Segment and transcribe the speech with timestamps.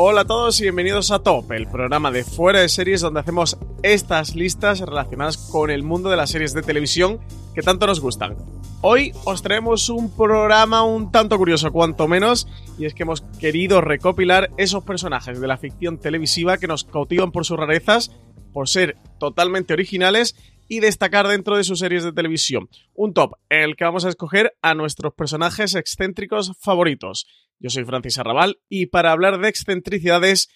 [0.00, 3.58] Hola a todos y bienvenidos a Top, el programa de fuera de series donde hacemos
[3.82, 7.18] estas listas relacionadas con el mundo de las series de televisión
[7.52, 8.36] que tanto nos gustan.
[8.80, 12.46] Hoy os traemos un programa un tanto curioso, cuanto menos,
[12.78, 17.32] y es que hemos querido recopilar esos personajes de la ficción televisiva que nos cautivan
[17.32, 18.12] por sus rarezas,
[18.52, 20.36] por ser totalmente originales
[20.68, 22.68] y destacar dentro de sus series de televisión.
[22.94, 27.26] Un top en el que vamos a escoger a nuestros personajes excéntricos favoritos.
[27.58, 30.48] Yo soy Francis Arrabal y para hablar de excentricidades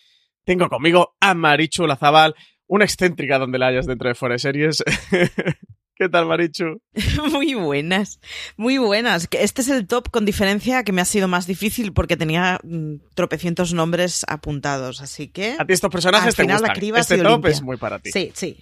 [0.44, 2.34] tengo conmigo a Marichu Lazabal,
[2.66, 4.82] una excéntrica donde la hayas dentro de fuera de series.
[5.94, 6.80] ¿Qué tal, Marichu?
[7.32, 8.18] Muy buenas,
[8.56, 9.28] muy buenas.
[9.30, 12.94] Este es el top con diferencia que me ha sido más difícil porque tenía mm,
[13.14, 15.54] tropecientos nombres apuntados, así que...
[15.58, 16.76] A ti estos personajes al te final la gustan.
[16.76, 17.50] criba ha Este top limpia.
[17.50, 18.10] es muy para ti.
[18.10, 18.58] Sí, sí.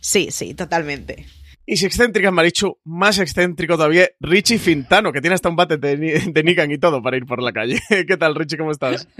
[0.00, 1.26] Sí, sí, totalmente.
[1.70, 5.76] Y si excéntrica es Marichu, más excéntrico todavía, Richie Fintano, que tiene hasta un bate
[5.76, 5.96] de,
[6.32, 7.78] de Nikan y todo para ir por la calle.
[8.08, 8.56] ¿Qué tal, Richie?
[8.56, 9.06] ¿Cómo estás?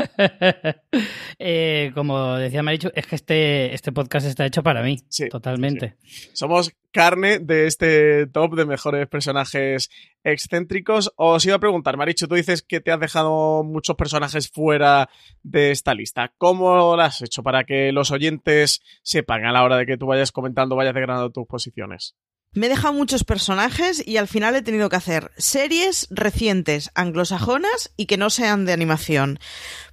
[1.41, 5.95] Eh, como decía Marichu, es que este, este podcast está hecho para mí, Sí, totalmente.
[6.33, 9.89] Somos carne de este top de mejores personajes
[10.25, 11.13] excéntricos.
[11.15, 15.09] Os iba a preguntar, Marichu, tú dices que te has dejado muchos personajes fuera
[15.45, 16.35] de esta lista.
[16.39, 20.07] ¿Cómo lo has hecho para que los oyentes sepan a la hora de que tú
[20.07, 22.17] vayas comentando, vayas degradando tus posiciones?
[22.55, 27.93] Me he dejado muchos personajes y al final he tenido que hacer series recientes, anglosajonas
[27.97, 29.39] y que no sean de animación.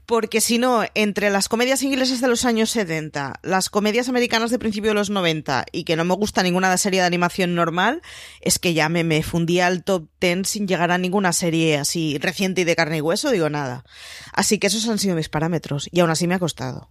[0.05, 4.59] Porque si no, entre las comedias inglesas de los años 70, las comedias americanas de
[4.59, 8.01] principio de los 90 y que no me gusta ninguna serie de animación normal,
[8.39, 12.17] es que ya me, me fundía al top 10 sin llegar a ninguna serie así
[12.19, 13.83] reciente y de carne y hueso, digo nada.
[14.31, 16.89] Así que esos han sido mis parámetros y aún así me ha costado.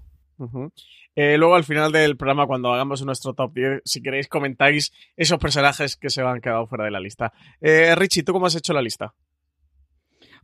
[1.17, 5.39] Eh, luego al final del programa, cuando hagamos nuestro top 10, si queréis comentáis esos
[5.39, 7.33] personajes que se han quedado fuera de la lista.
[7.61, 9.15] Eh, Richie, ¿tú cómo has hecho la lista?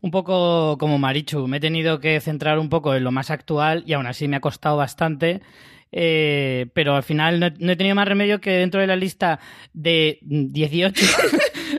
[0.00, 3.82] Un poco como Marichu, me he tenido que centrar un poco en lo más actual
[3.86, 5.42] y aún así me ha costado bastante.
[5.92, 9.40] eh, pero al final no, no he tenido más remedio que dentro de la lista
[9.72, 11.04] de 18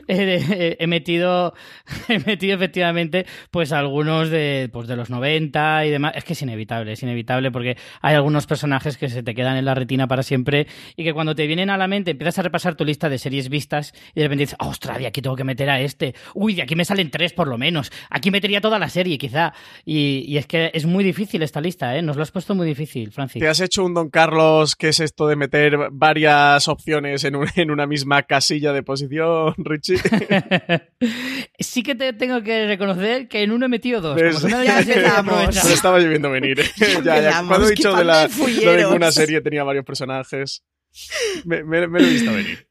[0.78, 1.54] he, metido
[2.08, 6.12] he metido efectivamente pues algunos de pues de los 90 y demás.
[6.16, 9.64] Es que es inevitable es inevitable porque hay algunos personajes que se te quedan en
[9.64, 12.74] la retina para siempre y que cuando te vienen a la mente empiezas a repasar
[12.74, 15.44] tu lista de series vistas y de repente dices "Ah, ostras de aquí tengo que
[15.44, 16.14] meter a este.
[16.34, 17.90] Uy de aquí me salen tres por lo menos.
[18.10, 19.52] Aquí metería toda la serie quizá
[19.84, 22.66] y, y es que es muy difícil esta lista eh nos lo has puesto muy
[22.66, 23.40] difícil Francis.
[23.40, 27.48] ¿Te has hecho un Don Carlos que es esto de meter varias opciones en, un-
[27.56, 29.91] en una misma casilla de posición, Richie?
[31.58, 34.16] sí que te tengo que reconocer que en uno he metido dos.
[34.16, 34.36] ¿Ves?
[34.36, 34.82] Como si no Ya.
[34.82, 36.58] Se lo estaba lloviendo venir.
[36.76, 37.16] ya, ya.
[37.16, 40.64] empezamos, Cuando he dicho de, la, de lo una serie tenía varios personajes,
[41.44, 42.68] me, me- me lo he visto venir.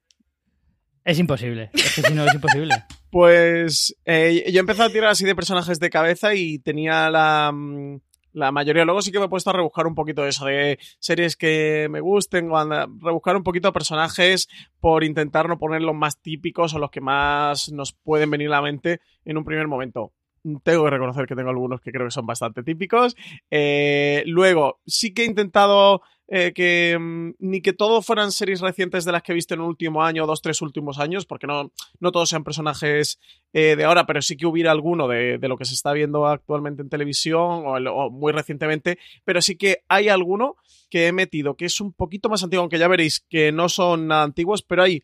[1.04, 1.72] Es imposible.
[1.74, 2.76] Es que si no es imposible.
[3.10, 7.52] Pues eh, yo he empezado a tirar así de personajes de cabeza y tenía la,
[7.52, 8.00] mm,
[8.34, 8.86] la mayoría.
[8.86, 12.00] Luego sí que me he puesto a rebuscar un poquito eso de series que me
[12.00, 12.66] gusten o
[13.02, 14.48] rebuscar un poquito personajes
[14.80, 18.52] por intentar no poner los más típicos o los que más nos pueden venir a
[18.52, 20.14] la mente en un primer momento.
[20.64, 23.16] Tengo que reconocer que tengo algunos que creo que son bastante típicos.
[23.50, 26.02] Eh, luego, sí que he intentado
[26.34, 29.60] eh, que mm, ni que todo fueran series recientes de las que he visto en
[29.60, 33.20] el último año, dos, tres últimos años, porque no, no todos sean personajes
[33.52, 36.82] eh, de ahora, pero sí que hubiera alguno de, lo que se está viendo actualmente
[36.82, 40.56] en televisión o, o, muy recientemente, pero sí que hay alguno
[40.90, 44.08] que he metido que es un poquito más antiguo, aunque ya veréis que no son
[44.08, 45.04] nada antiguos, pero hay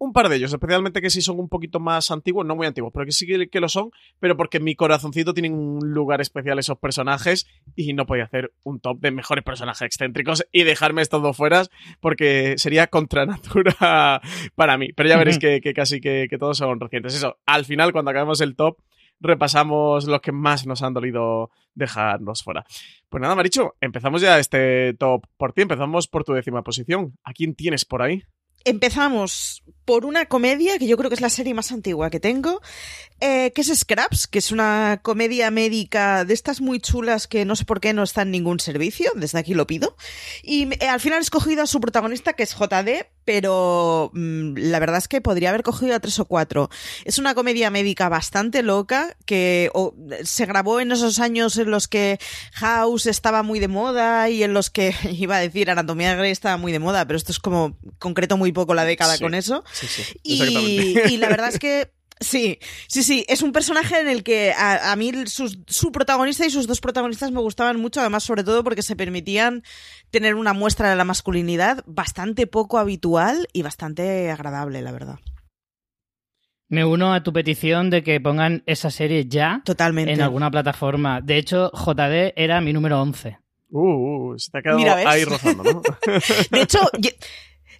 [0.00, 2.90] un par de ellos, especialmente que sí son un poquito más antiguos, no muy antiguos,
[2.92, 6.58] pero que sí que, lo son, pero porque en mi corazoncito tienen un lugar especial
[6.58, 11.22] esos personajes y no podía hacer un top de mejores personajes excéntricos y dejarme estos
[11.22, 11.64] dos fuera
[12.00, 14.22] porque sería contra natura
[14.54, 14.88] para mí.
[14.94, 17.14] Pero ya veréis que, que, casi que, que todos son recientes.
[17.14, 18.78] Eso, al final, cuando acabemos el top,
[19.20, 22.64] repasamos los que más nos han dolido dejarnos fuera.
[23.10, 27.18] Pues nada, Maricho, empezamos ya este top por ti, empezamos por tu décima posición.
[27.22, 28.22] ¿A quién tienes por ahí?
[28.64, 32.60] Empezamos por una comedia que yo creo que es la serie más antigua que tengo,
[33.20, 37.56] eh, que es Scraps, que es una comedia médica de estas muy chulas que no
[37.56, 39.96] sé por qué no está en ningún servicio, desde aquí lo pido.
[40.44, 44.78] Y eh, al final he escogido a su protagonista, que es JD, pero mmm, la
[44.78, 46.70] verdad es que podría haber cogido a tres o cuatro.
[47.04, 49.72] Es una comedia médica bastante loca que
[50.22, 52.20] se grabó en esos años en los que
[52.52, 56.56] House estaba muy de moda y en los que, iba a decir, Anatomía Grey estaba
[56.56, 59.22] muy de moda, pero esto es como concreto muy poco la década Sí.
[59.24, 59.64] con eso.
[59.80, 61.92] Sí, sí, Y, y la verdad es que
[62.22, 66.44] Sí, sí, sí, es un personaje en el que a, a mí sus, su protagonista
[66.44, 69.62] y sus dos protagonistas me gustaban mucho, además sobre todo porque se permitían
[70.10, 75.18] tener una muestra de la masculinidad bastante poco habitual y bastante agradable, la verdad.
[76.68, 80.12] Me uno a tu petición de que pongan esa serie ya Totalmente.
[80.12, 81.22] en alguna plataforma.
[81.22, 83.38] De hecho, JD era mi número 11.
[83.70, 85.06] Uh, uh, se te ha quedado Mira, ¿ves?
[85.06, 85.82] ahí rozando, ¿no?
[86.50, 86.80] De hecho,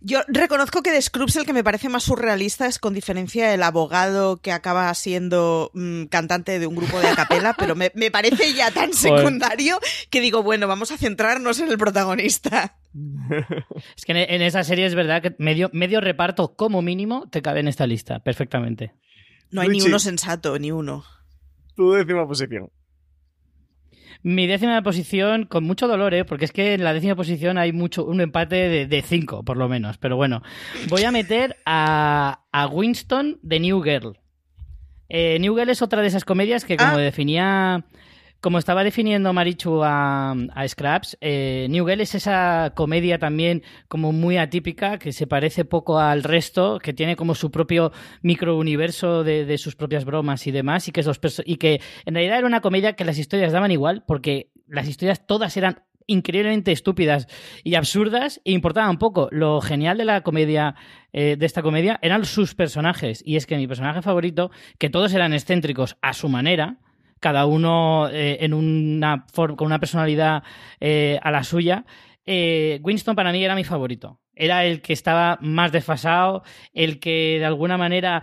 [0.01, 3.63] yo, reconozco que de Scrubs el que me parece más surrealista es con diferencia el
[3.63, 8.55] abogado que acaba siendo mmm, cantante de un grupo de acapela, pero me, me, parece
[8.55, 12.77] ya tan secundario que digo, bueno, vamos a centrarnos en el protagonista.
[13.97, 17.61] Es que en esa serie es verdad que medio, medio reparto como mínimo te cabe
[17.61, 18.95] en esta lista, perfectamente.
[19.51, 21.05] No hay ni uno sensato, ni uno.
[21.77, 22.71] Tu décima posición.
[24.23, 26.25] Mi décima posición, con mucho dolor, ¿eh?
[26.25, 29.57] porque es que en la décima posición hay mucho un empate de, de cinco, por
[29.57, 29.97] lo menos.
[29.97, 30.43] Pero bueno,
[30.89, 34.19] voy a meter a, a Winston de New Girl.
[35.09, 36.99] Eh, New Girl es otra de esas comedias que, como ah.
[36.99, 37.85] definía,
[38.41, 40.35] como estaba definiendo Marichu a,
[40.67, 45.99] Scraps, eh, New Girl es esa comedia también como muy atípica, que se parece poco
[45.99, 47.93] al resto, que tiene como su propio
[48.23, 51.05] microuniverso de, de sus propias bromas y demás, y que,
[51.45, 55.27] y que en realidad era una comedia que las historias daban igual, porque las historias
[55.27, 57.29] todas eran increíblemente estúpidas
[57.63, 59.29] y absurdas e importaban poco.
[59.31, 60.75] Lo genial de la comedia,
[61.13, 63.23] eh, de esta comedia, eran sus personajes.
[63.25, 66.79] Y es que mi personaje favorito, que todos eran excéntricos a su manera,
[67.21, 70.43] cada uno eh, en una forma, con una personalidad
[70.81, 71.85] eh, a la suya,
[72.27, 74.21] eh, Winston para mí era mi favorito.
[74.35, 78.23] Era el que estaba más desfasado, el que de alguna manera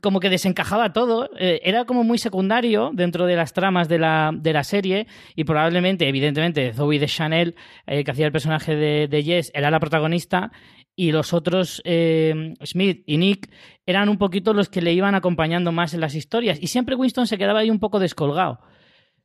[0.00, 1.30] como que desencajaba todo.
[1.36, 6.06] Era como muy secundario dentro de las tramas de la, de la serie y probablemente,
[6.06, 7.56] evidentemente, Zoe de Chanel,
[7.86, 10.52] que hacía el personaje de Jess, era la protagonista
[10.96, 13.50] y los otros, eh, Smith y Nick,
[13.86, 16.58] eran un poquito los que le iban acompañando más en las historias.
[16.60, 18.60] Y siempre Winston se quedaba ahí un poco descolgado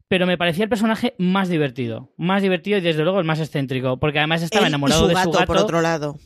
[0.10, 2.12] pero me parecía el personaje más divertido.
[2.18, 3.98] Más divertido y desde luego el más excéntrico.
[4.00, 5.46] Porque además estaba Él enamorado y su de gato, su gato.
[5.46, 6.18] por otro lado.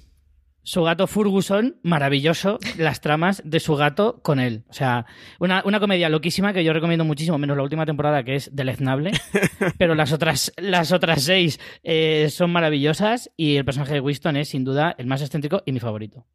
[0.66, 4.64] Su gato Ferguson, maravilloso, las tramas de su gato con él.
[4.70, 5.06] O sea,
[5.40, 9.12] una, una comedia loquísima que yo recomiendo muchísimo, menos la última temporada que es deleznable.
[9.78, 14.50] pero las otras, las otras seis eh, son maravillosas y el personaje de Winston es
[14.50, 16.26] sin duda el más excéntrico y mi favorito.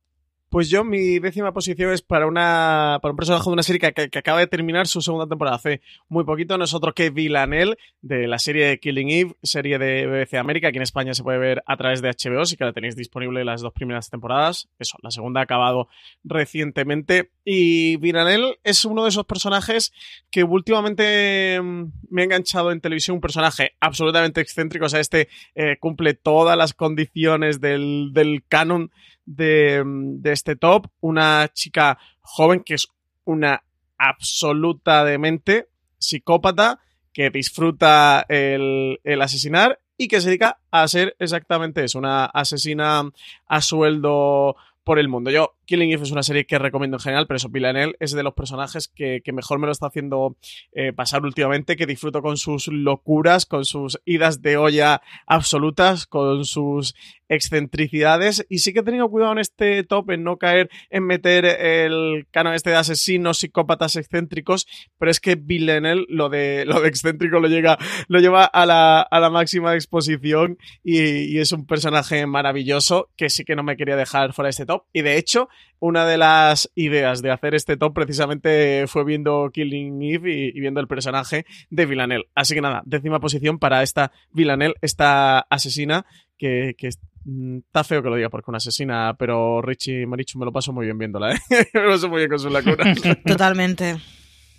[0.51, 4.19] Pues yo, mi décima posición es para una para un personaje de una serie que,
[4.19, 6.57] acaba de terminar su segunda temporada hace muy poquito.
[6.57, 10.73] No es otro que Villanelle, de la serie de Killing Eve, serie de BBC América,
[10.73, 13.45] que en España se puede ver a través de HBO, sí que la tenéis disponible
[13.45, 14.69] las dos primeras temporadas.
[14.79, 15.89] Eso, la segunda ha acabado
[16.25, 17.31] recientemente.
[17.45, 19.93] Y Villanelle es uno de esos personajes
[20.31, 21.61] que últimamente
[22.09, 23.17] me ha enganchado en televisión.
[23.17, 24.87] Un personaje absolutamente excéntrico.
[24.87, 28.91] O sea, este eh, cumple todas las condiciones del, del canon
[29.29, 30.87] de, de, este top.
[31.01, 32.89] Una chica joven que es
[33.25, 33.63] una
[33.99, 35.69] absoluta demente,
[35.99, 36.81] psicópata,
[37.13, 43.03] que disfruta el, el, asesinar y que se dedica a ser exactamente eso, una asesina
[43.47, 45.31] a sueldo por el mundo.
[45.31, 48.23] Yo Killing Eve es una serie que recomiendo en general, pero eso, Villanelle es de
[48.23, 50.39] los personajes que, que mejor me lo está haciendo
[50.73, 56.47] eh, pasar últimamente, que disfruto con sus locuras, con sus idas de olla absolutas, con
[56.47, 56.95] sus
[57.29, 58.47] excentricidades.
[58.49, 62.27] Y sí que he tenido cuidado en este top en no caer en meter el
[62.31, 64.67] canon este de asesinos, psicópatas excéntricos,
[64.99, 67.77] pero es que Villanelle lo de, lo de excéntrico lo, llega,
[68.09, 73.29] lo lleva a la, a la máxima exposición y, y, es un personaje maravilloso que
[73.29, 74.85] sí que no me quería dejar fuera de este top.
[74.95, 80.03] Y de hecho una de las ideas de hacer este top precisamente fue viendo Killing
[80.03, 82.29] Eve y, viendo el personaje de Villanelle.
[82.35, 86.05] Así que nada, décima posición para esta Villanelle, esta asesina
[86.37, 90.53] que, que, está feo que lo diga porque una asesina, pero Richie Marichu me lo
[90.53, 91.39] paso muy bien viéndola, ¿eh?
[91.75, 92.95] me lo paso muy bien con su lacuna.
[93.27, 93.97] Totalmente.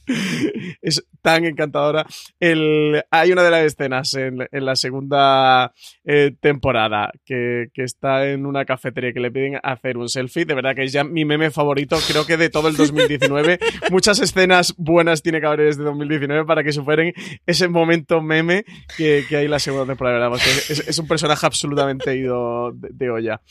[0.82, 2.06] es tan encantadora.
[2.40, 5.74] El, hay una de las escenas en, en la segunda
[6.04, 10.46] eh, temporada que, que, está en una cafetería que le piden hacer un selfie.
[10.46, 13.60] De verdad que es ya mi meme favorito, creo que de todo el 2019.
[13.92, 17.14] Muchas escenas buenas tiene que haber desde 2019 para que superen
[17.46, 18.66] ese momento meme
[18.98, 23.10] que, que hay en la segunda temporada, es, es un personaje absolutamente ido de, de
[23.10, 23.42] olla.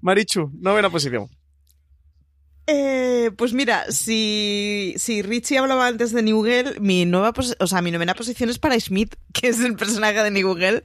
[0.00, 1.28] Marichu, novena posición.
[2.72, 7.90] Eh, pues mira, si, si Richie hablaba antes de Newgel, mi nueva o sea, mi
[7.90, 10.84] novena posición es para Schmidt, que es el personaje de Newgel,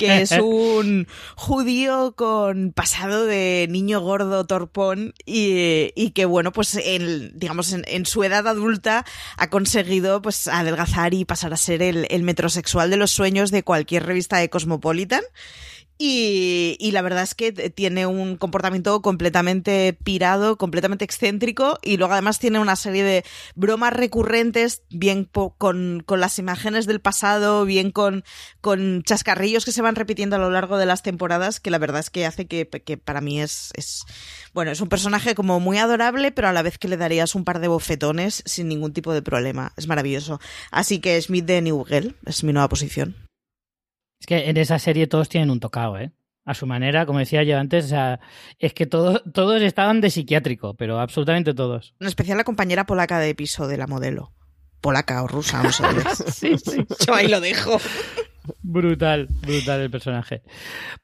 [0.00, 1.06] que es un
[1.36, 7.84] judío con pasado de niño gordo torpón y, y que bueno, pues en, digamos en,
[7.86, 9.04] en, su edad adulta
[9.36, 13.62] ha conseguido pues adelgazar y pasar a ser el, el metrosexual de los sueños de
[13.62, 15.22] cualquier revista de Cosmopolitan.
[16.02, 22.14] Y, y, la verdad es que tiene un comportamiento completamente pirado, completamente excéntrico y luego
[22.14, 23.22] además tiene una serie de
[23.54, 28.24] bromas recurrentes, bien con, con las imágenes del pasado, bien con,
[28.62, 32.00] con chascarrillos que se van repitiendo a lo largo de las temporadas, que la verdad
[32.00, 34.06] es que hace que, que para mí es, es,
[34.54, 37.44] bueno, es un personaje como muy adorable, pero a la vez que le darías un
[37.44, 39.74] par de bofetones sin ningún tipo de problema.
[39.76, 40.40] Es maravilloso.
[40.70, 43.29] Así que Smith de Newgel es mi nueva posición.
[44.20, 46.12] Es que en esa serie todos tienen un tocado, ¿eh?
[46.44, 48.20] A su manera, como decía yo antes, o sea,
[48.58, 51.94] es que todo, todos estaban de psiquiátrico, pero absolutamente todos.
[52.00, 54.32] En especial la compañera polaca de piso de la modelo.
[54.80, 55.84] Polaca o rusa, no sé.
[56.32, 56.84] sí, sí.
[57.06, 57.78] Yo ahí lo dejo.
[58.62, 60.42] Brutal, brutal el personaje.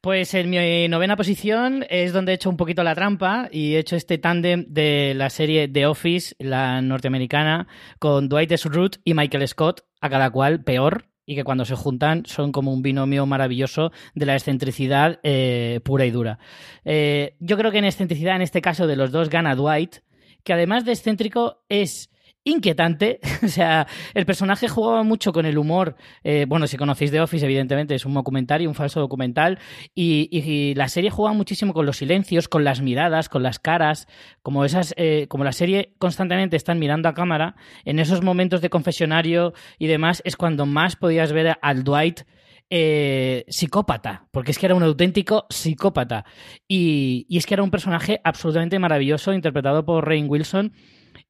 [0.01, 3.79] Pues en mi novena posición es donde he hecho un poquito la trampa y he
[3.79, 7.69] hecho este tándem de la serie The Office, la norteamericana,
[7.99, 12.25] con Dwight Schrute y Michael Scott, a cada cual peor, y que cuando se juntan
[12.25, 16.39] son como un binomio maravilloso de la excentricidad eh, pura y dura.
[16.85, 19.97] Eh, yo creo que en excentricidad, en este caso de los dos, gana Dwight,
[20.45, 22.11] que además de excéntrico es
[22.47, 23.21] inquietante.
[23.45, 25.97] o sea, el personaje jugaba mucho con el humor.
[26.25, 29.59] Eh, bueno, si conocéis The Office, evidentemente es un documental un falso documental.
[29.95, 34.07] Y, la serie jugaba muchísimo con los silencios, con las miradas, con las caras.
[34.43, 38.71] Como esas, eh, como la serie constantemente están mirando a cámara, en esos momentos de
[38.71, 42.23] confesionario y demás, es cuando más podías ver al Dwight.
[42.69, 46.25] Eh, psicópata, porque es que era un auténtico psicópata.
[46.67, 50.73] Y, y es que era un personaje absolutamente maravilloso, interpretado por Rain Wilson,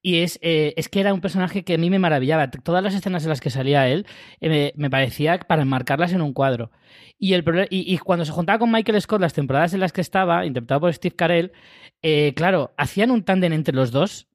[0.06, 2.48] y es, eh, es que era un personaje que a mí me maravillaba.
[2.48, 4.06] Todas las escenas en las que salía él
[4.40, 6.70] eh, me, parecía para enmarcarlas en un cuadro.
[7.18, 10.46] Y, el, y, cuando se juntaba con Michael Scott, las temporadas en las que estaba,
[10.46, 11.50] interpretado por Steve Carell,
[12.02, 14.28] eh, claro, hacían un tándem entre los dos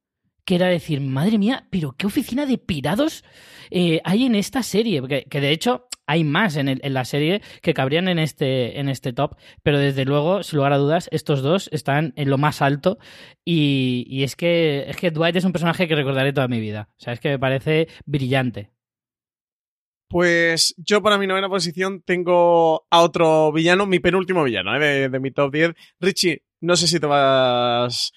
[0.44, 3.24] que era decir, madre mía, pero qué oficina de pirados
[4.04, 5.00] hay en esta serie.
[5.00, 9.12] Porque, que de hecho hay más en, la serie que cabrían en este, en este
[9.12, 12.98] top, pero desde luego, sin lugar a dudas, estos dos están en lo más alto.
[13.44, 16.88] Y, es, que, Dwight es un personaje que recordaré toda mi vida.
[16.98, 18.70] O sea, es que me parece brillante.
[20.08, 25.08] Pues yo para mi novena posición tengo a otro villano, mi penúltimo villano ¿eh?
[25.08, 25.72] de mi top 10.
[26.00, 28.12] Richie, no sé si te vas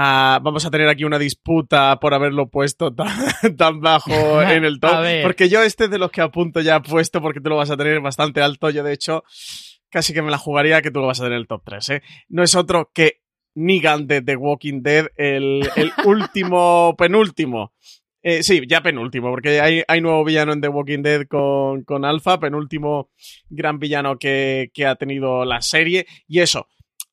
[0.00, 3.10] Uh, vamos a tener aquí una disputa por haberlo puesto tan,
[3.58, 5.04] tan bajo en el top.
[5.22, 8.00] Porque yo este de los que apunto ya puesto porque tú lo vas a tener
[8.00, 8.70] bastante alto.
[8.70, 9.24] Yo de hecho
[9.90, 11.88] casi que me la jugaría que tú lo vas a tener en el top 3.
[11.90, 12.02] ¿eh?
[12.30, 13.20] No es otro que
[13.54, 17.74] Negan de The Walking Dead, el, el último, penúltimo.
[18.22, 22.06] Eh, sí, ya penúltimo, porque hay, hay nuevo villano en The Walking Dead con, con
[22.06, 23.10] Alpha, penúltimo
[23.50, 26.06] gran villano que, que ha tenido la serie.
[26.26, 26.68] Y eso,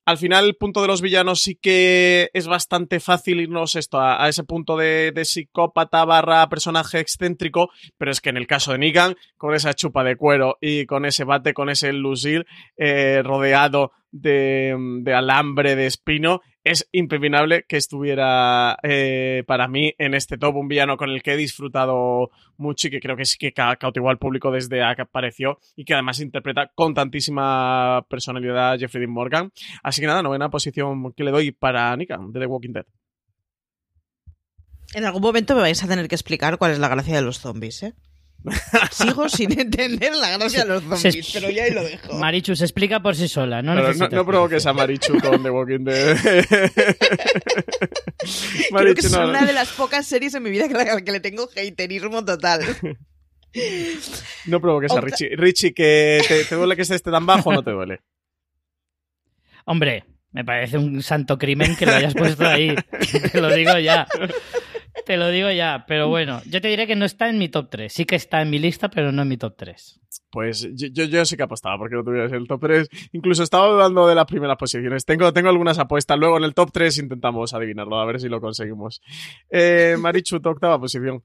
[0.08, 4.30] al final el punto de los villanos sí que es bastante fácil irnos esto a,
[4.30, 8.78] ese punto de, de, psicópata barra personaje excéntrico, pero es que en el caso de
[8.78, 12.46] Negan, con esa chupa de cuero y con ese bate, con ese lucil
[12.78, 20.14] eh, rodeado de, de, alambre de espino, es impepinable que estuviera eh, para mí en
[20.14, 23.38] este top un villano con el que he disfrutado mucho y que creo que sí
[23.38, 29.02] que cautivó al público desde que apareció y que además interpreta con tantísima personalidad Jeffrey
[29.02, 29.52] Dean Morgan.
[29.84, 32.86] Así que nada, novena posición que le doy para Nika de The Walking Dead.
[34.94, 37.40] En algún momento me vais a tener que explicar cuál es la gracia de los
[37.40, 37.94] zombies, ¿eh?
[38.92, 42.14] Sigo sin entender la gracia de los zombies, pero ya ahí lo dejo.
[42.18, 46.18] Marichu se explica por sí sola, no No, provoques a Marichu con The Walking Dead.
[48.72, 51.50] Creo que es una de las pocas series en mi vida que, que le tengo
[51.56, 52.62] haterismo total.
[54.46, 55.36] No provoques a Richie.
[55.36, 58.02] Richie, ¿que te, duele que esté tan bajo o no te duele?
[59.66, 62.76] Hombre, me parece un santo crimen que lo hayas puesto ahí.
[63.32, 64.08] Te lo digo ya.
[65.06, 67.70] Te lo digo ya, pero bueno, yo te diré que no está en mi top
[67.70, 67.94] 3.
[67.94, 70.00] Sí que está en mi lista, pero no en mi top 3.
[70.32, 72.90] Pues yo, yo, sí que apostaba porque no tuvieras el top 3.
[73.14, 75.06] Incluso estaba dudando de las primeras posiciones.
[75.06, 76.18] Tengo, tengo algunas apuestas.
[76.18, 79.02] Luego en el top 3 intentamos adivinarlo, a ver si lo conseguimos.
[79.50, 81.24] Eh, Marichu, tu octava posición.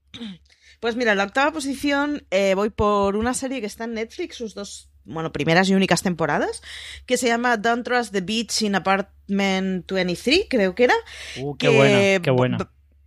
[0.79, 4.37] Pues mira, en la octava posición eh, voy por una serie que está en Netflix,
[4.37, 6.61] sus dos bueno, primeras y únicas temporadas,
[7.05, 10.95] que se llama Don't Trust the Beach in Apartment 23, creo que era.
[11.39, 12.57] Uh, qué buena, qué buena.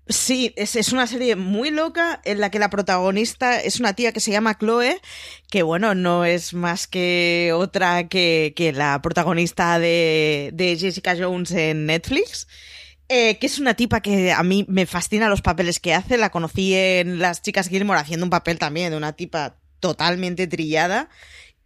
[0.09, 4.21] Sí, es, una serie muy loca en la que la protagonista es una tía que
[4.21, 5.01] se llama Chloe,
[5.51, 12.47] que bueno, no es más que otra que, la protagonista de, Jessica Jones en Netflix.
[13.09, 16.19] Eh, que es una tipa que a mí me fascina los papeles que hace.
[16.19, 21.09] La conocí en Las Chicas Gilmore haciendo un papel también de una tipa totalmente trillada.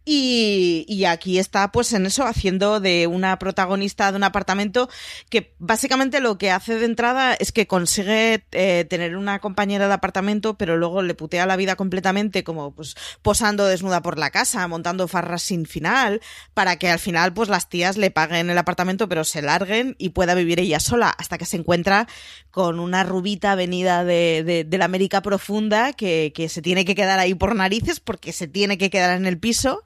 [0.03, 4.89] Y, aquí está, pues en eso, haciendo de una protagonista de un apartamento
[5.29, 9.93] que básicamente lo que hace de entrada es que consigue eh, tener una compañera de
[9.93, 14.67] apartamento, pero luego le putea la vida completamente, como pues posando desnuda por la casa,
[14.67, 16.21] montando farras sin final,
[16.55, 20.09] para que al final, pues las tías le paguen el apartamento, pero se larguen y
[20.09, 22.07] pueda vivir ella sola, hasta que se encuentra
[22.51, 27.33] con una rubita venida de, la América profunda que, que se tiene que quedar ahí
[27.33, 29.83] por narices porque se tiene que quedar en el piso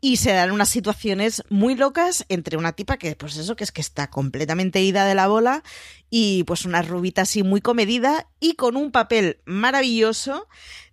[0.00, 3.72] y se dan unas situaciones muy locas entre una tipa que, pues eso, que es
[3.72, 5.62] que está completamente ida de la bola
[6.08, 10.48] y pues una rubita así muy comedida y con un papel maravilloso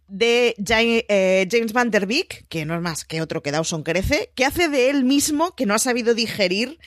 [0.08, 4.32] de eh, James Van Der Beek, que no es más que otro que Dawson crece,
[4.36, 6.80] que hace de él mismo que no ha sabido digerir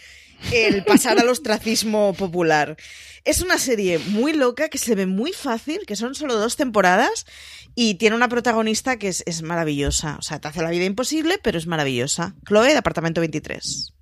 [0.52, 2.76] el pasar al ostracismo popular.
[3.24, 7.26] Es una serie muy loca, que se ve muy fácil, que son solo dos temporadas
[7.74, 10.16] y tiene una protagonista que es, maravillosa.
[10.18, 12.34] O sea, te hace la vida imposible, pero es maravillosa.
[12.46, 13.94] Chloe, de Apartamento 23.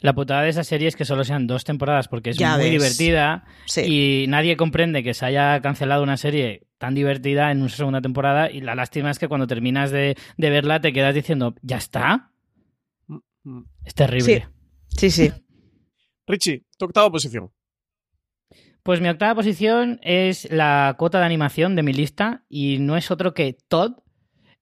[0.00, 3.44] La putada de esa serie es que solo sean dos temporadas porque es muy divertida
[3.76, 8.50] y nadie comprende que se haya cancelado una serie tan divertida en una segunda temporada
[8.50, 12.30] y la lástima es que cuando terminas de, verla te quedas diciendo, ¿ya está?
[13.06, 13.64] Mm, mm.
[13.84, 14.24] Es terrible.
[14.24, 14.42] Sí,
[14.96, 15.10] sí.
[15.10, 15.32] sí.
[16.26, 17.50] Richie, tu octava posición.
[18.82, 23.10] Pues mi octava posición es la cuota de animación de mi lista y no es
[23.10, 23.92] otro que Todd,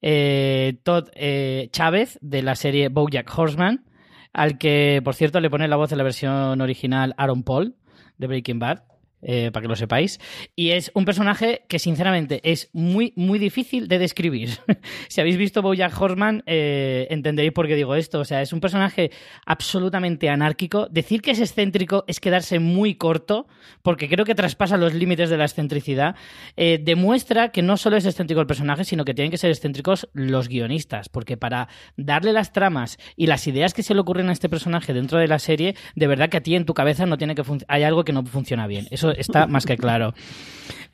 [0.02, 3.84] eh, Todd eh, Chávez de la serie Bojack Horseman,
[4.32, 7.76] al que, por cierto, le pone la voz en la versión original Aaron Paul
[8.16, 8.82] de Breaking Bad.
[9.20, 10.20] Eh, para que lo sepáis.
[10.54, 14.50] Y es un personaje que, sinceramente, es muy, muy difícil de describir.
[15.08, 18.20] si habéis visto Bojack Horseman, eh, entenderéis por qué digo esto.
[18.20, 19.10] O sea, es un personaje
[19.44, 20.86] absolutamente anárquico.
[20.88, 23.48] Decir que es excéntrico es quedarse muy corto,
[23.82, 26.14] porque creo que traspasa los límites de la excentricidad.
[26.56, 30.08] Eh, demuestra que no solo es excéntrico el personaje, sino que tienen que ser excéntricos
[30.12, 34.32] los guionistas, porque para darle las tramas y las ideas que se le ocurren a
[34.32, 37.18] este personaje dentro de la serie, de verdad que a ti en tu cabeza no
[37.18, 38.86] tiene que hay algo que no funciona bien.
[38.90, 40.14] Eso está más que claro.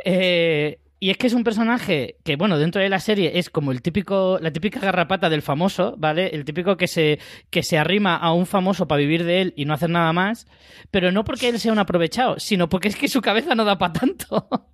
[0.04, 3.72] Eh, y es que es un personaje que, bueno, dentro de la serie es como
[3.72, 6.28] el típico, la típica garrapata del famoso, ¿vale?
[6.28, 7.18] El típico que se,
[7.50, 10.46] que se arrima a un famoso para vivir de él y no hacer nada más,
[10.90, 13.76] pero no porque él sea un aprovechado, sino porque es que su cabeza no da
[13.76, 14.48] para tanto.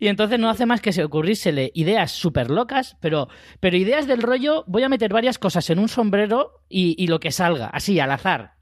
[0.00, 3.28] Y entonces no hace más que se ocurrírsele ideas súper locas, pero,
[3.60, 7.20] pero ideas del rollo, voy a meter varias cosas en un sombrero y, y lo
[7.20, 8.54] que salga, así, al azar.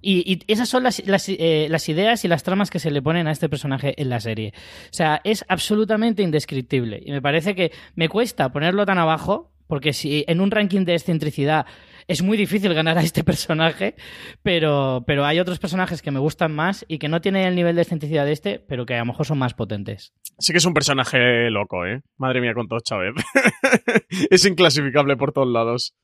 [0.00, 3.32] Y, esas son las, eh, las, ideas y las tramas que se le ponen a
[3.32, 4.52] este personaje en la serie.
[4.84, 7.02] O sea, es absolutamente indescriptible.
[7.04, 10.94] Y me parece que me cuesta ponerlo tan abajo, porque si en un ranking de
[10.94, 11.66] excentricidad
[12.08, 13.94] es muy difícil ganar a este personaje,
[14.42, 17.76] pero, pero hay otros personajes que me gustan más y que no tienen el nivel
[17.76, 20.14] de excentricidad de este, pero que a lo mejor son más potentes.
[20.38, 22.00] Sí que es un personaje loco, ¿eh?
[22.16, 23.12] Madre mía, con todo Chávez.
[24.30, 25.94] es inclasificable por todos lados.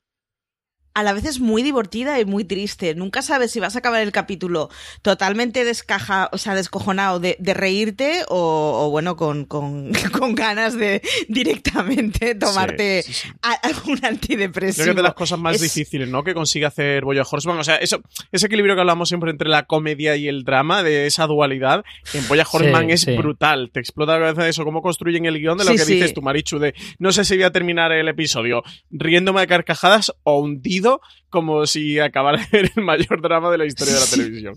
[0.95, 2.95] A la vez es muy divertida y muy triste.
[2.95, 4.71] Nunca sabes si vas a acabar el capítulo
[5.03, 10.79] totalmente descaja, o sea, descojonado de, de reírte o, o bueno, con, con, con, ganas
[10.79, 13.33] de directamente tomarte sí, sí, sí.
[13.63, 14.85] algún antidepresivo.
[14.85, 15.63] Creo que es de las cosas más es...
[15.63, 16.23] difíciles, ¿no?
[16.23, 17.59] Que consigue hacer Boya Horseman.
[17.59, 21.07] O sea, eso, ese equilibrio que hablamos siempre entre la comedia y el drama, de
[21.07, 23.71] esa dualidad, en Boya Horseman es brutal.
[23.73, 26.23] Te explota la cabeza de eso, cómo construyen el guion de lo que dices tú,
[26.23, 30.84] Marichu, de no sé si voy a terminar el episodio riéndome de carcajadas o hundido
[31.29, 34.55] como si acabara de ver el mayor drama de la historia de la televisión.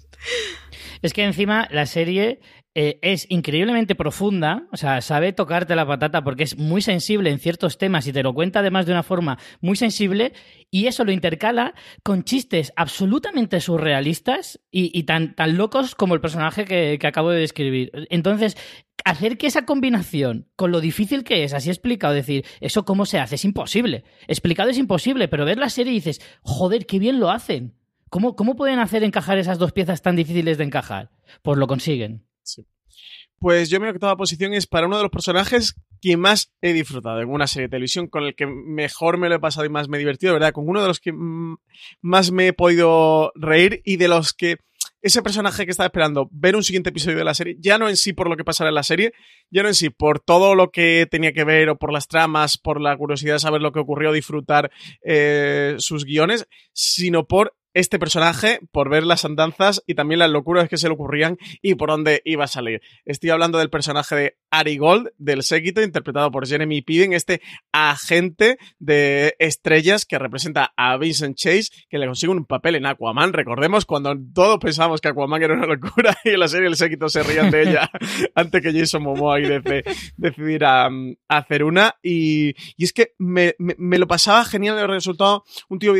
[1.01, 2.39] Es que encima la serie
[2.79, 7.39] eh, es increíblemente profunda, o sea, sabe tocarte la patata porque es muy sensible en
[7.39, 10.33] ciertos temas y te lo cuenta además de una forma muy sensible
[10.69, 16.65] y eso lo intercala con chistes absolutamente surrealistas y, tan, tan, locos como el personaje
[16.65, 17.89] que, que acabo de describir.
[18.11, 18.55] Entonces,
[19.05, 23.17] hacer que esa combinación, con lo difícil que es, así explicado, decir, eso cómo se
[23.17, 24.03] hace, es imposible.
[24.27, 27.73] Explicado es imposible, pero ver la serie y dices, joder, qué bien lo hacen.
[28.11, 31.09] ¿Cómo, ¿Cómo pueden hacer encajar esas dos piezas tan difíciles de encajar?
[31.41, 32.26] Pues lo consiguen.
[32.47, 32.65] Sí.
[33.39, 37.21] Pues yo mi octava posición es para uno de los personajes que más he disfrutado
[37.21, 39.89] en una serie de televisión, con el que mejor me lo he pasado y más
[39.89, 40.53] me he divertido, ¿verdad?
[40.53, 41.13] Con uno de los que
[42.01, 44.57] más me he podido reír y de los que
[45.01, 47.97] ese personaje que estaba esperando ver un siguiente episodio de la serie, ya no en
[47.97, 49.13] sí por lo que pasará en la serie,
[49.51, 52.57] ya no en sí por todo lo que tenía que ver o por las tramas,
[52.57, 54.71] por la curiosidad de saber lo que ocurrió, disfrutar
[55.03, 60.67] eh, sus guiones, sino por este personaje por ver las andanzas y también las locuras
[60.67, 62.81] que se le ocurrían y por dónde iba a salir.
[63.05, 67.39] Estoy hablando del personaje de Ari Gold, del séquito, interpretado por Jeremy Piven, este
[67.71, 73.31] agente de estrellas que representa a Vincent Chase, que le consigue un papel en Aquaman.
[73.31, 77.09] Recordemos cuando todos pensábamos que Aquaman era una locura y en la serie el séquito
[77.09, 77.91] se rían de ella
[78.35, 79.43] antes que Jason Momoa y
[80.17, 80.89] decidiera
[81.27, 81.93] hacer una.
[82.01, 85.43] Y, y es que me, lo pasaba genial el resultado.
[85.69, 85.93] Un tío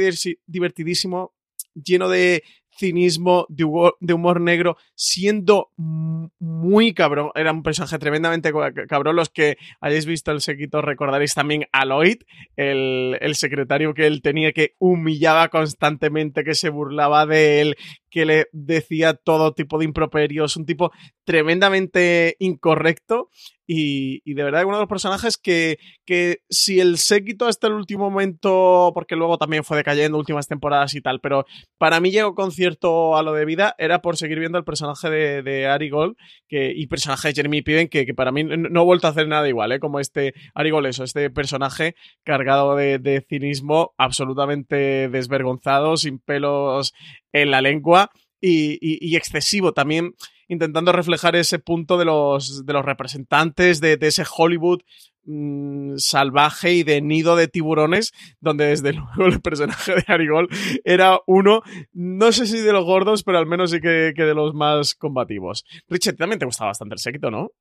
[0.48, 1.37] divertidísimo,
[1.84, 2.44] lleno de
[2.78, 7.32] cinismo, de humor, negro, siendo muy cabrón.
[7.36, 8.54] Era un personaje tremendamente
[8.88, 9.16] cabrón.
[9.16, 12.18] Los que hayáis visto el sequito recordaréis también a Lloyd,
[12.56, 17.78] el, el secretario que él tenía que humillaba constantemente, que se burlaba de él,
[18.10, 20.92] que le decía todo tipo de improperios, un tipo
[21.26, 23.30] tremendamente incorrecto
[23.68, 28.10] y, de verdad uno de los personajes que, que si el séquito hasta el último
[28.10, 31.46] momento, porque luego también fue decayendo últimas temporadas y tal, pero
[31.78, 35.10] para mí llegó con cierto a lo de vida, era por seguir viendo el personaje
[35.10, 36.16] de, de Ari Gold
[36.48, 39.28] que, y personaje de Jeremy Piven, que, que para mí no, he vuelto a hacer
[39.28, 39.80] nada igual, ¿eh?
[39.80, 46.94] como este Ari Gold, eso, este personaje cargado de, de cinismo, absolutamente desvergonzado, sin pelos
[47.34, 50.14] en la lengua y, y excesivo también
[50.48, 54.82] intentando reflejar ese punto de los, de los representantes de, de ese Hollywood
[55.24, 60.48] mmm, salvaje y de nido de tiburones, donde desde luego el personaje de Arigol
[60.84, 61.62] era uno,
[61.94, 64.96] no sé si de los gordos, pero al menos sí que, que de los más
[64.96, 65.66] combativos.
[65.88, 67.52] Richard, también te gustaba bastante el séquito, ¿no?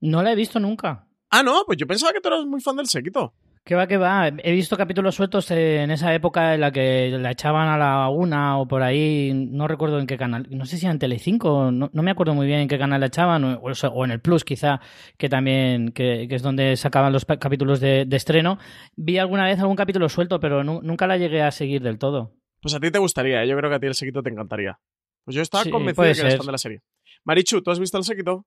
[0.00, 1.08] No la he visto nunca.
[1.30, 3.34] Ah, no, pues yo pensaba que tú eras muy fan del séquito.
[3.64, 4.28] Que va, que va.
[4.28, 8.58] He visto capítulos sueltos en esa época en la que la echaban a la una
[8.58, 12.02] o por ahí, no recuerdo en qué canal, no sé si en Telecinco, no, no
[12.02, 14.82] me acuerdo muy bien en qué canal la echaban, o, o en el Plus quizá,
[15.16, 18.58] que también, que, que es donde sacaban los capítulos de, de, estreno.
[18.96, 22.34] Vi alguna vez algún capítulo suelto, pero nunca la llegué a seguir del todo.
[22.60, 23.48] Pues a ti te gustaría, ¿eh?
[23.48, 24.78] yo creo que a ti el sequito te encantaría.
[25.24, 26.82] Pues yo estaba sí, convencido de que eres fan de la serie.
[27.24, 28.44] Marichu, ¿tú has visto el sequito?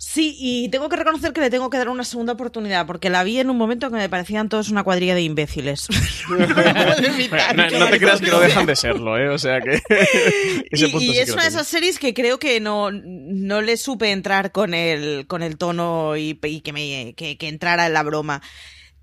[0.00, 3.24] Sí, y tengo que reconocer que le tengo que dar una segunda oportunidad, porque la
[3.24, 5.88] vi en un momento que me parecían todos una cuadrilla de imbéciles.
[6.30, 9.28] no, no, no, te creas que no dejan de serlo, ¿eh?
[9.28, 9.80] O sea que...
[10.70, 14.12] y, y sí es una de esas series que creo que no, no le supe
[14.12, 18.04] entrar con el, con el tono y, y que, me, que, que entrara en la
[18.04, 18.40] broma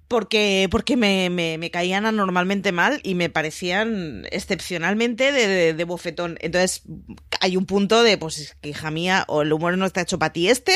[0.08, 5.84] porque, porque me, me, me, caían anormalmente mal y me parecían excepcionalmente de, de, de,
[5.84, 6.38] bofetón.
[6.42, 6.84] Entonces,
[7.42, 10.34] hay un punto de, pues, que hija mía, o el humor no está hecho para
[10.34, 10.76] ti este,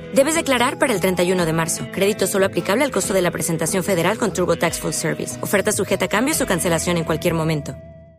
[0.13, 1.87] Debes declarar para el 31 de marzo.
[1.93, 5.41] Crédito solo aplicable al costo de la presentación federal con TurboTax Full Service.
[5.41, 7.73] Oferta sujeta a cambios o cancelación en cualquier momento.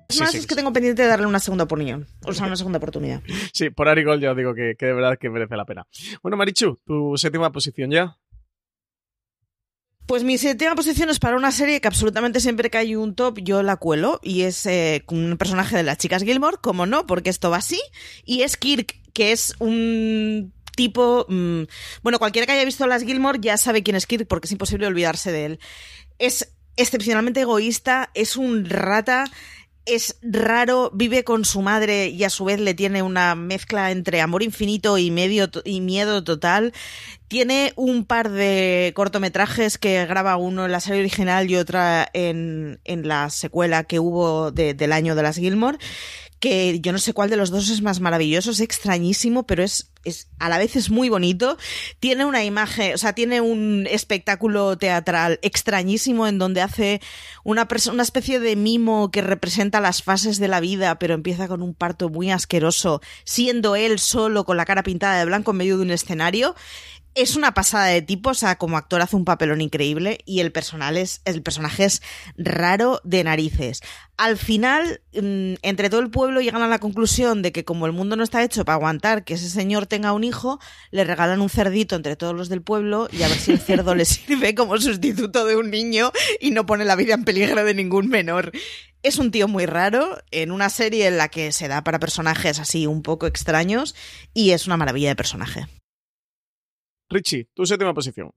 [0.09, 2.07] Es más, es que tengo pendiente de darle una segunda opinión.
[2.24, 3.22] O sea, una segunda oportunidad.
[3.52, 5.87] Sí, por Arigol yo digo que, que de verdad que merece la pena.
[6.22, 8.16] Bueno, Marichu, tu séptima posición ya.
[10.07, 13.38] Pues mi séptima posición es para una serie que absolutamente siempre que hay un top
[13.40, 17.31] yo la cuelo y es eh, un personaje de las chicas Gilmore, como no, porque
[17.31, 17.81] esto va así,
[18.24, 21.27] y es Kirk, que es un tipo...
[21.29, 21.63] Mmm,
[22.03, 24.87] bueno, cualquiera que haya visto las Gilmore ya sabe quién es Kirk porque es imposible
[24.87, 25.61] olvidarse de él.
[26.19, 29.25] Es excepcionalmente egoísta, es un rata,
[29.85, 34.21] es raro, vive con su madre y a su vez le tiene una mezcla entre
[34.21, 36.73] amor infinito y, medio y miedo total.
[37.29, 42.81] Tiene un par de cortometrajes que graba uno en la serie original y otra en,
[42.85, 45.79] en la secuela que hubo de, del año de las Gilmore
[46.42, 49.92] que yo no sé cuál de los dos es más maravilloso, es extrañísimo, pero es,
[50.05, 51.57] es a la vez es muy bonito.
[52.00, 57.00] Tiene una imagen, o sea, tiene un espectáculo teatral extrañísimo en donde hace
[57.44, 61.62] una, una especie de mimo que representa las fases de la vida, pero empieza con
[61.62, 65.76] un parto muy asqueroso, siendo él solo con la cara pintada de blanco en medio
[65.76, 66.57] de un escenario
[67.14, 70.53] es una pasada de tipo, o sea, como actor hace un papelón increíble y el
[70.53, 72.03] personal es, el personaje es
[72.37, 73.83] raro de narices.
[74.16, 77.92] Al final, mm, entre todo el pueblo llegan a la conclusión de que como el
[77.92, 80.59] mundo no está hecho para aguantar que ese señor tenga un hijo,
[80.90, 83.94] le regalan un cerdito entre todos los del pueblo y a ver si el cerdo
[83.94, 87.75] le sirve como sustituto de un niño y no pone la vida en peligro de
[87.75, 88.53] ningún menor.
[89.03, 92.61] Es un tío muy raro, en una serie en la que se da para personajes
[92.61, 93.96] así un poco extraños
[94.33, 95.66] y es una maravilla de personaje.
[97.12, 98.31] Richie, tu séptima posición.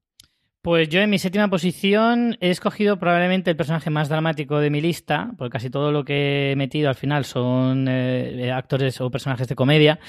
[0.66, 4.82] Pues yo en mi séptima posición he escogido probablemente el personaje más dramático de mi
[4.82, 9.48] lista, porque casi todo lo que he metido al final son eh, actores o personajes
[9.48, 10.00] de comedia.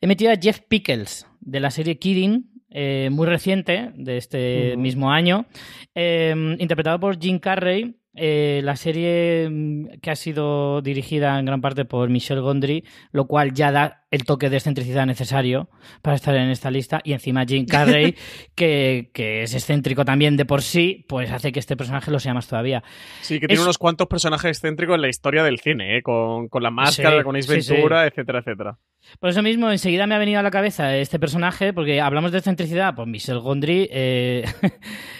[0.00, 4.74] He metido a Jeff Pickles, de la serie Kidding, eh, muy reciente, de este uh
[4.74, 4.76] -huh.
[4.78, 5.46] mismo año,
[5.94, 7.99] eh, interpretado por Jim Carrey.
[8.16, 13.28] Eh, la serie mm, que ha sido dirigida en gran parte por Michel Gondry, lo
[13.28, 15.70] cual ya da el toque de excentricidad necesario
[16.02, 17.00] para estar en esta lista.
[17.04, 18.16] Y encima Jim Carrey,
[18.56, 22.34] que, que, es excéntrico también de por sí, pues hace que este personaje lo sea
[22.34, 22.82] más todavía.
[23.20, 23.64] Sí, que tiene es...
[23.64, 26.02] unos cuantos personajes excéntricos en la historia del cine, ¿eh?
[26.02, 28.08] con, con, la máscara, sí, con Ace Ventura, sí, sí.
[28.08, 28.78] etcétera, etcétera.
[29.20, 32.38] Por eso mismo, enseguida me ha venido a la cabeza este personaje, porque hablamos de
[32.38, 34.44] excentricidad, pues Michel Gondry, eh,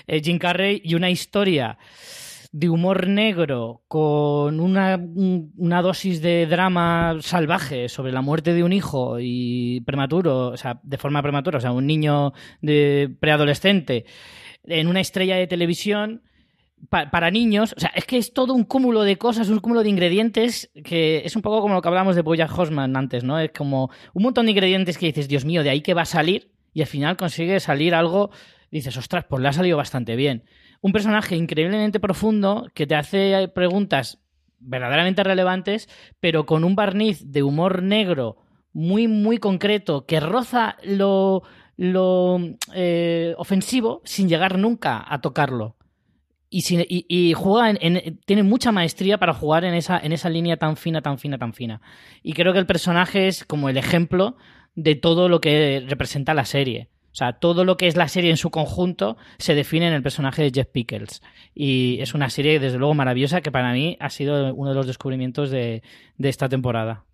[0.23, 1.79] Jim Carrey y una historia
[2.53, 8.73] de humor negro con una, una, dosis de drama salvaje sobre la muerte de un
[8.73, 14.05] hijo y prematuro, o sea, de forma prematura, o sea, un niño de preadolescente
[14.65, 16.23] en una estrella de televisión
[16.89, 19.83] pa para niños, o sea, es que es todo un cúmulo de cosas, un cúmulo
[19.83, 23.39] de ingredientes que es un poco como lo que hablamos de Boya Horseman antes, ¿no?
[23.39, 26.07] Es como un montón de ingredientes que dices, Dios mío, de ahí que va a
[26.07, 28.31] salir y al final consigue salir algo,
[28.71, 30.45] dices, ostras, pues le ha salido bastante bien
[30.81, 34.19] un personaje increíblemente profundo que te hace preguntas
[34.61, 35.89] verdaderamente relevantes,
[36.21, 38.37] pero con un barniz de humor negro
[38.73, 41.43] muy, muy concreto que roza lo,
[41.77, 42.39] lo
[42.75, 45.77] eh, ofensivo sin llegar nunca a tocarlo.
[46.53, 50.57] Y, sin, y, juega en, tiene mucha maestría para jugar en esa, en esa línea
[50.57, 51.81] tan fina, tan fina, tan fina.
[52.25, 54.37] Y creo que el personaje es como el ejemplo
[54.75, 56.89] de todo lo que representa la serie.
[57.13, 60.03] O sea, todo lo que es la serie en su conjunto se define en el
[60.03, 61.23] personaje de Jeff Pickles.
[61.55, 64.87] Y es una serie, desde luego, maravillosa que para mí ha sido uno de los
[64.87, 65.83] descubrimientos de,
[66.19, 67.05] de esta temporada.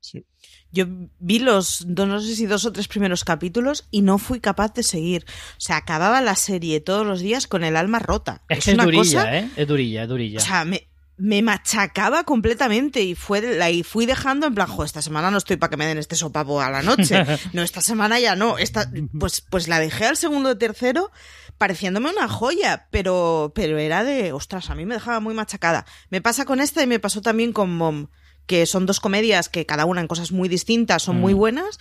[0.00, 0.24] Sí.
[0.70, 0.86] Yo
[1.18, 4.82] vi los, no sé si dos o tres primeros capítulos y no fui capaz de
[4.82, 5.24] seguir.
[5.52, 8.42] O sea, acababa la serie todos los días con el alma rota.
[8.48, 9.38] Es, es que es durilla, cosa...
[9.38, 9.48] ¿eh?
[9.56, 10.38] Es durilla, es durilla.
[10.38, 14.84] O sea, me, me machacaba completamente y fue la y fui dejando en plan, jo,
[14.84, 17.24] esta semana no estoy para que me den este sopapo a la noche.
[17.52, 18.58] No, esta semana ya no.
[18.58, 21.10] Esta, pues, pues la dejé al segundo o tercero
[21.56, 25.86] pareciéndome una joya, pero, pero era de, ostras, a mí me dejaba muy machacada.
[26.10, 28.08] Me pasa con esta y me pasó también con Mom,
[28.46, 31.20] que son dos comedias que cada una en cosas muy distintas son mm.
[31.20, 31.78] muy buenas,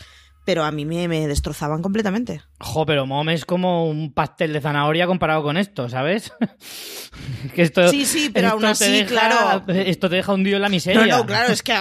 [0.47, 2.41] pero a mí me, me, destrozaban completamente.
[2.61, 6.31] Jo, pero Mom es como un pastel de zanahoria comparado con esto, ¿sabes?
[7.53, 9.65] que esto, sí, sí, pero aún así, deja, claro.
[9.67, 11.05] Esto te deja hundido en la miseria.
[11.05, 11.73] No, no, claro, es que.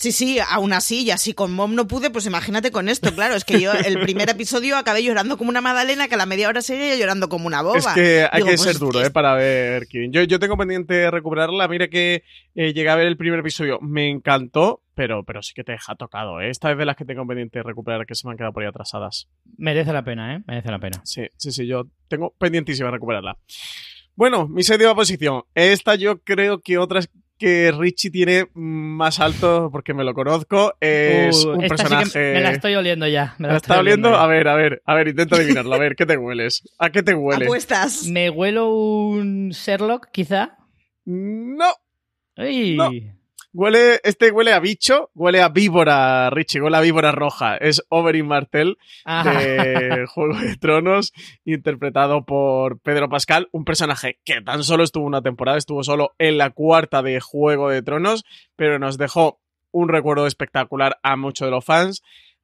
[0.00, 3.34] Sí, sí, aún así, y así con Mom no pude, pues imagínate con esto, claro,
[3.34, 6.48] es que yo el primer episodio acabé llorando como una magdalena, que a la media
[6.48, 7.76] hora seguía llorando como una boba.
[7.76, 9.10] Es que hay Digo, que pues, ser duro, ¿eh?
[9.10, 10.10] Para ver Kidding.
[10.10, 14.08] Yo, yo tengo pendiente recuperarla, mira que eh, llegué a ver el primer episodio, me
[14.08, 16.48] encantó, pero, pero sí que te deja tocado, ¿eh?
[16.48, 18.70] Esta es de las que tengo pendiente recuperar, que se me han quedado por ahí
[18.70, 19.28] atrasadas.
[19.58, 20.42] Merece la pena, ¿eh?
[20.46, 21.02] Merece la pena.
[21.04, 23.36] Sí, sí, sí, yo tengo pendientísima recuperarla.
[24.14, 25.42] Bueno, mi séptima posición.
[25.54, 27.10] Esta yo creo que otras
[27.40, 31.88] que Richie tiene más alto, porque me lo conozco, es Uh, un esta sí que
[31.88, 32.32] personaje...
[32.34, 33.34] me la estoy oliendo ya.
[33.38, 34.14] Me ¿La la está estoy oliendo?
[34.14, 35.74] A ver, a ver, a ver, intenta adivinarlo.
[35.74, 36.62] A ver, ¿qué te hueles?
[36.78, 37.46] ¿A qué te huele?
[37.46, 38.06] Apuestas.
[38.06, 40.58] ¿Me huelo un Sherlock, quizá?
[41.06, 41.72] No,
[42.36, 42.76] ¡Ay!
[42.76, 42.90] No.
[43.52, 47.56] Huele, este huele a bicho, huele a víbora, Richie, huele a víbora roja.
[47.56, 49.38] Es Oberyn Martell Ajá.
[49.40, 51.12] de Juego de Tronos,
[51.44, 56.38] interpretado por Pedro Pascal, un personaje que tan solo estuvo una temporada, estuvo solo en
[56.38, 58.24] la cuarta de Juego de Tronos,
[58.56, 59.40] pero nos dejó
[59.72, 62.02] un recuerdo espectacular a muchos de los fans.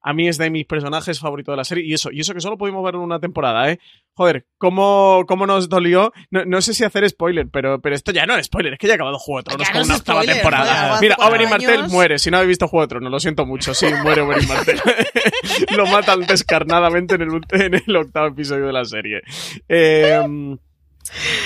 [0.08, 1.84] A mí es de mis personajes favoritos de la serie.
[1.84, 3.80] Y eso, y eso que solo pudimos ver en una temporada, ¿eh?
[4.14, 6.12] Joder, ¿cómo, cómo nos dolió?
[6.30, 8.86] No, no sé si hacer spoiler, pero, pero esto ya no es spoiler, es que
[8.86, 10.88] ya ha acabado Juego de Tronos con no una octava temporada.
[10.96, 11.92] joder, Mira, Oberyn Martell años.
[11.92, 12.18] muere.
[12.20, 13.74] Si no habéis visto Juego de Tronos, lo siento mucho.
[13.74, 14.80] Sí, muere Oberyn Martell.
[15.76, 19.22] lo matan descarnadamente en el, en el octavo episodio de la serie.
[19.68, 20.22] Eh,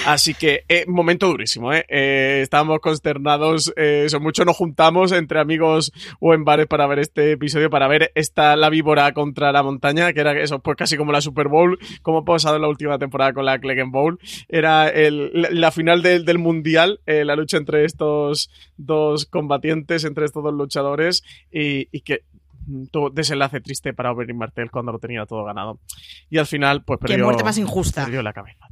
[0.06, 1.84] Así que, eh, momento durísimo, ¿eh?
[1.88, 6.98] Eh, estábamos consternados, eh, eso, mucho nos juntamos entre amigos o en bares para ver
[6.98, 10.96] este episodio, para ver esta, la víbora contra la montaña, que era eso, pues casi
[10.96, 14.18] como la Super Bowl, como ha pasado en la última temporada con la Clegane Bowl.
[14.48, 20.04] Era el, la, la final del, del Mundial, eh, la lucha entre estos dos combatientes,
[20.04, 22.22] entre estos dos luchadores, y, y que
[23.12, 25.80] desenlace triste para Oberyn Martell cuando lo tenía todo ganado.
[26.28, 28.04] Y al final, pues Qué perdió, muerte más injusta.
[28.04, 28.68] perdió la cabeza.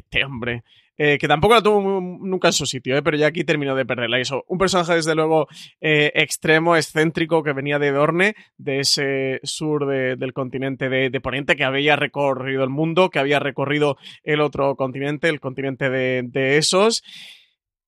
[0.00, 0.62] Este hombre.
[1.02, 3.86] Eh, que tampoco la tuvo nunca en su sitio, eh, pero ya aquí terminó de
[3.86, 4.18] perderla.
[4.20, 5.48] Eso, un personaje desde luego
[5.80, 11.56] eh, extremo, excéntrico, que venía de Dorne, de ese sur de- del continente de, Poniente,
[11.56, 17.02] que había recorrido el mundo, que había recorrido el otro continente, el continente de esos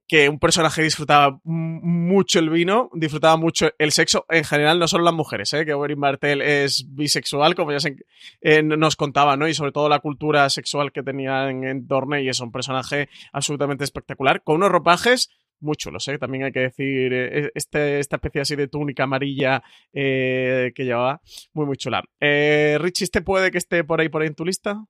[0.06, 5.04] que un personaje disfrutaba mucho el vino, disfrutaba mucho el sexo, en general, no solo
[5.04, 5.64] las mujeres, ¿eh?
[5.64, 7.96] que Oberyn Martell es bisexual, como ya se,
[8.40, 9.48] eh, nos contaba, ¿no?
[9.48, 13.08] Y sobre todo la cultura sexual que tenía en, en Dorne, y es un personaje
[13.32, 15.30] absolutamente espectacular, con unos ropajes
[15.62, 16.18] muy chulos, ¿eh?
[16.18, 19.62] También hay que decir, eh, este, esta especie así de túnica amarilla
[19.92, 21.20] eh, que llevaba,
[21.52, 22.02] muy, muy chula.
[22.20, 24.84] Richie, ¿este puede que esté por ahí, por ahí en tu lista?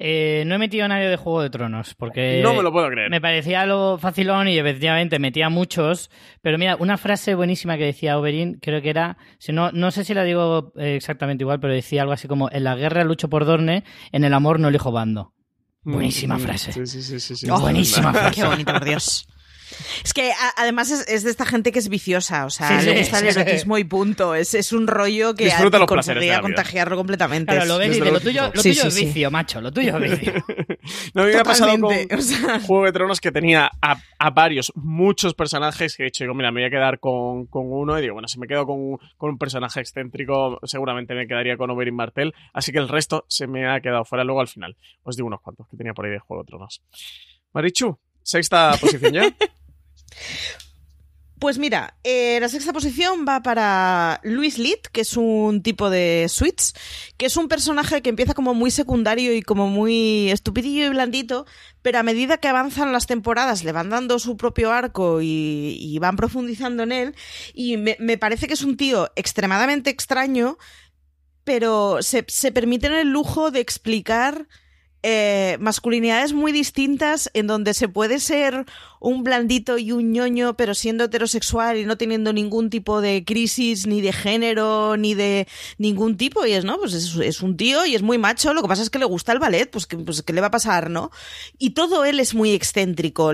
[0.00, 2.88] Eh, no he metido a nadie de Juego de Tronos, porque no me lo puedo
[2.88, 3.10] creer.
[3.10, 6.08] me parecía lo facilón y efectivamente metía muchos.
[6.40, 10.04] Pero mira, una frase buenísima que decía Oberyn, creo que era, si no, no sé
[10.04, 13.28] si la digo eh, exactamente igual, pero decía algo así como, en la guerra lucho
[13.28, 13.82] por Dorne,
[14.12, 15.32] en el amor no elijo bando.
[15.82, 16.72] Buenísima Mm, frase.
[16.72, 17.48] Sí, sí, sí, sí, sí.
[17.50, 18.40] Oh, buenísima frase.
[18.40, 19.26] Qué bonito, por Dios.
[20.04, 22.86] Es que a- además es, es de esta gente que es viciosa, o sea, Sí,
[22.86, 23.40] le sí, gusta el sí.
[23.40, 24.34] erotismo y punto.
[24.34, 26.40] Es, es un rollo que Disfruta los vida.
[26.40, 27.52] contagiarlo completamente.
[27.52, 29.04] Claro, lo ves y lo tuyo, lo Sí, tuyo sí, es sí.
[29.06, 30.32] vicio, macho, lo tuyo es vicio.
[31.14, 32.60] No, me ha pasado con Totalmente, o sea.
[32.60, 36.50] Juego de Tronos que tenía a, a varios, muchos personajes que he dicho, digo, mira,
[36.50, 39.30] me voy a quedar con, con uno y digo, bueno, si me quedo con, con
[39.30, 43.68] un personaje excéntrico, seguramente me quedaría con Oberyn Martell, así que el resto se me
[43.68, 44.76] ha quedado fuera luego al final.
[45.02, 46.82] Os digo unos cuantos que tenía por ahí de Juego de Tronos.
[47.52, 47.98] Marichu,
[48.28, 49.22] sexta posición ya.
[51.38, 56.26] Pues mira, eh, la sexta posición va para Luis Litt, que es un tipo de
[56.28, 56.72] Switch,
[57.16, 61.46] que es un personaje que empieza como muy secundario y como muy estupidillo y blandito,
[61.80, 66.16] pero a medida que avanzan las temporadas le van dando su propio arco y, van
[66.16, 67.14] profundizando en él,
[67.54, 70.58] y me, me parece que es un tío extremadamente extraño,
[71.44, 74.48] pero se, se permiten el lujo de explicar
[75.02, 78.66] eh, masculinidades muy distintas en donde se puede ser
[79.00, 83.86] un blandito y un ñoño, pero siendo heterosexual y no teniendo ningún tipo de crisis,
[83.86, 85.46] ni de género, ni de
[85.78, 86.44] ningún tipo.
[86.46, 86.78] Y es, ¿no?
[86.78, 88.52] Pues es, es un tío y es muy macho.
[88.52, 90.48] Lo que pasa es que le gusta el ballet, pues, que, pues ¿qué le va
[90.48, 91.12] a pasar, no?
[91.58, 93.32] Y todo él es muy excéntrico.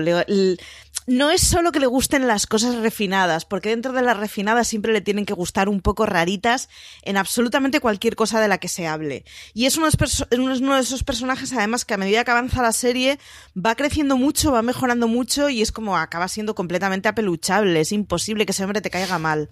[1.07, 4.91] No es solo que le gusten las cosas refinadas, porque dentro de las refinadas siempre
[4.91, 6.67] le tienen que gustar un poco raritas
[7.03, 9.23] en absolutamente cualquier cosa de la que se hable.
[9.53, 13.19] Y es uno de, esos personajes, además, que a medida que avanza la serie
[13.55, 17.79] va creciendo mucho, va mejorando mucho y es como acaba siendo completamente apeluchable.
[17.79, 19.49] Es imposible que ese hombre te caiga mal.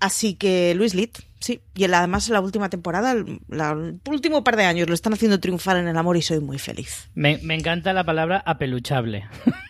[0.00, 1.60] Así que Luis Litt, sí.
[1.74, 3.76] Y además en la última temporada, el, la-
[4.06, 7.10] último par de años, lo están haciendo triunfar en el amor y soy muy feliz.
[7.14, 9.28] Me encanta la palabra apeluchable.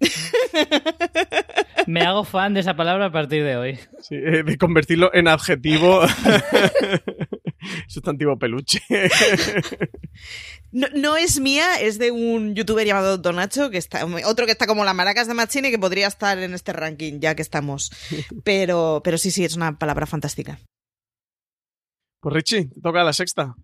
[1.86, 3.78] me hago fan de esa palabra a partir de hoy.
[4.00, 6.02] Sí, eh, de convertirlo en adjetivo.
[7.88, 8.80] Sustantivo peluche.
[10.72, 14.66] No, no es mía, es de un youtuber llamado Donacho, que está, otro que está
[14.66, 17.90] como la maracas de Machine que podría estar en este ranking, ya que estamos.
[18.44, 20.58] Pero, pero sí, sí, es una palabra fantástica.
[22.20, 23.54] Pues Richie, te toca la sexta.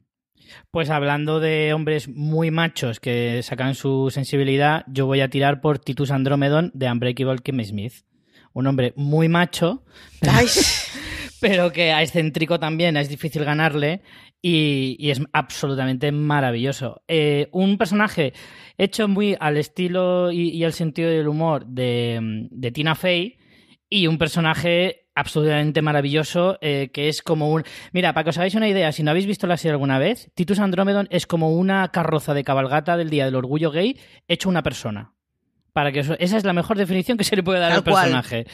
[0.70, 5.78] Pues hablando de hombres muy machos que sacan su sensibilidad, yo voy a tirar por
[5.78, 7.92] Titus Andromedon de Unbreakable Kimmy Smith.
[8.52, 9.84] Un hombre muy macho,
[11.40, 14.02] pero que a excéntrico también es difícil ganarle
[14.42, 17.02] y, y es absolutamente maravilloso.
[17.08, 18.32] Eh, un personaje
[18.76, 23.38] hecho muy al estilo y, y al sentido del humor de, de Tina Fey
[23.88, 27.64] y un personaje absolutamente maravilloso eh, que es como un...
[27.92, 30.31] Mira, para que os hagáis una idea, si no habéis visto la serie alguna vez,
[30.35, 33.98] Titus Andromedon es como una carroza de cabalgata del Día del Orgullo Gay
[34.29, 35.12] hecho una persona.
[35.72, 37.85] Para que eso- esa es la mejor definición que se le puede dar Tal al
[37.85, 37.94] cual.
[38.05, 38.46] personaje.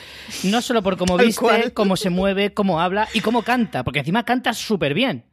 [0.45, 1.73] No solo por cómo Tal viste, cual.
[1.73, 5.25] cómo se mueve, cómo habla y cómo canta, porque encima canta súper bien.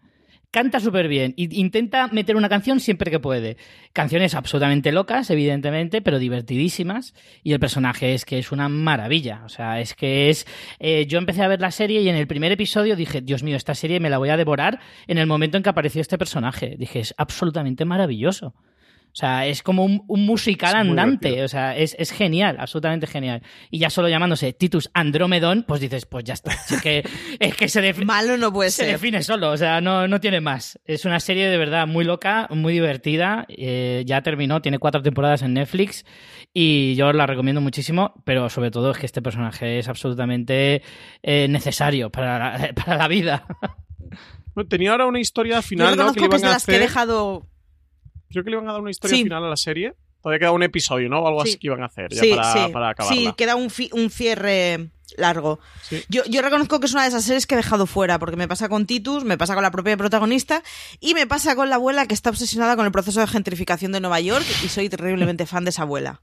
[0.55, 3.57] Canta súper bien intenta meter una canción siempre que puede.
[3.91, 7.13] Canciones absolutamente locas, evidentemente, pero divertidísimas.
[7.43, 9.41] Y el personaje es que es una maravilla.
[9.43, 10.47] O sea, es que es.
[10.79, 13.57] eh, yo empecé a ver la serie y en el primer episodio dije, Dios mío,
[13.57, 16.77] esta serie me la voy a devorar en el momento en que apareció este personaje.
[16.79, 18.55] Dije, es absolutamente maravilloso.
[19.15, 21.41] O sea, es como un, un musical Es andante.
[21.41, 23.41] O sea, es, es genial, absolutamente genial.
[23.71, 26.51] Y ya solo llamándose Titus Andromedon, pues dices, pues ya está.
[26.51, 27.01] Es que,
[27.39, 28.05] es que se define.
[28.07, 28.91] Malo no puede Se ser.
[28.91, 30.77] define solo, o sea, no, no tiene más.
[30.83, 33.45] Es una serie de verdad muy loca, muy divertida.
[33.47, 36.03] eh, ya terminó, tiene cuatro temporadas en Netflix
[36.53, 40.81] y yo os la recomiendo muchísimo, pero sobre todo es que este personaje es absolutamente
[41.23, 43.45] eh, necesario para la, para la vida.
[44.53, 46.11] Bueno, tenía ahora una historia Yo final, ¿no?
[46.11, 46.87] reconozco Que que es iban de a las que he hacer.
[46.89, 47.47] dejado...
[48.29, 49.23] Creo que le iban a dar una historia Sí.
[49.23, 49.93] final a la serie.
[50.21, 51.19] Todavía queda un episodio, ¿no?
[51.19, 51.49] O algo Sí.
[51.51, 52.59] así que iban a hacer ya Sí, para, sí.
[52.73, 53.17] para acabarla.
[53.21, 55.59] Sí, queda un, fi- un cierre largo.
[55.83, 56.01] Sí.
[56.09, 58.47] Yo, yo reconozco que es una de esas series que he dejado fuera, porque me
[58.47, 60.63] pasa con Titus, me pasa con la propia protagonista
[60.99, 63.99] y me pasa con la abuela que está obsesionada con el proceso de gentrificación de
[63.99, 66.21] Nueva York y soy terriblemente fan de esa abuela.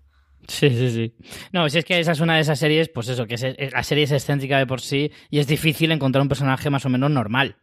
[0.49, 1.15] Sí, sí, sí.
[1.53, 3.73] No, si es que esa es una de esas series, pues eso, que es- es-
[3.73, 6.89] la serie es excéntrica de por sí y es difícil encontrar un personaje más o
[6.89, 7.57] menos normal.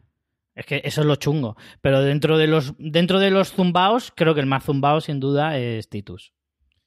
[0.59, 1.55] Es que eso es lo chungo.
[1.79, 5.57] Pero dentro de los, dentro de los zumbaos, creo que el más zumbao sin duda
[5.57, 6.33] es Titus.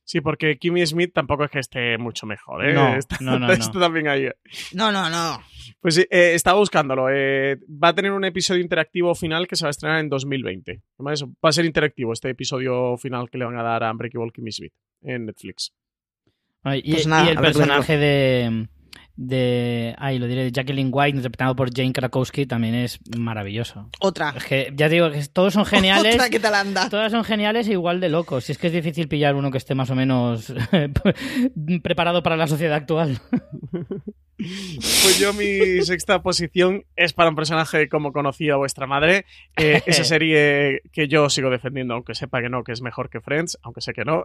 [0.05, 2.75] Sí, porque Kimmy Smith tampoco es que esté mucho mejor, ¿eh?
[2.75, 3.53] No, Está, no, no, no.
[3.55, 4.29] está también ahí.
[4.75, 5.41] No, no, no.
[5.81, 7.09] Pues sí, eh, estaba buscándolo.
[7.09, 10.83] eh, va a tener un episodio interactivo final que se va a estrenar en 2020.
[10.99, 14.33] Además, va a ser interactivo este episodio final que le van a dar a Unbreakable
[14.35, 15.73] Kimmy Smith en Netflix.
[16.63, 18.69] Ay, Y, Pues nada, y el personaje de,
[19.17, 19.95] de.
[19.99, 23.89] Ay, lo diré, de Jacqueline White, interpretado por Jane Krakowski, también es maravilloso.
[24.01, 24.35] Otra.
[24.37, 26.15] Es que ya digo que todos son geniales.
[26.15, 26.89] Otra que tal anda.
[26.89, 28.45] Todas son geniales e igual de locos.
[28.45, 30.53] Si es que es difícil pillar uno que esté más o menos
[31.83, 33.21] preparado para la sociedad actual.
[34.39, 39.25] Pues yo mi sexta posición es para un personaje como conocía vuestra madre.
[39.57, 43.21] Eh, esa serie que yo sigo defendiendo, aunque sepa que no, que es mejor que
[43.21, 44.25] Friends, aunque sé que no.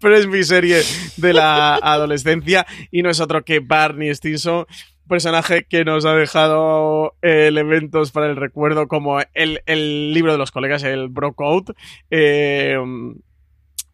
[0.00, 0.82] Pero es mi serie
[1.16, 4.66] de la adolescencia y no es otro que Barney Stinson.
[5.08, 10.38] Personaje que nos ha dejado eh, elementos para el recuerdo como el, el libro de
[10.38, 11.74] los colegas, el Bro Code.
[12.10, 12.76] eh,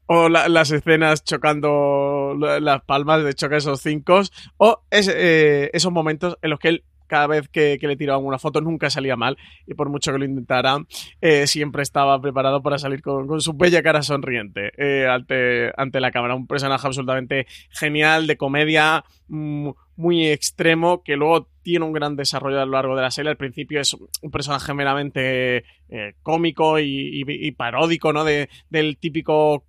[0.09, 4.21] o la- las escenas chocando la- las palmas de choque esos cinco,
[4.57, 8.61] o eh, esos momentos en los que él cada vez que, le tiraban una foto
[8.61, 9.37] nunca salía mal
[9.67, 10.79] y por mucho que lo intentara
[11.21, 16.01] eh, siempre estaba preparado para salir con, con su bella cara sonriente eh, ante, ante
[16.01, 16.35] la cámara.
[16.35, 22.61] Un personaje absolutamente genial, de comedia, mm, muy extremo, que luego tiene un gran desarrollo
[22.61, 23.29] a lo largo de la serie.
[23.29, 28.23] Al principio es un personaje meramente eh, cómico y, paródico, ¿no?
[28.23, 29.65] De, del típico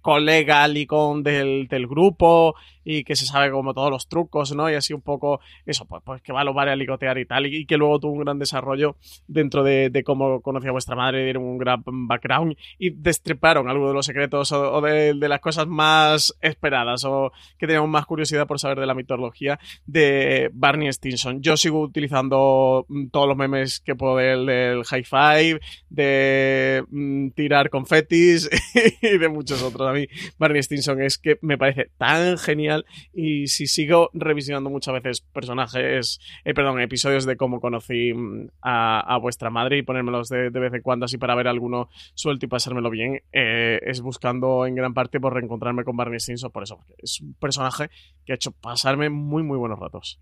[0.00, 4.70] colega licón del, grupo y que se sabe como todos los trucos, ¿no?
[4.70, 7.26] Y así un poco eso, pues, pues que va a los bares a licotear y
[7.26, 8.96] tal, y, que luego tuvo un gran desarrollo
[9.26, 13.94] dentro de, cómo conocía a vuestra madre, dieron un gran background y destriparon algunos de
[13.94, 18.46] los secretos o, o de, de las cosas más esperadas o que teníamos más curiosidad
[18.46, 21.41] por saber de la mitología de Barney Stinson.
[21.42, 27.30] Yo sigo utilizando mm, todos los memes que puedo del, del high five, de mm,
[27.30, 28.48] tirar confetis
[29.02, 29.88] y de muchos otros.
[29.88, 30.06] A mí
[30.38, 36.20] Barney Stinson es que me parece tan genial y si sigo revisionando muchas veces personajes,
[36.44, 40.60] eh, perdón, episodios de cómo conocí mm, a, a vuestra madre y ponérmelos de, de
[40.60, 44.76] vez en cuando así para ver alguno suelto y pasármelo bien, eh, es buscando en
[44.76, 47.90] gran parte por reencontrarme con Barney Stinson por eso, porque es un personaje
[48.24, 50.20] que ha hecho pasarme muy muy buenos ratos.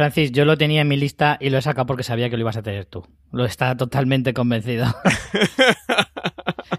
[0.00, 2.40] Francis, yo lo tenía en mi lista y lo he sacado porque sabía que lo
[2.40, 3.06] ibas a tener tú.
[3.32, 4.86] Lo está totalmente convencido.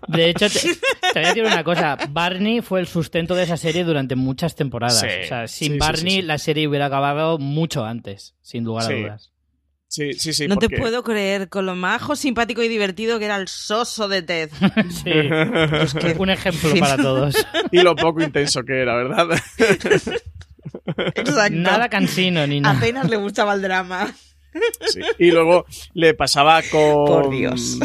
[0.08, 1.98] De hecho, te, te voy a decir una cosa.
[2.10, 5.02] Barney fue el sustento de esa serie durante muchas temporadas.
[5.02, 6.24] Sí, o sea, sin sí, Barney sí, sí.
[6.24, 8.94] la serie hubiera acabado mucho antes, sin lugar Sí.
[8.94, 9.32] a dudas.
[9.88, 10.48] Sí, sí, sí.
[10.48, 14.24] no te puedo creer con lo majo, simpático y divertido que era el soso de
[14.24, 14.50] Ted.
[14.90, 15.12] Sí.
[16.18, 17.36] Un ejemplo para todos.
[17.72, 19.28] y lo poco intenso que era, ¿verdad?
[20.86, 21.56] Exacto.
[21.56, 22.78] Nada cansino ni nada.
[22.78, 24.14] Apenas le gustaba el drama.
[24.88, 25.00] Sí.
[25.18, 27.06] Y luego le pasaba con.
[27.06, 27.80] Por Dios.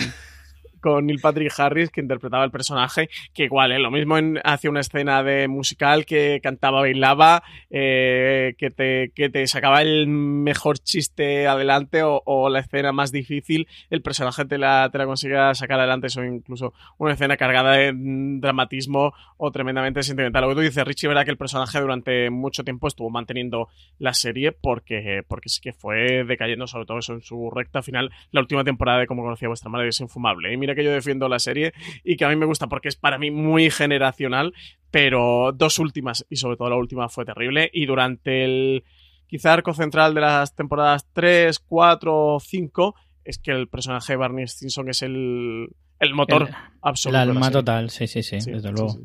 [0.87, 3.81] Con Neil Patrick Harris, que interpretaba el personaje, que igual, ¿eh?
[3.81, 9.29] lo mismo en, hacía una escena de musical que cantaba, bailaba, eh, que, te, que
[9.29, 14.89] te sacaba el mejor chiste adelante o, la escena más difícil, el personaje te la,
[14.93, 20.43] te la sacar adelante, eso incluso una escena cargada de dramatismo o tremendamente sentimental.
[20.43, 24.15] Lo que tú dices, Richie, verdad que el personaje durante mucho tiempo estuvo manteniendo la
[24.15, 28.13] serie porque, porque sí que fue decayendo, sobre todo eso en su recta final.
[28.31, 30.53] La última temporada de Como conocía vuestra madre es infumable.
[30.53, 31.73] Y mira que yo defiendo la serie
[32.05, 34.55] y que a mí me gusta porque es para mí muy generacional,
[34.93, 37.69] pero dos últimas y sobre todo la última fue terrible.
[37.73, 38.85] Y durante el
[39.27, 44.47] quizá arco central de las temporadas 3, 4, 5 es que el personaje de Barney
[44.47, 45.69] Stinson es el,
[45.99, 46.49] el motor
[46.81, 47.21] absoluto.
[47.21, 48.97] El alma total, sí, sí, sí, desde luego.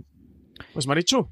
[0.74, 1.28] Pues Marichu.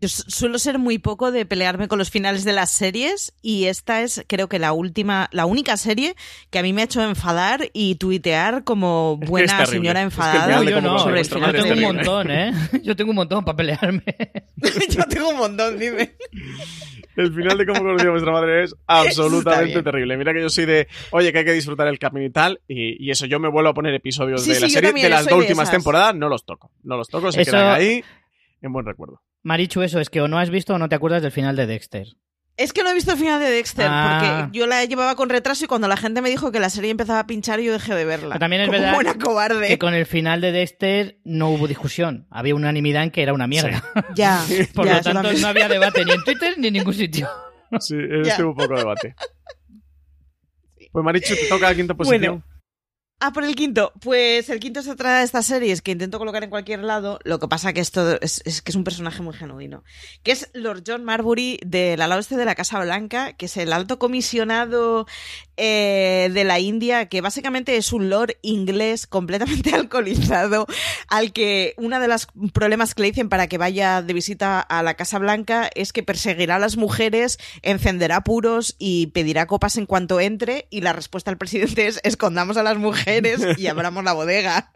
[0.00, 4.00] Yo suelo ser muy poco de pelearme con los finales de las series y esta
[4.00, 6.14] es creo que la última, la única serie
[6.48, 10.64] que a mí me ha hecho enfadar y tuitear como buena señora enfadada.
[10.64, 12.52] yo no, yo tengo un montón, ¿eh?
[12.82, 14.02] Yo tengo un montón para pelearme.
[14.88, 16.14] yo tengo un montón, dime.
[17.16, 20.16] El final de cómo conocí a vuestra madre es absolutamente terrible.
[20.16, 23.10] Mira que yo soy de, oye, que hay que disfrutar el camino y tal, y,
[23.10, 26.14] eso, yo me vuelvo a poner episodios de la serie de las dos últimas temporadas,
[26.14, 26.70] no los toco.
[26.82, 28.02] No los toco, se quedan ahí
[28.62, 29.20] en buen recuerdo.
[29.42, 31.66] Marichu, eso es que o no has visto o no te acuerdas del final de
[31.66, 32.06] Dexter.
[32.56, 34.42] Es que no he visto el final de Dexter, ah.
[34.44, 36.90] porque yo la llevaba con retraso y cuando la gente me dijo que la serie
[36.90, 38.38] empezaba a pinchar, yo dejé de verla.
[38.38, 38.98] también es verdad
[39.66, 42.26] que con el final de Dexter no hubo discusión.
[42.30, 43.82] Había unanimidad en que era una mierda.
[44.14, 44.44] Ya.
[44.74, 47.28] Por lo tanto, no había debate ni en Twitter ni en ningún sitio.
[47.78, 47.94] Sí,
[48.42, 49.14] hubo poco debate.
[50.92, 52.44] Pues Marichu, te toca la quinta posición.
[53.22, 53.92] Ah, por el quinto.
[54.00, 57.18] Pues el quinto se trata de estas series que intento colocar en cualquier lado.
[57.24, 59.84] Lo que pasa que esto es, que es un personaje muy genuino.
[60.22, 63.74] Que es Lord John Marbury del ala oeste de la Casa Blanca, que es el
[63.74, 65.06] alto comisionado
[65.62, 70.66] eh, de la India, que básicamente es un lord inglés completamente alcoholizado,
[71.06, 74.82] al que uno de los problemas que le dicen para que vaya de visita a
[74.82, 79.84] la Casa Blanca es que perseguirá a las mujeres, encenderá puros y pedirá copas en
[79.84, 80.66] cuanto entre.
[80.70, 84.72] Y la respuesta del presidente es escondamos a las mujeres y abramos la bodega.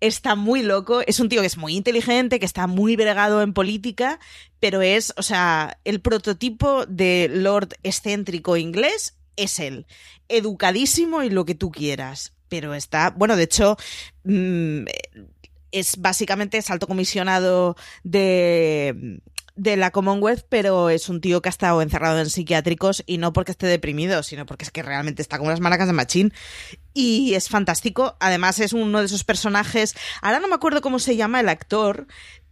[0.00, 3.54] Está muy loco, es un tío que es muy inteligente, que está muy bregado en
[3.54, 4.20] política,
[4.60, 9.86] pero es, o sea, el prototipo de Lord excéntrico inglés es él.
[10.28, 12.32] Educadísimo y lo que tú quieras.
[12.48, 13.76] Pero está, bueno, de hecho,
[14.24, 14.84] mm,
[15.72, 19.20] es básicamente es alto comisionado de
[19.56, 23.32] de la Commonwealth, pero es un tío que ha estado encerrado en psiquiátricos y no
[23.32, 26.32] porque esté deprimido, sino porque es que realmente está como las maracas de Machín.
[26.92, 28.16] Y es fantástico.
[28.20, 29.94] Además, es uno de esos personajes.
[30.20, 32.06] Ahora no me acuerdo cómo se llama el actor,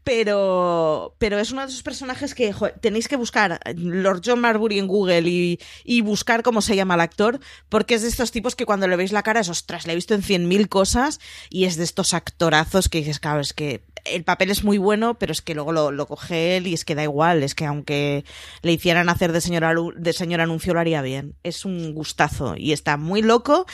[0.04, 4.86] pero, pero es uno de esos personajes que tenéis que buscar Lord John Marbury en
[4.86, 7.40] Google y, y, buscar cómo se llama el actor,
[7.70, 9.96] porque es de estos tipos que cuando le veis la cara es, ostras, le he
[9.96, 13.82] visto en cien mil cosas y es de estos actorazos que dices, claro, es que
[14.04, 16.84] el papel es muy bueno, pero es que luego lo, lo, coge él y es
[16.84, 18.24] que da igual, es que aunque
[18.62, 21.34] le hicieran hacer de señor, de señor anuncio lo haría bien.
[21.42, 23.66] Es un gustazo y está muy loco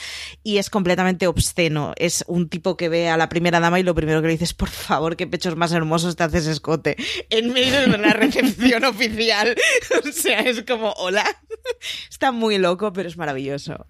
[0.43, 1.93] y es completamente obsceno.
[1.97, 4.55] Es un tipo que ve a la primera dama y lo primero que le dices,
[4.55, 6.97] por favor, qué pechos más hermosos te haces escote
[7.31, 9.57] en medio de la recepción oficial.
[10.05, 11.25] O sea, es como, hola.
[12.11, 13.87] Está muy loco, pero es maravilloso.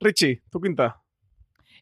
[0.00, 1.02] Richie, tu quinta.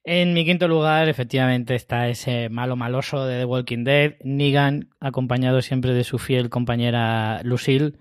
[0.05, 5.61] En mi quinto lugar, efectivamente, está ese malo maloso de The Walking Dead, Negan, acompañado
[5.61, 7.99] siempre de su fiel compañera Lucille,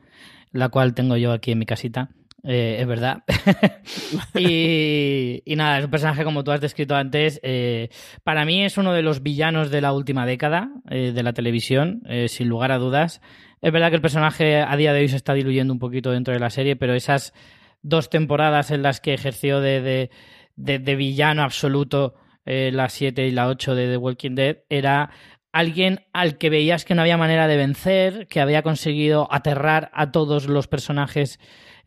[0.51, 2.11] la cual tengo yo aquí en mi casita.
[2.43, 3.23] Eh, es verdad.
[4.35, 7.39] y, nada, es un personaje como tú has descrito antes.
[7.43, 7.89] Eh,
[8.23, 12.01] para mí es uno de los villanos de la última década eh, de la televisión,
[12.27, 13.21] sin lugar a dudas.
[13.61, 16.33] Es verdad que el personaje a día de hoy se está diluyendo un poquito dentro
[16.33, 17.33] de la serie, pero esas
[17.81, 20.09] dos temporadas en las que ejerció de
[20.55, 22.15] de, villano absoluto,
[22.45, 25.11] la 7 y la 8 de The Walking Dead, era
[25.51, 30.11] alguien al que veías que no había manera de vencer, que había conseguido aterrar a
[30.11, 31.39] todos los personajes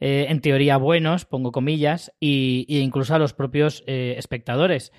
[0.04, 4.92] eh, en teoría buenos, pongo comillas, y, incluso a los propios eh, espectadores.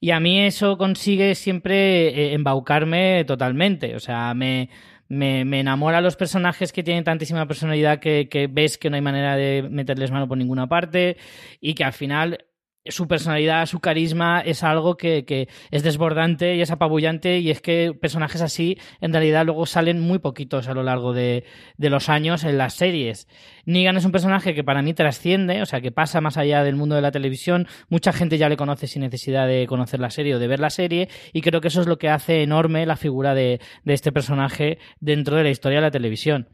[0.00, 4.68] Y a mí eso consigue siempre embaucarme totalmente, o sea, me,
[5.08, 9.36] me, me, enamora los personajes que tienen tantísima personalidad que, ves que no hay manera
[9.36, 11.16] de meterles mano por ninguna parte
[11.60, 12.44] y que al final
[12.90, 17.92] su personalidad, su carisma es algo que, es desbordante y es apabullante y es que
[17.98, 21.44] personajes así en realidad luego salen muy poquitos a lo largo de,
[21.76, 23.28] los años en las series.
[23.66, 26.76] Negan es un personaje que para mí trasciende, o sea, que pasa más allá del
[26.76, 27.66] mundo de la televisión.
[27.88, 30.70] Mucha gente ya le conoce sin necesidad de conocer la serie o de ver la
[30.70, 34.78] serie y creo que eso es lo que hace enorme la figura de, este personaje
[35.00, 36.48] dentro de la historia de la televisión.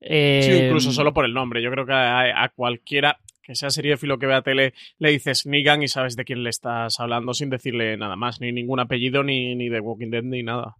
[0.00, 1.62] sí, incluso eh, solo por el nombre.
[1.62, 5.88] Yo creo que a cualquiera que sea seriéfilo que vea tele, le dices Negan y
[5.88, 9.68] sabes de quién le estás hablando sin decirle nada más, ni ningún apellido, ni, ni
[9.68, 10.76] de Walking Dead, ni nada.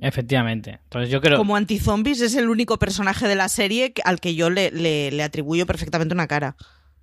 [0.00, 0.78] Efectivamente.
[0.84, 1.36] Entonces yo creo.
[1.36, 5.22] Como antizombies es el único personaje de la serie al que yo le, le, le
[5.22, 6.54] atribuyo perfectamente una cara.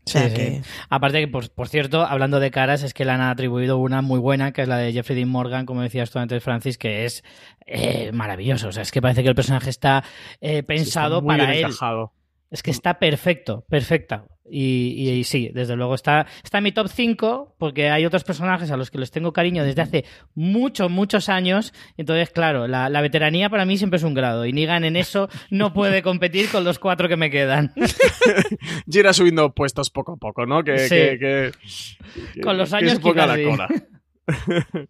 [0.07, 0.35] O sea Sí, sí.
[0.35, 0.61] que...
[0.89, 4.19] Aparte que, por, por cierto, hablando de caras, es que le han atribuido una muy
[4.19, 7.23] buena, que es la de Jeffrey Dean Morgan, como decías tú antes, Francis, que es
[7.65, 8.69] eh, maravilloso.
[8.69, 10.03] O sea, es que parece que el personaje está
[10.39, 11.65] eh, pensado Sí, está muy para bien él.
[11.71, 12.13] encajado.
[12.51, 14.25] Es que está perfecto, perfecta.
[14.47, 18.23] Y, y- y sí, desde luego está, está en mi top 5, porque hay otros
[18.23, 21.73] personajes a los que les tengo cariño desde hace muchos, muchos años.
[21.97, 24.45] Entonces, claro, la, la veteranía para mí siempre es un grado.
[24.45, 27.73] Y Negan en eso no puede competir con los cuatro que me quedan.
[28.87, 30.63] Y irá subiendo puestos poco a poco, ¿no?
[30.63, 30.89] Que, Sí.
[30.95, 31.51] que- que-
[32.35, 33.67] que- Con los que años se ponga la cola.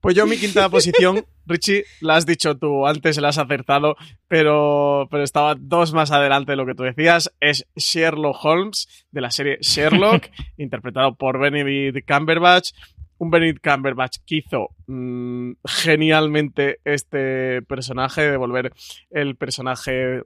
[0.00, 3.96] Pues yo mi quinta posición, Richie, la has dicho tú antes, la has acertado,
[4.28, 9.20] pero, pero estaba dos más adelante de lo que tú decías, es Sherlock Holmes, de
[9.20, 10.26] la serie Sherlock,
[10.56, 12.70] interpretado por Benedict Cumberbatch.
[13.20, 18.72] Un Benedict Cumberbatch que hizo mm, genialmente este personaje, de volver
[19.10, 20.22] el personaje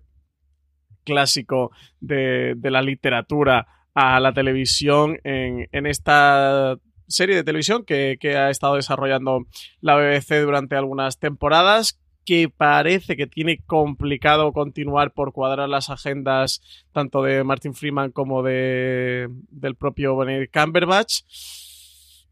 [1.03, 1.71] clásico
[2.01, 6.77] de, de la literatura a la televisión en, en esta
[7.13, 9.47] serie de televisión que, que ha estado desarrollando
[9.81, 16.63] la BBC durante algunas temporadas que parece que tiene complicado continuar por cuadrar las agendas
[16.93, 21.23] tanto de Martin Freeman como de del propio Benedict Cumberbatch.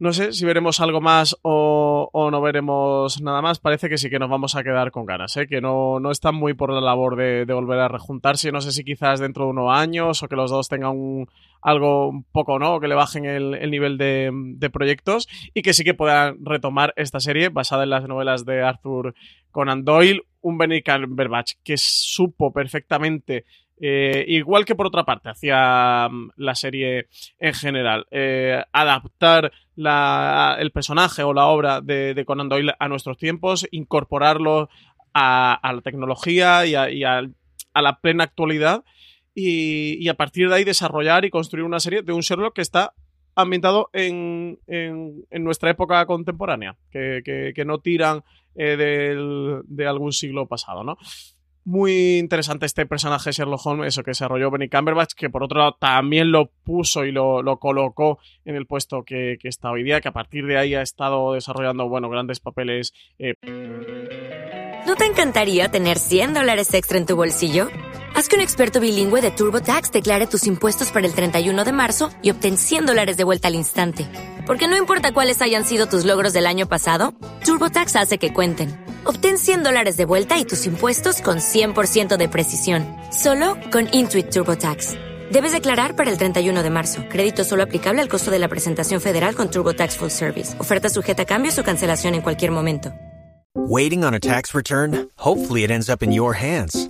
[0.00, 3.58] No sé si veremos algo más o, o no veremos nada más.
[3.58, 5.46] Parece que sí que nos vamos a quedar con ganas, ¿eh?
[5.46, 8.50] que no, no están muy por la labor de, volver a rejuntarse.
[8.50, 11.28] No sé si quizás dentro de unos años o que los dos tengan un,
[11.60, 12.80] algo un poco, ¿no?
[12.80, 16.94] Que le bajen el, el nivel de, de proyectos y que sí que puedan retomar
[16.96, 19.14] esta serie basada en las novelas de Arthur
[19.50, 23.44] Conan Doyle, un Benedict Cumberbatch que supo perfectamente
[23.80, 27.08] eh, igual que por otra parte hacía mm, la serie
[27.38, 33.16] en general, eh, adaptar la- el personaje o la obra de, Conan Doyle a nuestros
[33.16, 34.68] tiempos, incorporarlo
[35.14, 37.22] a, la tecnología y, a,
[37.74, 38.84] la plena actualidad
[39.34, 42.92] y, a partir de ahí desarrollar y construir una serie de un Sherlock que está
[43.34, 44.58] ambientado en,
[45.32, 48.22] nuestra época contemporánea, que no tiran
[48.56, 50.98] eh, del- de algún siglo pasado, ¿no?
[51.64, 55.76] Muy interesante este personaje Sherlock Holmes, eso que desarrolló Benny Cumberbatch, que por otro lado
[55.78, 60.00] también lo puso y lo, lo colocó en el puesto que, que está hoy día,
[60.00, 62.94] que a partir de ahí ha estado desarrollando, bueno, grandes papeles.
[63.18, 63.34] eh,
[64.86, 67.68] ¿No te encantaría tener 100 dólares extra en tu bolsillo?
[68.14, 72.10] Haz que un experto bilingüe de TurboTax declare tus impuestos para el 31 de marzo
[72.22, 74.06] y obtén 100 dólares de vuelta al instante.
[74.46, 78.84] Porque no importa cuáles hayan sido tus logros del año pasado, TurboTax hace que cuenten.
[79.04, 84.30] Obtén 100 dólares de vuelta y tus impuestos con 100% de precisión, solo con Intuit
[84.30, 84.94] TurboTax.
[85.30, 87.04] Debes declarar para el 31 de marzo.
[87.08, 90.60] Crédito solo aplicable al costo de la presentación federal con TurboTax Full Service.
[90.60, 92.92] Oferta sujeta a cambios o cancelación en cualquier momento.
[93.54, 95.08] Waiting on a tax return?
[95.16, 96.89] Hopefully, it ends up in your hands.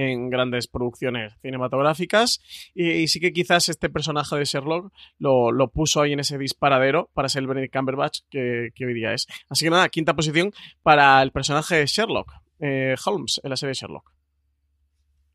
[0.00, 2.40] en grandes producciones cinematográficas
[2.74, 6.38] y, y sí que quizás este personaje de Sherlock lo, lo puso ahí en ese
[6.38, 9.26] disparadero para ser el Benedict Cumberbatch que, que hoy día es.
[9.48, 13.74] Así que nada, quinta posición para el personaje de Sherlock, eh, Holmes, en la serie
[13.74, 14.12] Sherlock.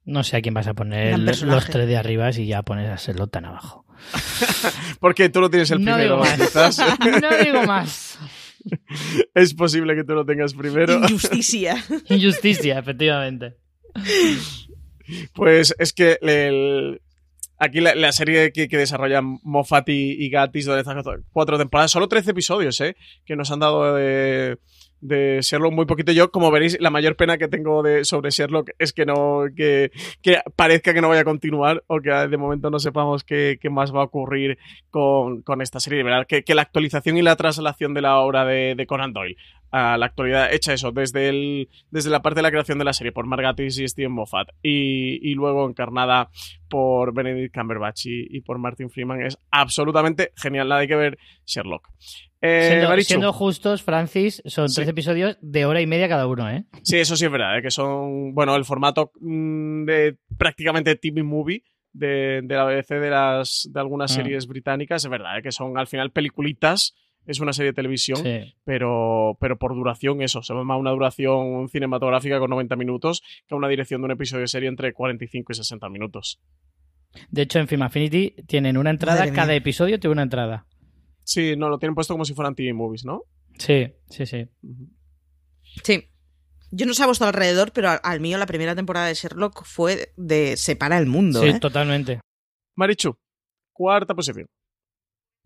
[0.03, 2.95] No sé a quién vas a poner los tres de arriba y ya pones a
[2.95, 3.85] Sherlock tan abajo.
[4.99, 6.39] Porque tú lo tienes el no primero, digo más.
[6.39, 6.99] quizás.
[7.21, 8.19] no digo más.
[9.33, 10.93] es posible que tú lo tengas primero.
[10.93, 11.83] Injusticia.
[12.09, 13.57] Injusticia, efectivamente.
[15.33, 17.01] Pues es que el-
[17.57, 22.79] aquí la, serie que, que desarrollan Moffat y, y están cuatro temporadas, solo 13 episodios,
[22.81, 22.95] ¿eh?
[23.25, 24.57] Que nos han dado de,
[25.01, 26.11] de Sherlock muy poquito.
[26.11, 29.91] Yo, como veréis, la mayor pena que tengo de, sobre Sherlock es que no, que,
[30.21, 33.69] que parezca que no vaya a continuar o que de momento no sepamos qué, qué
[33.69, 34.57] más va a ocurrir
[34.89, 35.99] con, con esta serie.
[35.99, 39.37] De verdad, que, que la actualización y la traslación de la obra de Conan Doyle
[39.71, 42.93] a la actualidad, hecha eso, desde, el, desde la parte de la creación de la
[42.93, 46.29] serie por Mark Gatiss y Steven Moffat y, y luego encarnada
[46.69, 50.69] por Benedict Cumberbatch y, y por Martin Freeman, es absolutamente genial.
[50.69, 51.89] Nada hay que ver Sherlock.
[52.41, 54.75] Eh, siendo, justos, Francis, son Sí.
[54.75, 56.65] tres episodios de hora y media cada uno, ¿eh?
[56.83, 57.61] Sí, eso sí es verdad, ¿eh?
[57.63, 63.09] que son, bueno, el formato mm, de prácticamente TV movie de, de la BBC de,
[63.09, 64.15] las, de algunas Ah.
[64.15, 65.41] series británicas, es verdad, ¿eh?
[65.41, 66.93] que son al final peliculitas,
[67.25, 68.55] es una serie de televisión, Sí.
[68.63, 73.67] pero, pero por duración eso, se llama una duración cinematográfica con 90 minutos que una
[73.67, 76.39] dirección de un episodio de serie entre 45 y 60 minutos.
[77.29, 79.41] De hecho, en Film Affinity tienen una entrada, Madre mía.
[79.41, 80.67] cada episodio tiene una entrada.
[81.23, 83.23] Sí, no, lo tienen puesto como si fueran TV movies, ¿no?
[83.57, 84.47] Sí, sí, sí.
[85.83, 86.09] Sí.
[86.71, 89.63] Yo no sé a vuestro alrededor, pero al, al mío la primera temporada de Sherlock
[89.65, 91.41] fue de separa el mundo.
[91.41, 91.59] Sí, ¿eh?
[91.59, 92.19] totalmente.
[92.75, 93.17] Marichu,
[93.71, 94.47] cuarta posición.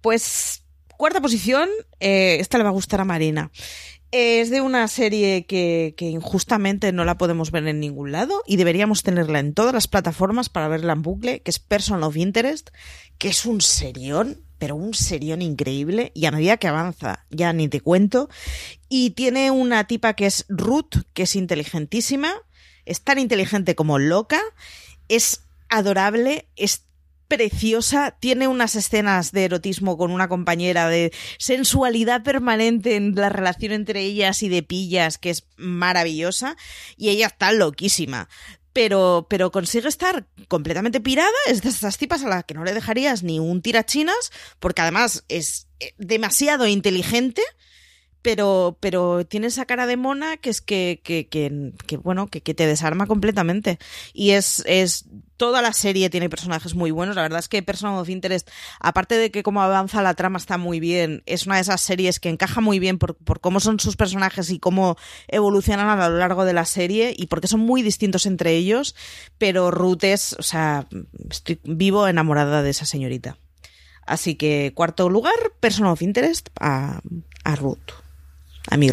[0.01, 0.65] Pues
[0.99, 1.69] cuarta posición,
[2.01, 3.51] eh, esta le va a gustar a Marina.
[4.11, 8.43] Eh, Es de una serie que, que injustamente no la podemos ver en ningún lado
[8.45, 12.17] y deberíamos tenerla en todas las plataformas para verla en bucle, que es Person of
[12.17, 12.71] Interest,
[13.17, 17.69] que es un serión, pero un serión increíble y a medida que avanza, ya ni
[17.69, 18.27] te cuento.
[18.89, 22.33] Y tiene una tipa que es Ruth, que es inteligentísima,
[22.83, 24.41] es tan inteligente como loca,
[25.07, 26.88] es adorable, es
[27.29, 33.71] preciosa, tiene unas escenas de erotismo con una compañera, de sensualidad permanente en la relación
[33.71, 36.57] entre ellas y de pillas, que es maravillosa,
[36.97, 38.27] y ella está loquísima.
[38.73, 42.73] Pero, pero consigue estar completamente pirada, es de estas tipas a las que no le
[42.73, 47.41] dejarías ni un tirachinas, porque además es eh, demasiado inteligente,
[48.21, 52.41] pero, pero tiene esa cara de mona que es que, que, que, que, bueno, que,
[52.41, 53.79] te desarma completamente.
[54.13, 55.05] Y es, es,
[55.37, 57.15] toda la serie tiene personajes muy buenos.
[57.15, 58.49] La verdad es que Person of Interest,
[58.81, 62.19] aparte de que como avanza la trama está muy bien, es una de esas series
[62.19, 64.97] que encaja muy bien por, por cómo son sus personajes y cómo
[65.29, 68.95] evolucionan a lo largo de la serie y porque son muy distintos entre ellos.
[69.37, 70.87] Pero Ruth es, o sea,
[71.29, 73.37] estoy vivo enamorada de esa señorita.
[74.05, 77.01] Así que, cuarto lugar, Person of Interest a
[77.55, 78.08] Ruth.
[78.67, 78.89] A mi.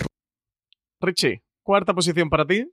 [1.01, 2.71] Richie, cuarta posición para ti.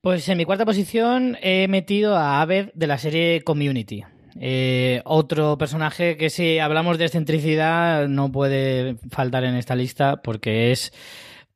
[0.00, 4.04] Pues en mi cuarta posición he metido a Aved de la serie Community.
[4.40, 10.70] Eh, otro personaje que si hablamos de excentricidad no puede faltar en esta lista porque
[10.70, 10.92] es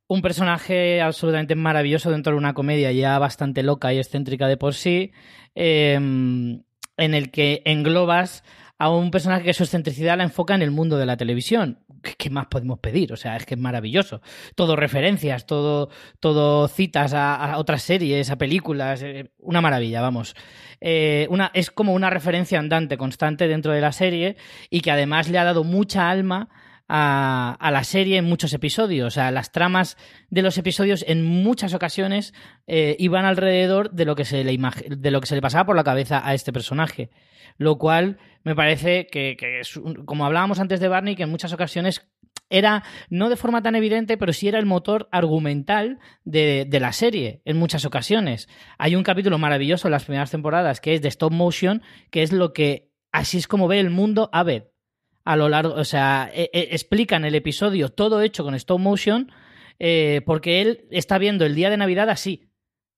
[0.09, 4.75] un personaje absolutamente maravilloso dentro de una comedia ya bastante loca y excéntrica de por
[4.75, 5.13] sí,
[5.55, 8.43] eh, en el que englobas
[8.79, 11.82] a un personaje que su excentricidad la enfoca en el mundo de la televisión.
[12.03, 13.13] ¿Qué, más podemos pedir?
[13.13, 14.21] O sea, es que es maravilloso.
[14.55, 15.89] Todo referencias, todo,
[16.21, 19.03] todo citas a, a otras series, a películas.
[19.03, 20.35] eh, una maravilla, vamos.
[20.81, 24.37] Eh, una, es como una referencia andante constante dentro de la serie
[24.69, 26.49] y que además le ha dado mucha alma
[26.89, 29.07] a, la serie en muchos episodios.
[29.07, 29.97] O sea, las tramas
[30.31, 32.35] de los episodios en muchas ocasiones
[32.67, 34.59] eh, iban alrededor de lo, que se le
[34.89, 37.11] de lo que se le pasaba por la cabeza a este personaje.
[37.59, 41.53] Lo cual me parece que, que es, como hablábamos antes de Barney, que en muchas
[41.53, 42.09] ocasiones
[42.51, 46.93] era, no de forma tan evidente, pero sí era el motor argumental de, de, la
[46.93, 48.49] serie en muchas ocasiones.
[48.79, 52.33] Hay un capítulo maravilloso en las primeras temporadas que es de stop motion, que es
[52.33, 54.65] lo que así es como ve el mundo Aved
[55.25, 59.31] a lo largo, o sea, e, e, explican el episodio todo hecho con stop motion
[59.79, 62.49] eh, porque él está viendo el día de Navidad así.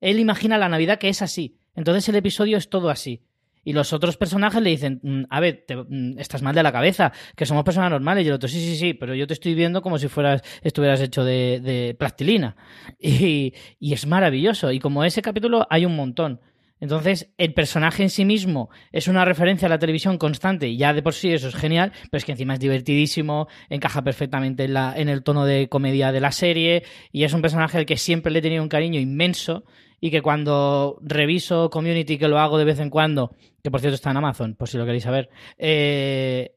[0.01, 1.59] Él imagina la Navidad que es así.
[1.75, 3.23] Entonces el episodio es todo así.
[3.65, 7.13] Y los otros personajes le dicen, mm, a ver, mm, estás mal de la cabeza,
[7.35, 8.25] que somos personas normales.
[8.25, 11.01] Y el otro, sí, sí, sí, pero yo te estoy viendo como si fueras, estuvieras
[11.01, 12.57] hecho de, plastilina.
[12.99, 14.71] Y es maravilloso.
[14.71, 16.41] Y como ese capítulo hay un montón.
[16.81, 20.93] Entonces, el personaje en sí mismo es una referencia a la televisión constante y ya
[20.93, 24.75] de por sí eso es genial, pero es que encima es divertidísimo, encaja perfectamente en,
[24.75, 27.97] la, en el tono de comedia de la serie y es un personaje al que
[27.97, 29.65] siempre le he tenido un cariño inmenso
[30.01, 33.95] y que cuando reviso Community, que lo hago de vez en cuando, que por cierto
[33.95, 36.57] está en Amazon, por si lo queréis saber, eh,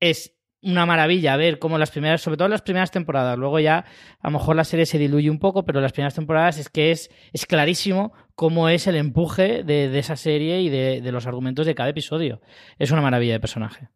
[0.00, 3.84] es una maravilla ver cómo las primeras, sobre todo las primeras temporadas, luego ya
[4.20, 6.90] a lo mejor la serie se diluye un poco, pero las primeras temporadas es que
[6.90, 11.26] es, es clarísimo cómo es el empuje de, de esa serie y de, de, los
[11.26, 12.40] argumentos de cada episodio.
[12.78, 13.88] Es una maravilla de personaje.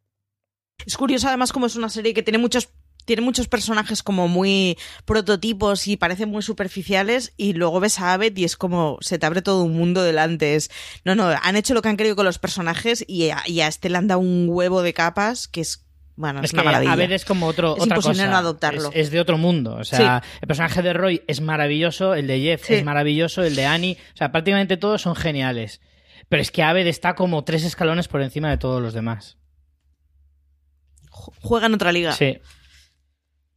[0.87, 2.71] Es curioso además como es una serie que tiene muchos
[3.05, 8.37] tiene muchos personajes como muy prototipos y parecen muy superficiales y luego ves a Abed
[8.37, 10.55] y es como se te abre todo un mundo delante.
[10.55, 10.71] Es,
[11.05, 13.69] no, no, han hecho lo que han querido con los personajes y a, y a
[13.69, 15.84] este le han dado un huevo de capas que es
[16.17, 16.93] bueno, es, es una que maravilla.
[16.93, 18.31] A ver, es como otro, es otra imposible cosa.
[18.31, 18.89] no adoptarlo.
[18.91, 19.77] Es, es, de otro mundo.
[19.77, 20.29] O sea, sí.
[20.43, 22.75] el personaje de Roy es maravilloso, el de Jeff sí.
[22.75, 23.99] es maravilloso, el de Annie.
[24.15, 25.81] O sea, prácticamente todos son geniales.
[26.29, 29.39] Pero es que Aved está como tres escalones por encima de todos los demás.
[31.11, 32.13] Juega en otra liga.
[32.13, 32.39] Sí.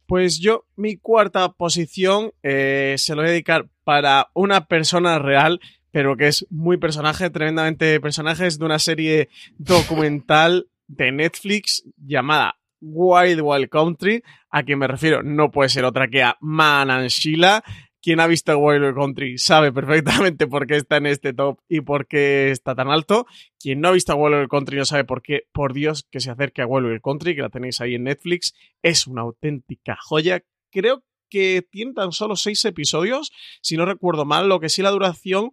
[0.06, 5.60] Pues yo, mi cuarta posición eh, se lo voy a dedicar para una persona real,
[5.90, 9.28] pero que es muy personaje, tremendamente personaje, es de una serie
[9.58, 16.08] documental de Netflix llamada Wild Wild Country, a quien me refiero no puede ser otra
[16.08, 17.62] que a Man and Sheila,
[18.00, 22.06] quien ha visto Wild Country sabe perfectamente por qué está en este top y por
[22.06, 23.26] qué está tan alto.
[23.58, 26.62] Quien no ha visto Wild Country no sabe por qué, por Dios, que se acerque
[26.62, 28.54] a Wild Country, que la tenéis ahí en Netflix.
[28.82, 30.42] Es una auténtica joya.
[30.70, 33.30] Creo que tiene tan solo seis episodios,
[33.60, 35.50] si no recuerdo mal, lo que sí la duración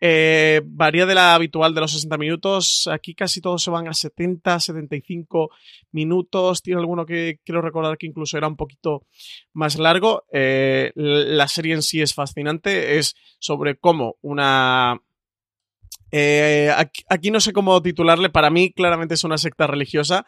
[0.00, 2.88] eh, varía de la habitual de los 60 minutos.
[2.92, 5.50] Aquí casi todos se van a 70, 75
[5.92, 6.62] minutos.
[6.62, 9.06] Tiene alguno que quiero recordar que incluso era un poquito
[9.52, 10.24] más largo.
[10.32, 12.98] Eh, la serie en sí es fascinante.
[12.98, 15.00] Es sobre cómo una.
[16.12, 18.28] Eh, aquí, aquí no sé cómo titularle.
[18.28, 20.26] Para mí, claramente es una secta religiosa.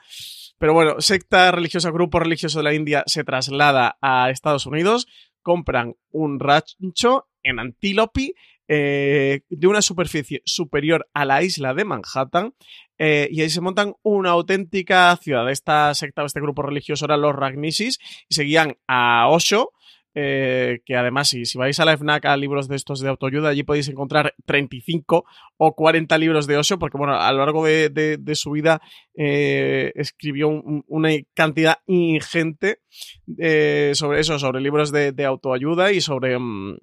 [0.59, 5.07] Pero bueno, secta religiosa, grupo religioso de la India se traslada a Estados Unidos,
[5.41, 8.35] compran un rancho en Antílope
[8.71, 12.53] eh, de una superficie superior a la isla de Manhattan
[12.99, 15.51] eh, y ahí se montan una auténtica ciudad.
[15.51, 17.99] Esta secta, este grupo religioso eran los Ragnisis
[18.29, 19.73] y seguían a Osho,
[20.15, 23.49] eh, que además si, si, vais a la FNAC a libros de estos de autoayuda,
[23.49, 25.25] allí podéis encontrar 35
[25.57, 28.83] o 40 libros de Osho, porque bueno, a lo largo de, de, su vida
[29.15, 32.81] escribió un, una cantidad ingente
[33.95, 36.37] sobre eso, sobre libros de, de autoayuda y sobre...
[36.37, 36.77] Um,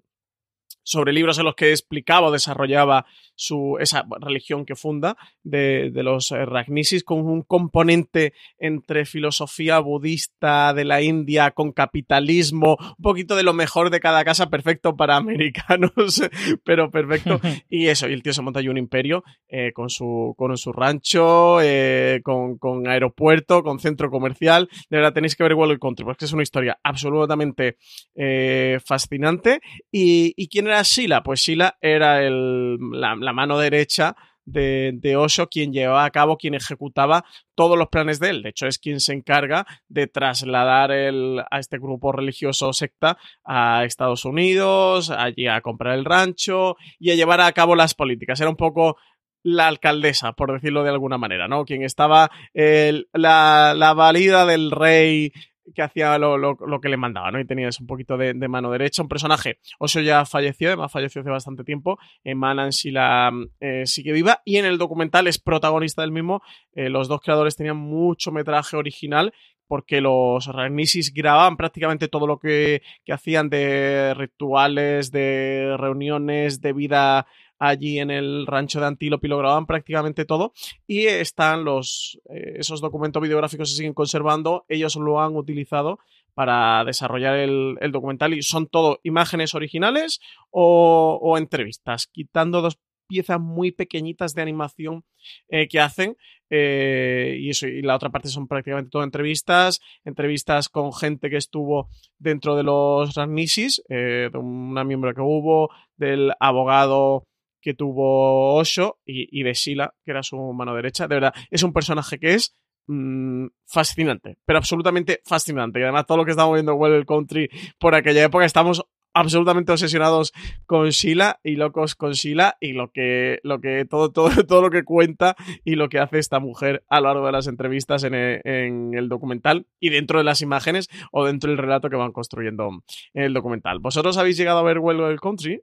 [0.85, 3.05] sobre libros en los que explicaba o desarrollaba
[3.35, 9.79] su, esa religión que funda de, de los eh, Ragnisis con un componente entre filosofía
[9.79, 14.95] budista de la India con capitalismo, un poquito de lo mejor de cada casa, perfecto
[14.95, 16.21] para americanos,
[16.63, 17.41] pero perfecto.
[17.69, 20.71] Y eso, y el tío se monta ahí un imperio eh, con, su, con su
[20.71, 24.69] rancho, eh, con, con, aeropuerto, con centro comercial.
[24.89, 27.77] De verdad, tenéis que ver World Country, porque es una historia absolutamente
[28.15, 29.61] eh, fascinante.
[29.91, 31.23] ¿Y, ¿Y quién era Sila?
[31.23, 34.15] Pues Sila era el, la, mano derecha
[34.45, 38.43] de, de, Osho quien llevaba a cabo, quien ejecutaba todos los planes de él.
[38.43, 43.83] De hecho, es quien se encarga de trasladar el, a este grupo religioso secta a
[43.85, 48.39] Estados Unidos, allí a comprar el rancho y a llevar a cabo las políticas.
[48.39, 48.97] Era un poco
[49.43, 51.65] la alcaldesa, por decirlo de alguna manera, ¿no?
[51.65, 55.31] Quien estaba la, la valida del rey
[55.73, 57.39] que hacía lo, lo, lo, que le mandaba, ¿no?
[57.39, 59.01] Y tenías un poquito de, mano derecha.
[59.01, 61.97] Un personaje, Osho ya falleció, además falleció hace bastante tiempo.
[62.23, 64.41] En Manan sí la eh, sigue viva.
[64.45, 66.41] Y en el documental es protagonista del mismo.
[66.73, 69.33] Eh, los dos creadores tenían mucho metraje original
[69.67, 76.73] porque los Ragnisis grababan prácticamente todo lo que, que hacían de rituales, de reuniones, de
[76.73, 77.25] vida
[77.59, 80.53] allí en el rancho de Antílope y lo grababan prácticamente todo
[80.87, 85.99] y están los eh, esos documentos videográficos se siguen conservando ellos lo han utilizado
[86.33, 90.19] para desarrollar el, documental y son todo imágenes originales
[90.51, 92.77] o, entrevistas quitando dos
[93.07, 95.05] piezas muy pequeñitas de animación
[95.47, 96.17] eh, que hacen
[96.49, 101.37] eh, y, eso, y la otra parte son prácticamente todo entrevistas, entrevistas con gente que
[101.37, 101.87] estuvo
[102.19, 107.25] dentro de los Ragnisis, de una miembro que hubo, del abogado
[107.65, 111.07] que tuvo Osho y, y, de Sheila, que era su mano derecha.
[111.07, 112.53] De verdad, es un personaje que es
[112.85, 115.79] mmm, fascinante, pero absolutamente fascinante.
[115.79, 117.49] Y además todo lo que estamos viendo en World Country
[117.79, 118.85] por aquella época, estamos
[119.15, 120.31] absolutamente obsesionados
[120.67, 124.69] con Sheila y locos con Sheila y lo que, lo que todo, todo, todo lo
[124.69, 128.13] que cuenta y lo que hace esta mujer a lo largo de las entrevistas en
[128.13, 132.11] el, en el documental y dentro de las imágenes o dentro del relato que van
[132.11, 132.83] construyendo
[133.15, 133.79] en el documental.
[133.79, 135.61] ¿Vosotros habéis llegado a ver Wild Country?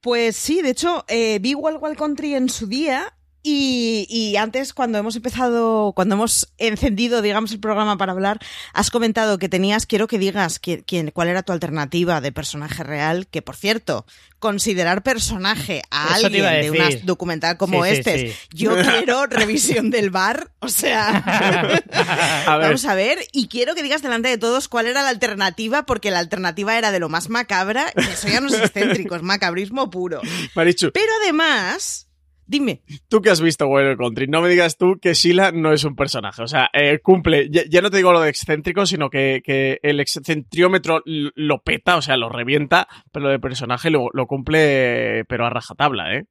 [0.00, 3.17] Pues sí, de hecho, eh, vi Wild Wild Country en su día
[3.50, 8.40] y, y, antes, cuando hemos empezado, cuando hemos encendido, digamos, el programa para hablar,
[8.74, 13.26] has comentado que tenías, quiero que digas quién, cuál era tu alternativa de personaje real,
[13.26, 14.04] que por cierto,
[14.38, 18.48] considerar personaje a Eso alguien a de un documental como sí, este, sí, sí.
[18.52, 21.16] yo quiero revisión del bar, o sea,
[22.46, 25.86] a vamos a ver, y quiero que digas delante de todos cuál era la alternativa,
[25.86, 29.22] porque la alternativa era de lo más macabra, y eso ya no es excéntrico, es
[29.22, 30.20] macabrismo puro.
[30.54, 30.90] Marichu.
[30.92, 32.07] Pero además,
[32.48, 32.80] Dime.
[33.08, 35.94] Tú que has visto Wild Country, no me digas tú que Sheila no es un
[35.94, 36.42] personaje.
[36.42, 39.78] O sea, eh, cumple, ya, ya, no te digo lo de excéntrico, sino que, que
[39.82, 45.26] el excentriómetro lo peta, o sea, lo revienta, pero lo de personaje lo, lo cumple,
[45.28, 46.24] pero a rajatabla, ¿eh?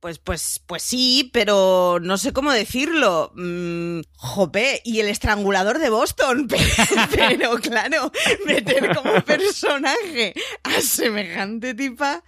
[0.00, 3.32] Pues, pues, pues sí, pero no sé cómo decirlo.
[3.34, 6.46] Mm, jope, y el estrangulador de Boston.
[6.48, 6.62] Pero,
[7.14, 8.10] pero claro,
[8.46, 12.22] meter como personaje a semejante tipa.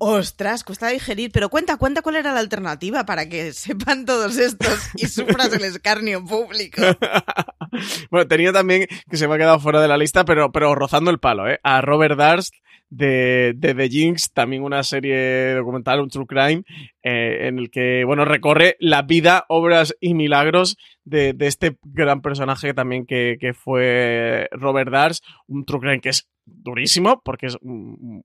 [0.00, 4.90] Ostras, cuesta digerir, pero cuenta, cuenta cuál era la alternativa para que sepan todos estos
[4.94, 6.80] y sufras el escarnio público.
[8.10, 11.10] bueno, tenía también, que se me ha quedado fuera de la lista, pero, pero rozando
[11.10, 11.58] el palo, ¿eh?
[11.64, 12.54] A Robert Darst
[12.90, 16.62] de, de The Jinx, también una serie documental, un true crime,
[17.02, 22.20] eh, en el que, bueno, recorre la vida, obras y milagros de, de este gran
[22.20, 27.56] personaje también que, que fue Robert Dars, un true crime que es durísimo porque es
[27.60, 28.24] un,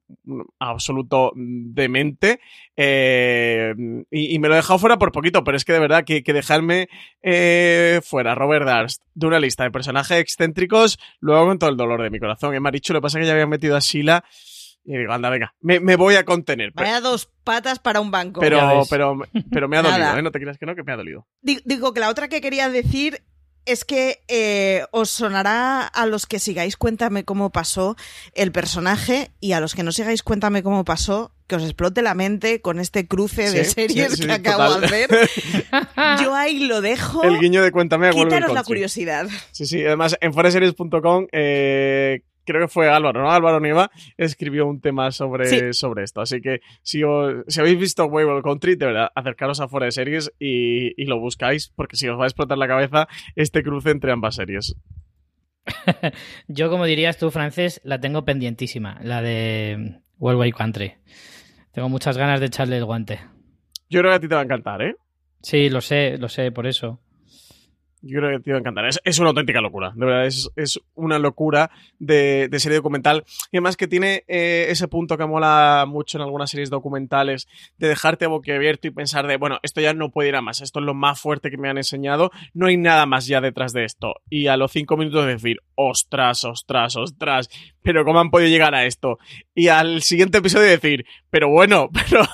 [0.59, 2.39] absoluto demente
[2.75, 3.73] eh,
[4.09, 6.23] y, y, me lo he dejado fuera por poquito, pero es que de verdad que,
[6.23, 6.87] que dejarme
[7.21, 12.01] eh, fuera Robert Darst de una lista de personajes excéntricos, luego con todo el dolor
[12.01, 12.55] de mi corazón.
[12.55, 12.93] ¿eh, Marichu?
[12.93, 14.23] Lo que pasa que ya habían metido a Sheila
[14.85, 16.71] y digo, anda, venga, me, me voy a contener.
[16.73, 18.41] Vaya dos patas para un banco.
[18.41, 19.17] Pero, pero,
[19.51, 20.21] pero me ha dolido, ¿eh?
[20.21, 21.27] No te creas que no, que me ha dolido.
[21.41, 23.23] Digo que la otra que quería decir
[23.65, 27.95] es que eh, os sonará a los que sigáis Cuéntame cómo pasó
[28.33, 32.13] el personaje y a los que no sigáis Cuéntame cómo pasó, que os explote la
[32.13, 34.81] mente con este cruce de Sí, series sí, sí, que acabo total.
[34.81, 35.29] de hacer.
[36.21, 37.23] Yo ahí lo dejo.
[37.23, 39.27] El guiño de Cuéntame Quítanos la curiosidad.
[39.51, 43.31] Sí, sí, además en foreseries.com eh, creo que fue Álvaro, ¿no?
[43.31, 45.73] Álvaro Nieva escribió un tema sobre, Sí.
[45.73, 46.21] sobre esto.
[46.21, 49.91] Así que si, os- si habéis visto Wayward Country, de verdad, acercaros a Fuera de
[49.91, 53.91] Series y, y lo buscáis, porque si os va a explotar la cabeza este cruce
[53.91, 54.75] entre ambas series.
[56.47, 60.93] Yo, como dirías tú, Frances, la tengo pendientísima, la de World Wide Country.
[61.71, 63.19] Tengo muchas ganas de echarle el guante.
[63.89, 64.95] Yo creo que a ti te va a encantar, ¿eh?
[65.41, 66.99] Sí, lo sé, lo sé, por eso.
[68.05, 68.85] Yo creo que te va a encantar.
[68.85, 69.93] Es, una auténtica locura.
[69.95, 73.23] De verdad, es, una locura de, serie documental.
[73.49, 77.47] Y además que tiene eh, ese punto que mola mucho en algunas series documentales
[77.77, 80.59] de dejarte boquiabierto y pensar de, bueno, esto ya no puede ir a más.
[80.59, 82.31] Esto es lo más fuerte que me han enseñado.
[82.53, 84.15] No hay nada más ya detrás de esto.
[84.29, 87.49] Y a los cinco minutos decir, ostras, ostras, ostras.
[87.81, 89.17] Pero ¿cómo han podido llegar a esto?
[89.55, 92.25] Y al siguiente episodio decir, pero bueno, pero,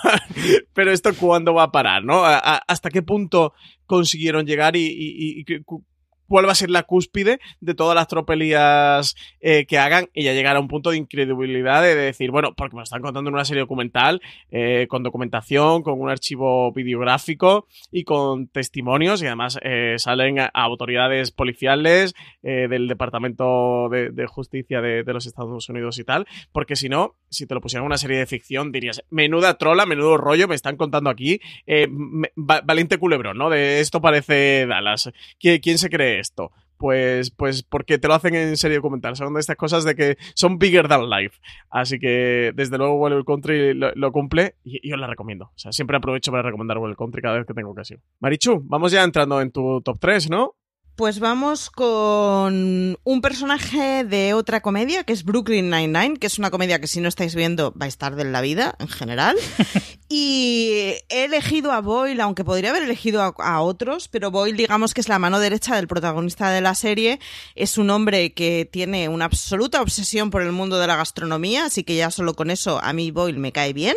[0.74, 2.24] pero esto cuándo va a parar, ¿no?
[2.26, 3.53] ¿Hasta qué punto
[3.90, 5.44] consiguieron llegar y, y- y
[6.30, 10.09] que- cu- cuál va a ser la cúspide de todas las tropelías eh, que hagan
[10.13, 13.01] y ya llegar a un punto de incredibilidad de decir, bueno, porque me lo están
[13.01, 14.21] contando en una serie documental,
[14.51, 20.45] eh, con documentación, con un archivo videográfico y con testimonios y además eh, salen a,
[20.53, 22.13] autoridades policiales
[22.43, 27.45] eh, del Departamento de, Justicia de, los Estados Unidos y tal, porque si no, si
[27.47, 31.09] te lo pusieran una serie de ficción dirías, menuda trola, menudo rollo, me están contando
[31.09, 31.39] aquí,
[31.89, 33.49] me- va- valiente culebrón, ¿no?
[33.49, 35.11] De esto parece Dallas.
[35.41, 36.51] ¿Qui- ¿Quién se cree esto?
[36.78, 39.15] Pues, pues porque te lo hacen en serie documental.
[39.15, 41.38] Son de estas cosas de que son bigger than life.
[41.70, 45.45] Así que, desde luego, World Country lo, cumple y, y os la recomiendo.
[45.45, 48.01] O sea, siempre aprovecho para recomendar World Country cada vez que tengo ocasión.
[48.20, 50.55] Marichu, vamos ya entrando en tu top 3, ¿no?
[51.00, 56.52] Pues vamos con un personaje de otra comedia, que es Brooklyn Nine-Nine, que es una
[56.52, 59.38] comedia que si no estáis viendo vais tarde en la vida, en general.
[60.10, 64.93] y he elegido a Boyle, aunque podría haber elegido a, a otros, pero Boyle digamos
[64.93, 67.22] que es la mano derecha del protagonista de la serie.
[67.56, 71.86] Es un hombre que tiene una absoluta obsesión por el mundo de la gastronomía, así
[71.86, 73.95] que ya solo con eso a mí Boyle me cae bien.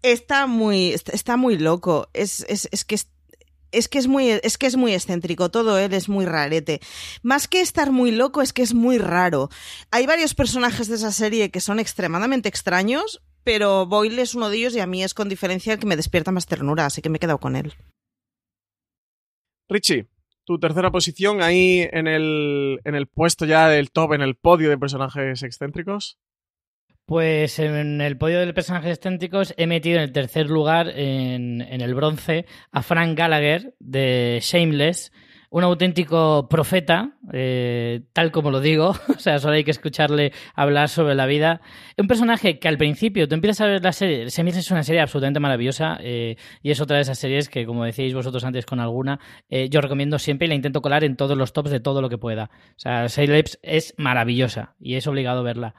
[0.00, 2.08] Está muy, está, está muy loco.
[2.14, 3.08] Es, es, es que es
[3.72, 6.80] es que es muy es que es muy excéntrico, todo él es muy rarete.
[7.22, 9.48] Más que estar muy loco es que es muy raro.
[9.90, 14.56] Hay varios personajes de esa serie que son extremadamente extraños, pero Boyle es uno de
[14.56, 17.08] ellos y a mí es con diferencia el que me despierta más ternura, así que
[17.08, 17.74] me he quedado con él.
[19.68, 20.06] Richie,
[20.44, 24.68] tu tercera posición ahí en el, en el puesto ya del top, en el podio
[24.68, 26.18] de personajes excéntricos.
[27.06, 31.94] Pues en el podio de personajes excéntricos he metido en el tercer lugar, en, el
[31.94, 35.12] bronce, a Frank Gallagher de Shameless,
[35.50, 40.88] un auténtico profeta, eh, tal como lo digo, o sea, solo hay que escucharle hablar
[40.88, 41.60] sobre la vida.
[41.96, 45.00] Un personaje que al principio tú empiezas a ver la serie, Shameless es una serie
[45.00, 48.80] absolutamente maravillosa eh, y es otra de esas series que, como decíais vosotros antes con
[48.80, 52.02] alguna, eh, yo recomiendo siempre y la intento colar en todos los tops de todo
[52.02, 52.50] lo que pueda.
[52.70, 55.76] O sea, Shameless es maravillosa y es obligado verla.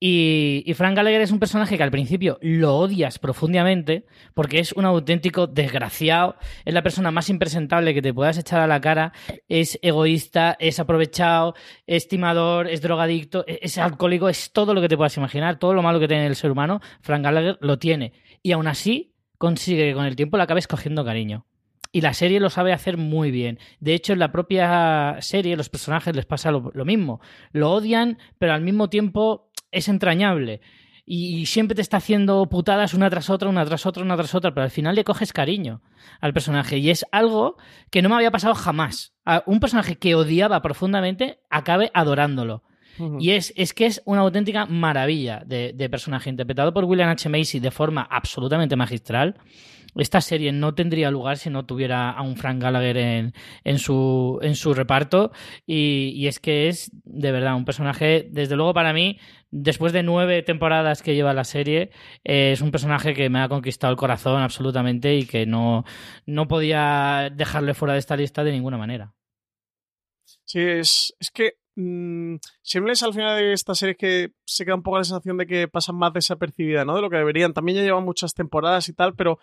[0.00, 4.84] Y, Frank Gallagher es un personaje que al principio lo odias profundamente porque es un
[4.84, 9.12] auténtico desgraciado, es la persona más impresentable que te puedas echar a la cara,
[9.48, 11.54] es egoísta, es aprovechado,
[11.86, 15.82] es timador, es drogadicto, es alcohólico, es todo lo que te puedas imaginar, todo lo
[15.82, 18.12] malo que tiene el ser humano, Frank Gallagher lo tiene.
[18.40, 21.44] Y aún así consigue que con el tiempo la acabes cogiendo cariño.
[21.90, 23.58] Y la serie lo sabe hacer muy bien.
[23.80, 27.20] De hecho, en la propia serie, los personajes les pasa lo, lo mismo.
[27.52, 30.60] Lo odian, pero al mismo tiempo es entrañable.
[31.10, 34.52] Y siempre te está haciendo putadas una tras otra, una tras otra, una tras otra,
[34.52, 35.80] pero al final le coges cariño
[36.20, 36.76] al personaje.
[36.76, 37.56] Y es algo
[37.90, 39.14] que no me había pasado jamás.
[39.24, 42.62] A un personaje que odiaba profundamente acabe adorándolo.
[42.98, 43.16] Uh -huh.
[43.22, 47.26] Y es, es que es una auténtica maravilla de, de, personaje, interpretado por William H.
[47.30, 49.36] Macy de forma absolutamente magistral.
[49.94, 52.96] Esta serie no tendría lugar si no tuviera a un Frank Gallagher
[53.64, 55.32] en, su, en su reparto.
[55.66, 59.18] Y, es que es, de verdad, un personaje, desde luego para mí,
[59.50, 61.90] después de nueve temporadas que lleva la serie,
[62.24, 65.84] eh, es un personaje que me ha conquistado el corazón absolutamente y que no,
[66.26, 69.14] no podía dejarle fuera de esta lista de ninguna manera.
[70.44, 74.82] Sí, es, es que mmm, Shameless al final de esta serie que se queda un
[74.82, 76.94] poco la sensación de que pasan más desapercibida, ¿no?
[76.96, 77.54] De lo que deberían.
[77.54, 79.38] También ya llevan muchas temporadas y tal, pero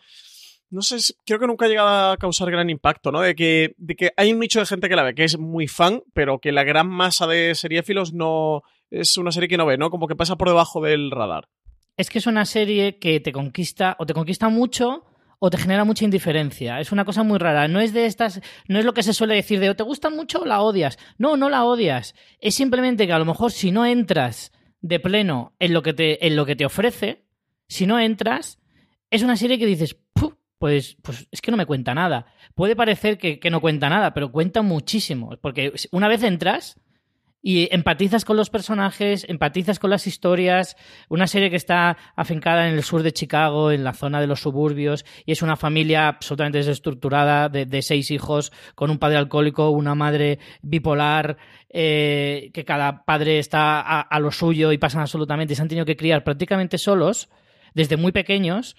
[0.69, 3.21] no sé, creo que nunca ha llegado a causar gran impacto, ¿no?
[3.21, 5.67] De que, de que hay un nicho de gente que la ve, que es muy
[5.67, 9.77] fan, pero que la gran masa de seriéfilos no es una serie que no ve,
[9.77, 9.89] ¿no?
[9.89, 11.49] Como que pasa por debajo del radar.
[11.97, 15.05] Es que es una serie que te conquista o te conquista mucho
[15.39, 16.79] o te genera mucha indiferencia.
[16.79, 17.67] Es una cosa muy rara.
[17.67, 20.09] No es de estas, no es lo que se suele decir de o te gusta
[20.09, 20.97] mucho o la odias.
[21.17, 22.15] No, no la odias.
[22.39, 24.51] Es simplemente que a lo mejor si no entras
[24.81, 27.25] de pleno en lo que te, en lo que te ofrece,
[27.67, 28.59] si no entras,
[29.09, 29.97] es una serie que dices,
[30.57, 32.27] pues, pues es que no me cuenta nada.
[32.53, 35.37] Puede parecer que, no cuenta nada, pero cuenta muchísimo.
[35.41, 36.79] Porque una vez entras,
[37.47, 40.75] y empatizas con los personajes, empatizas con las historias.
[41.09, 44.39] Una serie que está afincada en el sur de Chicago, en la zona de los
[44.39, 49.69] suburbios, y es una familia absolutamente desestructurada de, de seis hijos, con un padre alcohólico,
[49.69, 51.37] una madre bipolar,
[51.69, 55.67] eh, que cada padre está a, a lo suyo y pasan absolutamente, y se han
[55.67, 57.29] tenido que criar prácticamente solos
[57.75, 58.75] desde muy pequeños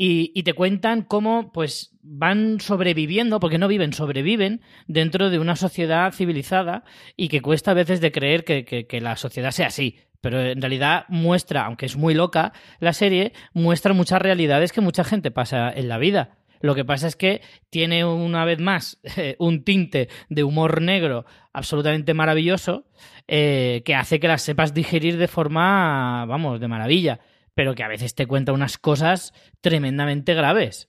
[0.00, 5.56] y, y, te cuentan cómo pues van sobreviviendo, porque no viven, sobreviven dentro de una
[5.56, 6.84] sociedad civilizada
[7.16, 9.98] y que cuesta a veces de creer que, que, que, la sociedad sea así.
[10.20, 15.02] Pero en realidad muestra, aunque es muy loca la serie, muestra muchas realidades que mucha
[15.02, 16.38] gente pasa en la vida.
[16.60, 17.40] Lo que pasa es que
[17.70, 19.00] tiene una vez más
[19.38, 22.86] un tinte de humor negro absolutamente maravilloso
[23.26, 27.20] eh, que hace que las sepas digerir de forma, vamos, de maravilla
[27.58, 30.88] pero que a veces te cuenta unas cosas tremendamente graves.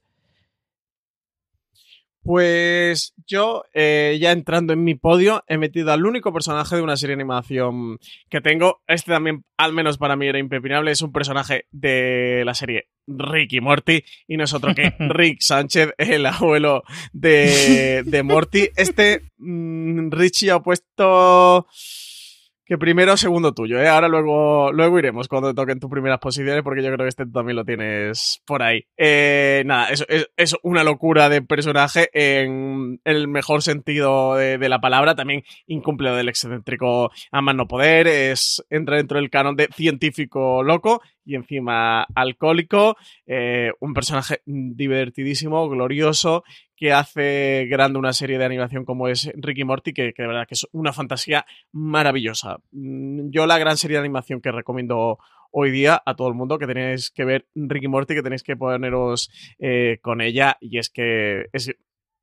[2.21, 6.95] Pues yo, eh, ya entrando en mi podio, he metido al único personaje de una
[6.95, 7.97] serie de animación
[8.29, 8.83] que tengo.
[8.85, 10.91] Este también, al menos para mí, era impepinable.
[10.91, 15.93] Es un personaje de la serie Ricky Morty y no es otro que Rick Sánchez,
[15.97, 18.69] el abuelo de, de Morty.
[18.75, 21.65] Este, mmm, Richie ha puesto
[22.69, 23.87] que primero segundo tuyo, ¿eh?
[23.87, 27.55] Ahora luego, luego iremos cuando toquen tus primeras posiciones, porque yo creo que este también
[27.55, 28.85] lo tienes por ahí.
[28.95, 30.05] Eh, nada, es,
[30.37, 35.15] es, una locura de personaje en, el mejor sentido de, de, la palabra.
[35.15, 38.05] También incumple del excéntrico a más no poder.
[38.05, 42.97] Es, entra dentro del canon de científico loco y encima alcohólico.
[43.25, 46.43] Eh, un personaje divertidísimo, glorioso,
[46.79, 50.47] que hace grande una serie de animación como es Ricky Morty, que, que, de verdad
[50.47, 52.59] que es una fantasía maravillosa.
[52.71, 55.19] Mm, yo la gran serie de animación que recomiendo
[55.51, 58.55] hoy día a todo el mundo que tenéis que ver Ricky Morty, que tenéis que
[58.55, 61.75] poneros eh, con ella, y es que es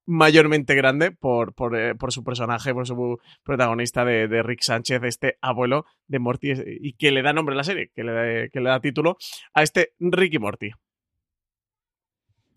[0.07, 5.85] mayormente grande por, eh, su personaje, por su protagonista de, de, Rick Sánchez, este abuelo
[6.07, 8.71] de Morty, y que le da nombre a la serie, que le da, que le
[8.71, 9.19] da título
[9.53, 10.71] a este Ricky Morty.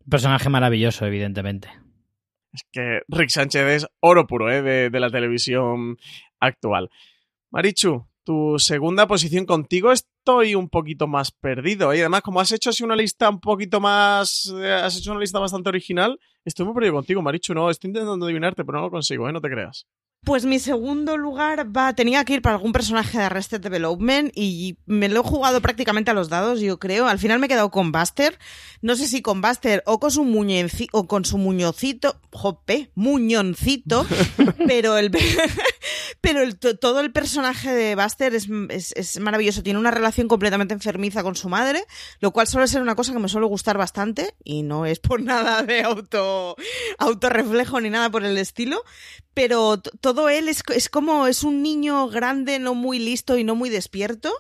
[0.10, 1.70] Personaje maravilloso, evidentemente.
[2.52, 4.62] Es que Rick Sánchez es oro puro ¿eh?
[4.62, 5.98] de, de la televisión
[6.40, 6.90] actual.
[7.52, 11.92] Marichu, tu segunda posición contigo estoy un poquito más perdido.
[11.92, 11.98] ¿eh?
[11.98, 14.54] Y además, como has hecho así una lista un poquito más.
[14.56, 17.56] Eh, has hecho una lista bastante original, estoy muy perdido contigo, Marichu.
[17.56, 19.34] No, estoy intentando adivinarte, pero no lo consigo, ¿eh?
[19.34, 19.88] No te creas.
[20.24, 24.78] Pues mi segundo lugar va, tenía que ir para algún personaje de Arrested Development y
[24.86, 27.08] me lo he jugado prácticamente a los dados, yo creo.
[27.08, 28.38] Al final me he quedado con Buster.
[28.82, 34.06] No sé si con Buster o con su muñecito, o con su muñocito, jope, muñoncito,
[34.68, 35.10] pero el,
[36.22, 39.64] pero todo el personaje de Buster es, es, es, maravilloso.
[39.64, 41.86] Tiene una relación completamente enfermiza con su madre,
[42.20, 45.22] lo cual suele ser una cosa que me suele gustar bastante y no es por
[45.24, 46.56] nada de auto,
[46.98, 48.84] autorreflejo ni nada por el estilo,
[49.34, 53.56] pero todo él es, es, como es un niño grande, no muy listo y no
[53.56, 54.34] muy despierto,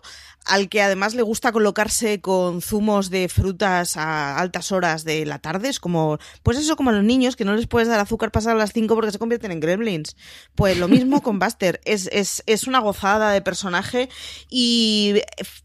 [0.45, 5.39] al que además le gusta colocarse con zumos de frutas a altas horas de la
[5.39, 5.69] tarde.
[5.69, 8.57] Es como, pues eso, como a los niños que no les puedes dar azúcar pasado
[8.57, 10.15] las 5 porque se convierten en gremlins.
[10.55, 11.81] Pues lo mismo con Buster.
[11.85, 14.09] Es, es, es una gozada de personaje
[14.49, 15.21] y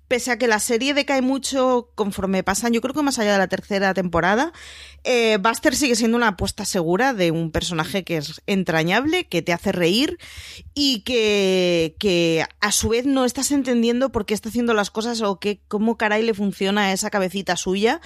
[0.09, 3.39] pese a que la serie decae mucho conforme pasan, yo creo que más allá de
[3.39, 4.53] la tercera temporada,
[5.03, 9.53] eh, Buster sigue siendo una apuesta segura de un personaje que es entrañable, que te
[9.53, 10.19] hace reír
[10.75, 15.23] y que, que a su vez no estás entendiendo por qué está haciendo las cosas
[15.23, 18.01] o qué, cómo caray le funciona esa cabecita suya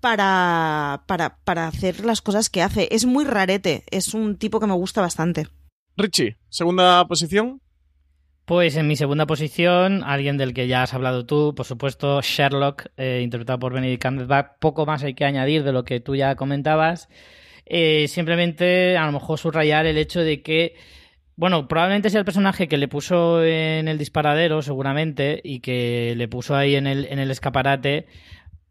[0.00, 2.88] para, para, para hacer las cosas que hace.
[2.90, 5.48] Es muy rarete, es un tipo que me gusta bastante.
[5.96, 7.60] Richie, segunda posición.
[8.46, 12.86] Pues en mi segunda posición, alguien del que ya has hablado tú, por supuesto, Sherlock,
[12.96, 14.58] eh, interpretado por Benedict Cumberbatch.
[14.60, 17.08] Poco más hay que añadir de lo que tú ya comentabas.
[17.64, 20.76] Eh, simplemente, a lo mejor subrayar el hecho de que,
[21.34, 26.28] bueno, probablemente sea el personaje que le puso en el disparadero, seguramente, y que le
[26.28, 28.06] puso ahí en el, en el escaparate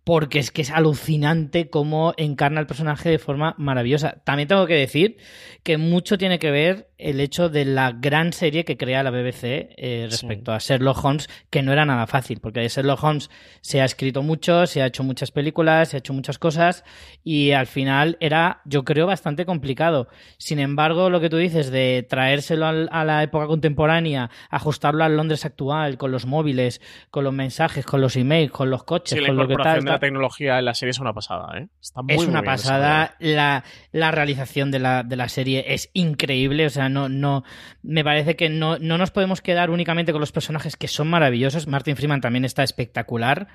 [0.05, 4.21] porque es que es alucinante cómo encarna el personaje de forma maravillosa.
[4.23, 5.17] También tengo que decir
[5.63, 9.43] que mucho tiene que ver el hecho de la gran serie que crea la BBC
[9.77, 13.29] eh, respecto a Sherlock Holmes, que no era nada fácil, porque de Sherlock Holmes
[13.61, 16.83] se ha escrito mucho, se ha hecho muchas películas, se ha hecho muchas cosas,
[17.23, 20.07] y al final era, yo creo, bastante complicado.
[20.37, 25.45] Sin embargo, lo que tú dices de traérselo a la época contemporánea, ajustarlo al Londres
[25.45, 26.79] actual, con los móviles,
[27.09, 29.94] con los mensajes, con los emails, con los coches, con lo que tal.
[29.95, 31.67] La tecnología en la serie es una pasada, ¿eh?
[31.81, 33.15] Está muy, es una pasada.
[33.19, 37.43] La, la, realización de la, de la serie es increíble, o sea, no, no,
[37.81, 41.67] me parece que no, no nos podemos quedar únicamente con los personajes que son maravillosos.
[41.67, 43.47] Martin Freeman también está espectacular.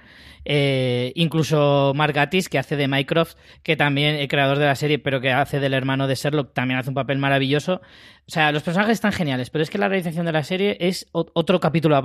[0.44, 4.98] Eh, incluso Mark Gatiss, que hace de Mycroft, que también el creador de la serie,
[4.98, 7.82] pero que hace del hermano de Sherlock, también hace un papel maravilloso.
[8.26, 11.08] O sea, los personajes están geniales, pero es que la realización de la serie es
[11.12, 12.04] otro capítulo.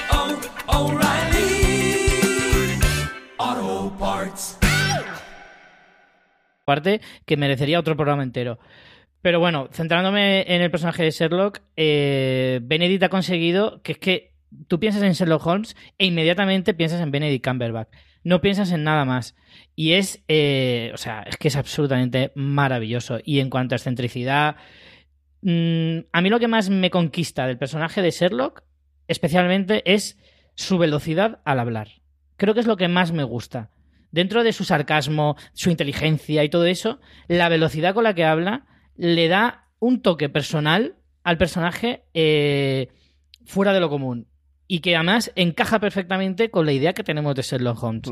[6.65, 8.59] Parte que merecería otro programa entero.
[9.21, 14.31] Pero bueno, centrándome en el personaje de Sherlock, eh, Benedict ha conseguido que es que
[14.67, 17.89] tú piensas en Sherlock Holmes e inmediatamente piensas en Benedict Cumberbatch.
[18.23, 19.35] No piensas en nada más.
[19.75, 23.19] Y es, eh, o sea, es que es absolutamente maravilloso.
[23.23, 24.55] Y en cuanto a excentricidad,
[25.41, 28.63] mm, a mí lo que más me conquista del personaje de Sherlock,
[29.07, 30.17] especialmente, es
[30.55, 31.89] su velocidad al hablar.
[32.37, 33.69] Creo que es lo que más me gusta.
[34.11, 38.65] Dentro de su sarcasmo, su inteligencia y todo eso, la velocidad con la que habla
[38.97, 42.89] le da un toque personal al personaje eh,
[43.45, 44.27] fuera de lo común.
[44.67, 48.11] Y que además encaja perfectamente con la idea que tenemos de Sherlock Holmes.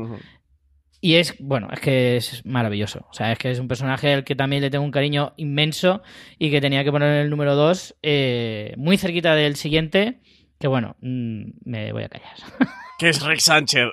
[1.00, 3.06] Y es, bueno, es que es maravilloso.
[3.10, 6.02] O sea, es que es un personaje al que también le tengo un cariño inmenso
[6.38, 10.20] y que tenía que poner en el número 2, eh, muy cerquita del siguiente,
[10.60, 12.36] que bueno, mm, me voy a callar.
[12.98, 13.86] que es Rick Sánchez.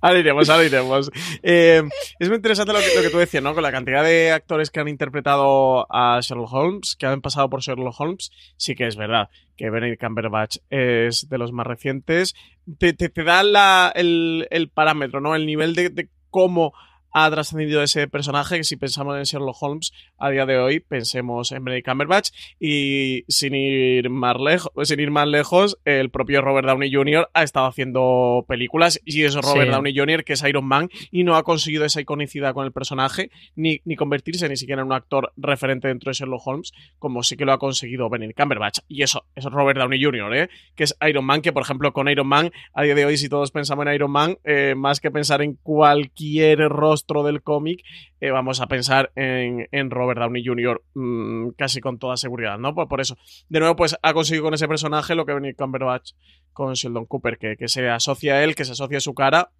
[0.00, 1.10] ahora iremos, ahora iremos.
[1.42, 1.82] Eh,
[2.18, 3.52] es muy interesante lo que, tú decías, ¿no?
[3.52, 7.60] Con la cantidad de actores que han interpretado a Sherlock Holmes, que han pasado por
[7.60, 9.28] Sherlock Holmes, sí que es verdad
[9.58, 12.34] que Benedict Cumberbatch es de los más recientes.
[12.78, 15.34] Te, te, da el, parámetro, ¿no?
[15.34, 16.72] El nivel de, de cómo
[17.14, 21.52] ha trascendido ese personaje, que si pensamos en Sherlock Holmes a día de hoy, pensemos
[21.52, 26.66] en Benedict Cumberbatch y sin ir más lejos, sin ir más lejos, el propio Robert
[26.66, 27.30] Downey Jr.
[27.32, 30.24] ha estado haciendo películas y es Robert Downey Jr.
[30.24, 33.94] que es Iron Man y no ha conseguido esa iconicidad con el personaje ni, ni
[33.94, 37.52] convertirse ni siquiera en un actor referente dentro de Sherlock Holmes como sí que lo
[37.52, 40.48] ha conseguido Benedict Cumberbatch y eso es Robert Downey Jr., ¿eh?
[40.74, 43.28] que es Iron Man, que por ejemplo con Iron Man a día de hoy si
[43.28, 47.82] todos pensamos en Iron Man, eh, más que pensar en cualquier rostro del cómic,
[48.20, 50.82] eh, vamos a pensar en, Robert Downey Jr.
[50.94, 52.74] Mm, casi con toda seguridad, ¿no?
[52.74, 53.16] Por, por, eso,
[53.48, 56.12] de nuevo, pues ha conseguido con ese personaje lo que venía Cumberbatch
[56.52, 59.50] con Sheldon Cooper, que, que se asocia a él, que se asocia a su cara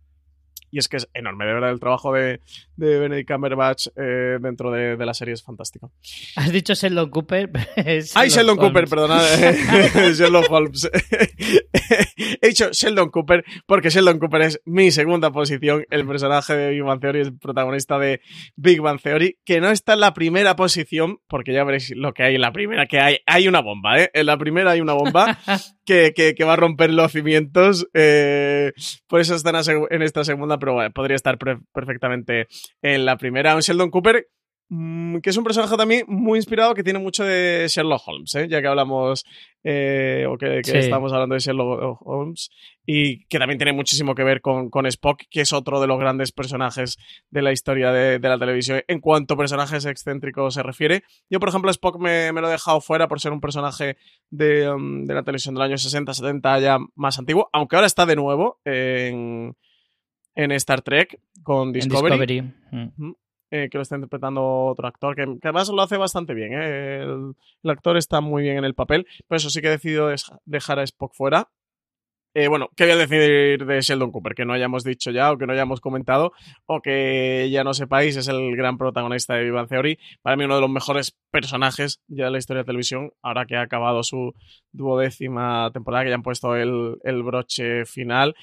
[0.75, 2.41] y es que es enorme, de verdad, el trabajo de,
[2.75, 5.93] de Benedict Cumberbatch eh, dentro de, la serie es fantástico.
[6.35, 7.49] Has dicho Sheldon Cooper.
[7.77, 9.21] Ay, Sheldon Cooper, perdona.
[10.13, 10.91] Sheldon Holmes.
[12.43, 15.85] He dicho Sheldon Cooper porque Sheldon Cooper es mi segunda posición.
[15.91, 18.21] El personaje de Big Bang Theory es el protagonista de
[18.57, 22.25] Big Bang Theory, que no está en la primera posición, porque ya veréis lo que
[22.25, 24.11] hay en la primera, que hay, hay una bomba, ¿eh?
[24.13, 25.39] En la primera hay una bomba
[25.85, 27.87] que, que, va a romper los cimientos.
[27.95, 28.73] Eh,
[29.07, 29.53] por eso está
[29.91, 31.39] en esta segunda pero podría estar
[31.73, 32.47] perfectamente
[32.83, 33.55] en la primera.
[33.55, 34.27] Un Sheldon Cooper
[34.69, 38.49] mm, que es un personaje también muy inspirado que tiene mucho de Sherlock Holmes, ¿eh?
[38.49, 39.25] ya que hablamos
[39.63, 40.77] eh, o que, que Sí.
[40.79, 42.51] estamos hablando de Sherlock Holmes
[42.87, 45.99] y que también tiene muchísimo que ver con, con Spock, que es otro de los
[45.99, 46.97] grandes personajes
[47.31, 51.03] de la historia de, de la televisión en cuanto a personajes excéntricos se refiere.
[51.31, 53.97] Yo, por ejemplo, Spock me, me lo he dejado fuera por ser un personaje
[54.31, 58.05] de, um, de la televisión del año 60, 70, ya más antiguo, aunque ahora está
[58.07, 59.57] de nuevo en,
[60.35, 62.43] en Star Trek con Discovery Discovery.
[62.71, 63.13] Mm.
[63.51, 66.53] eh, que lo está interpretando otro actor, que, que además lo hace bastante bien.
[66.53, 67.03] ¿eh?
[67.03, 70.11] El, el actor está muy bien en el papel, pero eso sí que he decidido
[70.45, 71.49] dejar a Spock fuera.
[72.37, 74.35] Eh, bueno, ¿qué voy a decir de Sheldon Cooper?
[74.35, 76.33] Que no hayamos dicho ya o que no hayamos comentado
[76.67, 80.01] o que ya no sepáis, es el gran protagonista de Vivan Theory.
[80.21, 83.55] Para mí uno de los mejores personajes ya de la historia de televisión, ahora que
[83.55, 84.35] ha acabado su
[84.73, 88.35] duodécima temporada, que ya han puesto el, el broche final.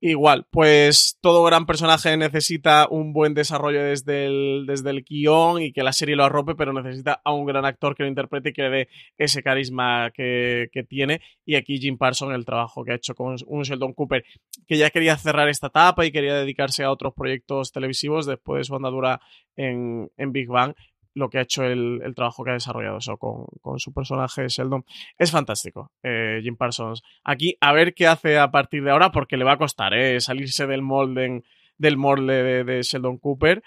[0.00, 5.72] Igual, pues todo gran personaje necesita un buen desarrollo desde el, desde el guion y
[5.72, 8.52] que la serie lo arrope, pero necesita a un gran actor que lo interprete y
[8.52, 11.20] que le dé ese carisma que, que tiene.
[11.44, 14.24] Y aquí Jim Parsons, el trabajo que ha hecho con un Sheldon Cooper,
[14.68, 18.64] que ya quería cerrar esta etapa y quería dedicarse a otros proyectos televisivos después de
[18.64, 19.20] su andadura
[19.56, 20.74] en, en Big Bang,
[21.18, 24.48] lo que ha hecho el, el trabajo que ha desarrollado eso con, con su personaje
[24.48, 24.84] Sheldon.
[25.18, 27.02] Es fantástico, eh, Jim Parsons.
[27.24, 30.20] Aquí a ver qué hace a partir de ahora, porque le va a costar eh,
[30.20, 31.42] salirse del molde,
[31.76, 33.62] del molde de, de Sheldon Cooper.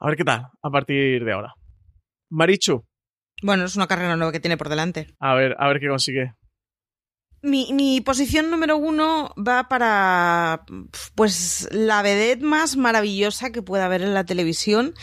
[0.00, 1.54] A ver qué tal a partir de ahora.
[2.30, 2.84] Marichu,
[3.42, 5.06] Bueno, es una carrera nueva que tiene por delante.
[5.20, 6.32] a ver, a ver qué consigue.
[7.42, 10.64] Mi, mi posición número uno va para
[11.14, 14.94] pues la vedette más maravillosa que pueda haber en la televisión,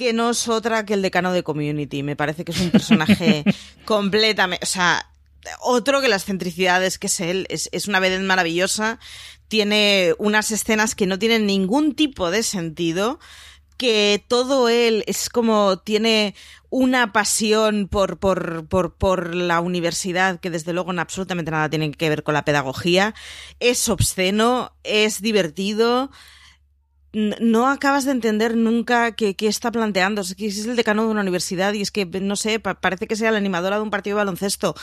[0.00, 2.02] que no es otra que el decano de Community.
[2.02, 3.44] Me parece que es un personaje
[3.84, 5.06] completamente, o sea,
[5.60, 7.46] otro que las centricidades que es él.
[7.50, 8.98] Es, es una vedette maravillosa,
[9.48, 13.20] tiene unas escenas que no tienen ningún tipo de sentido
[13.76, 16.34] que todo él es como tiene
[16.70, 21.90] una pasión por, por, por, por la universidad que desde luego en absolutamente nada tiene
[21.90, 23.14] que ver con la pedagogía.
[23.58, 26.10] Es obsceno, es divertido.
[27.12, 30.20] No acabas de entender nunca qué, qué está planteando.
[30.20, 33.06] Es que es el decano de una universidad y es que, no sé, pa- parece
[33.06, 34.74] que sea la animadora de un partido de baloncesto.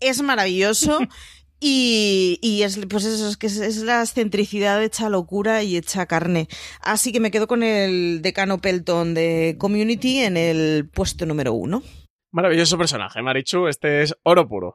[0.00, 0.98] Es maravilloso
[1.60, 6.06] y, y es, pues eso, es que es, es la excentricidad hecha locura y hecha
[6.06, 6.48] carne.
[6.80, 11.82] Así que me quedo con el decano Pelton de Community en el puesto número uno.
[12.32, 13.66] Maravilloso personaje, Marichu.
[13.68, 14.74] Este es oro puro.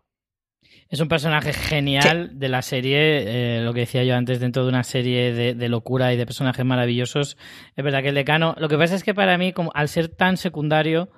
[0.90, 4.70] Es un personaje genial de la serie, eh, lo que decía yo antes, dentro de
[4.70, 7.38] una serie de, de locura y de personajes maravillosos.
[7.76, 10.10] Es verdad que el decano, lo que pasa es que para mí, como al ser
[10.10, 11.10] tan secundario,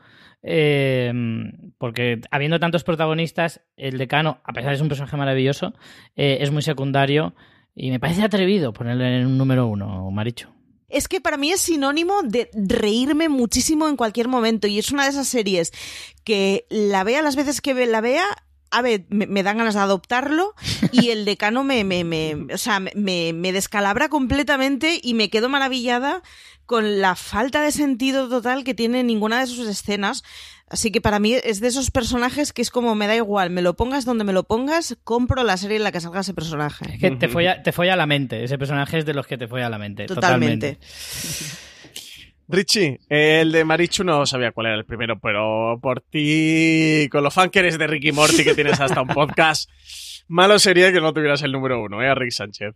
[0.44, 1.12] eh,
[1.78, 5.74] porque habiendo tantos protagonistas, el decano, a pesar de ser un personaje maravilloso,
[6.16, 7.36] eh, es muy secundario
[7.76, 10.54] y me parece atrevido ponerle en un número uno, Maricho.
[10.90, 15.04] Es que para mí es sinónimo de reírme muchísimo en cualquier momento y es una
[15.04, 15.74] de esas series
[16.24, 18.26] que la vea las veces que la vea,
[18.72, 20.54] a ver, me, me dan ganas de adoptarlo
[20.92, 25.50] y el decano me, me, me, o sea, me, me descalabra completamente y me quedo
[25.50, 26.22] maravillada
[26.66, 30.24] con la falta de sentido total que tiene ninguna de sus escenas.
[30.70, 33.62] Así que para mí es de esos personajes que es como me da igual, me
[33.62, 36.94] lo pongas donde me lo pongas, compro la serie en la que salga ese personaje.
[36.94, 39.48] Es que te folla, te folla la mente, ese personaje es de los que te
[39.48, 40.08] folla la mente.
[40.08, 40.74] Totalmente.
[40.74, 41.67] totalmente.
[42.50, 47.30] Richie, el de Marichu no sabía cuál era el primero, pero por ti, con lo
[47.30, 49.70] fan que eres de Ricky Morty, que tienes hasta un podcast,
[50.30, 52.08] malo sería que no tuvieras el número uno, ¿eh?
[52.08, 52.74] A Rick Sánchez.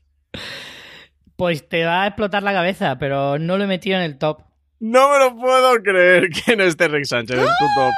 [1.37, 4.41] Pues te va a explotar la cabeza, pero no lo he metido en el top.
[4.79, 7.91] No me lo puedo creer que no esté Rick Sánchez en tu top.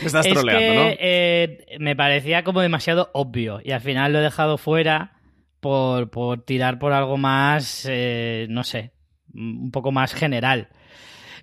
[0.00, 0.96] Me estás es troleando, que, ¿no?
[0.98, 5.20] eh, me parecía como demasiado obvio y al final lo he dejado fuera
[5.60, 8.92] por, por tirar por algo más, eh, no sé,
[9.32, 10.68] un poco más general.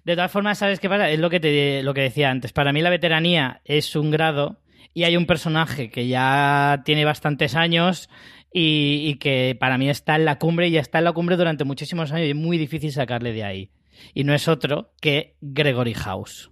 [0.07, 1.09] De todas formas, ¿sabes qué pasa?
[1.09, 2.53] Es lo que, te, lo que decía antes.
[2.53, 4.61] Para mí la veteranía es un grado
[4.93, 8.09] y hay un personaje que ya tiene bastantes años
[8.53, 11.65] y, que para mí está en la cumbre y ya está en la cumbre durante
[11.65, 13.71] muchísimos años y es muy difícil sacarle de ahí.
[14.13, 16.51] Y no es otro que Gregory House.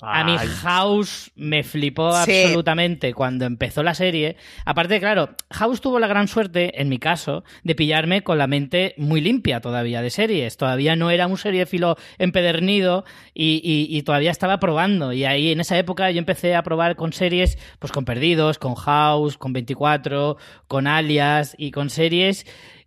[0.00, 0.36] A mí.
[0.62, 2.42] House me flipó Sí.
[2.42, 4.36] absolutamente cuando empezó la serie.
[4.66, 8.94] Aparte, claro, House tuvo la gran suerte, en mi caso, de pillarme con la mente
[8.98, 10.56] muy limpia todavía de series.
[10.56, 15.12] Todavía no era un seriéfilo empedernido y, y- y todavía estaba probando.
[15.12, 18.74] Y ahí en esa época yo empecé a probar con series, pues con Perdidos, con
[18.74, 20.36] House, con 24,
[20.68, 22.46] con Alias y con series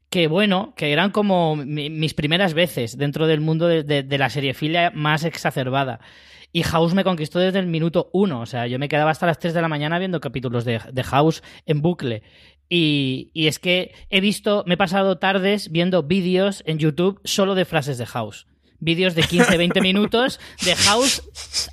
[0.09, 4.17] que bueno, que eran como mi- mis primeras veces dentro del mundo de, de- de
[4.17, 5.99] la seriefilia más exacerbada.
[6.51, 8.41] Y House me conquistó desde el minuto uno.
[8.41, 11.03] O sea, yo me quedaba hasta las 3 de la mañana viendo capítulos de, de
[11.03, 12.23] House en bucle.
[12.69, 17.55] Y, y es que he visto, me he pasado tardes viendo vídeos en YouTube solo
[17.55, 18.47] de frases de House.
[18.79, 21.21] vídeos de 15-20 minutos de House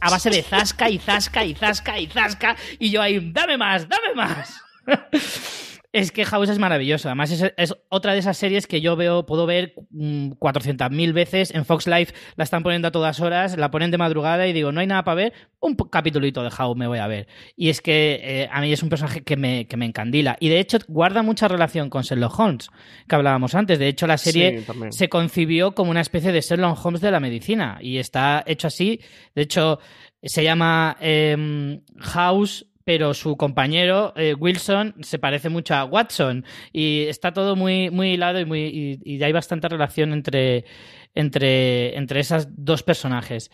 [0.01, 2.57] a base de zasca y zasca y zasca y zasca.
[2.79, 4.61] Y yo ahí, dame más, dame más.
[5.95, 7.07] Es que House es maravilloso.
[7.07, 11.55] Además, es, otra de esas series que yo veo, puedo ver 400.000 mm, veces.
[11.55, 14.73] En Fox Live la están poniendo a todas horas, la ponen de madrugada y digo,
[14.73, 15.33] no hay nada para ver.
[15.61, 17.29] Un capítulito de House me voy a ver.
[17.55, 20.37] Y es que eh, a mí es un personaje que me, que me encandila.
[20.41, 22.71] Y de hecho, guarda mucha relación con Sherlock Holmes,
[23.09, 23.79] que hablábamos antes.
[23.79, 27.79] De hecho, la serie se concibió como una especie de Sherlock Holmes de la medicina.
[27.81, 29.01] Y está hecho así.
[29.37, 29.79] De hecho,
[30.25, 37.05] se llama em, House pero su compañero eh, Wilson se parece mucho a Watson y
[37.05, 40.65] está todo muy, muy hilado y, muy, y, hay bastante relación entre,
[41.15, 43.51] entre, entre esos dos personajes.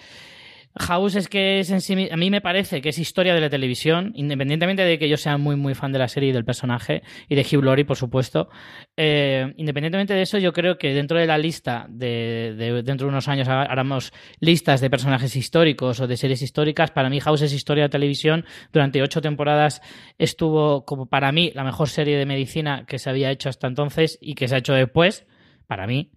[0.78, 3.51] House es que es en sí, a mí me parece que es historia de la
[3.51, 7.02] televisión, independientemente de que yo sea muy muy fan de la serie y del personaje
[7.28, 8.48] y de Hugh Laurie, por supuesto.
[8.97, 13.26] Eh, independientemente de eso, yo creo que dentro de la lista de, dentro de unos
[13.26, 16.92] años haremos listas de personajes históricos o de series históricas.
[16.92, 18.44] Para mí House es historia de televisión.
[18.72, 19.82] Durante ocho temporadas
[20.18, 24.18] estuvo como para mí la mejor serie de medicina que se había hecho hasta entonces
[24.20, 25.26] y que se ha hecho después
[25.70, 26.10] para mí.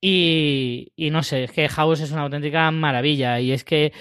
[0.00, 3.40] Y, no sé, es que House es una auténtica maravilla.
[3.40, 3.92] Y es que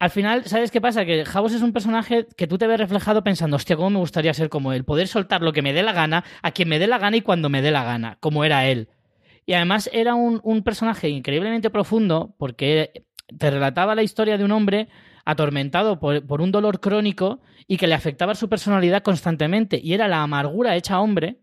[0.00, 1.04] al final, ¿sabes qué pasa?
[1.04, 4.34] Que House es un personaje que tú te ves reflejado pensando, hostia, ¿cómo me gustaría
[4.34, 4.84] ser como él?
[4.84, 7.20] Poder soltar lo que me dé la gana, a quien me dé la gana y
[7.20, 8.88] cuando me dé la gana, como era él.
[9.46, 13.04] Y además era un, personaje increíblemente profundo porque
[13.38, 14.88] te relataba la historia de un hombre
[15.24, 19.80] atormentado por, por, un dolor crónico y que le afectaba su personalidad constantemente.
[19.80, 21.41] Y era la amargura hecha hombre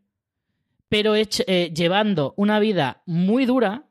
[0.89, 3.85] pero eh, llevando una vida muy dura,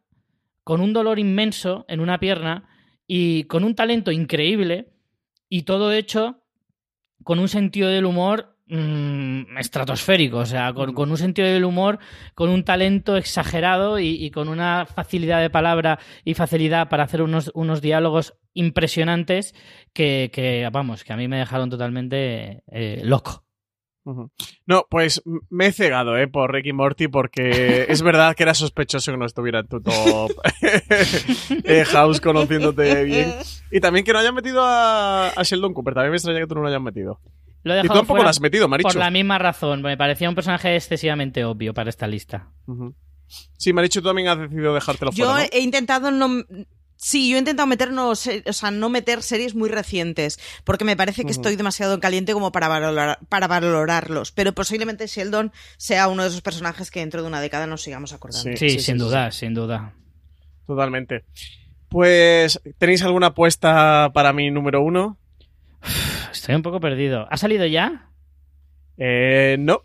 [0.64, 2.68] con un dolor inmenso en una pierna
[3.06, 4.92] y con un talento increíble,
[5.48, 6.42] y todo hecho
[7.24, 12.00] con un sentido del humor mm, estratosférico, o sea, con, un sentido del humor,
[12.34, 17.50] con un talento exagerado y, con una facilidad de palabra y facilidad para hacer unos,
[17.54, 19.54] unos diálogos impresionantes
[19.94, 23.47] que, vamos, que a mí me dejaron totalmente eh, loco.
[24.66, 26.28] No, pues me he cegado, ¿eh?
[26.28, 30.30] Por Ricky Morty porque es verdad que era sospechoso que no estuviera en tu top
[31.64, 33.34] eh, House conociéndote bien.
[33.70, 35.94] Y también que no hayan metido a, Sheldon Cooper.
[35.94, 37.20] También me extraña que tú no lo hayas metido.
[37.64, 38.88] Lo he y tú tampoco lo has metido, Marichu.
[38.88, 39.82] Por la misma razón.
[39.82, 42.50] Me parecía un personaje excesivamente obvio para esta lista.
[43.56, 46.44] Sí, Marichu, tú también has decidido dejártelo fuera, Yo he intentado no
[47.00, 51.24] Sí, yo he intentado meternos, o sea, no meter series muy recientes, porque me parece
[51.24, 54.32] que estoy demasiado caliente como para, valorar, para valorarlos.
[54.32, 58.12] Pero posiblemente Sheldon sea uno de esos personajes que dentro de una década nos sigamos
[58.12, 58.56] acordando.
[58.56, 59.94] Sí, sin duda, sin duda.
[60.66, 61.24] Totalmente.
[61.88, 65.18] Pues, ¿tenéis alguna apuesta para mi número uno?
[66.32, 67.28] Estoy un poco perdido.
[67.30, 68.10] ¿Ha salido ya?
[68.96, 69.82] Eh, no.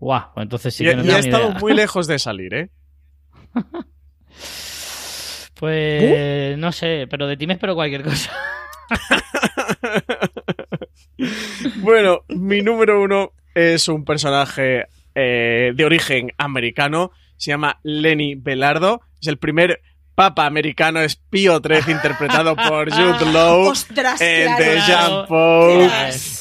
[0.00, 2.70] Guau, pues entonces sí que no y, y ha estado muy lejos de salir, ¿eh?
[5.62, 8.32] Pues no sé, pero de ti me espero cualquier cosa.
[11.76, 17.12] bueno, mi número uno es un personaje eh, de origen americano.
[17.36, 19.02] Se llama Lenny Belardo.
[19.20, 19.80] Es el primer
[20.14, 25.90] Papa americano es Pío XIII, interpretado por Jude Law Ostras, en The Jean Paul.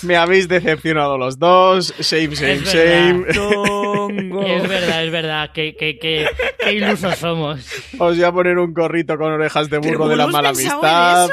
[0.03, 1.93] Me habéis decepcionado los dos.
[1.99, 3.25] Shame, shame, shame.
[4.55, 5.51] es verdad, es verdad.
[5.53, 6.27] Qué, qué, qué,
[6.73, 7.65] ilusos somos.
[7.97, 11.29] Os voy a poner un gorrito con orejas de burro de la mala amistad.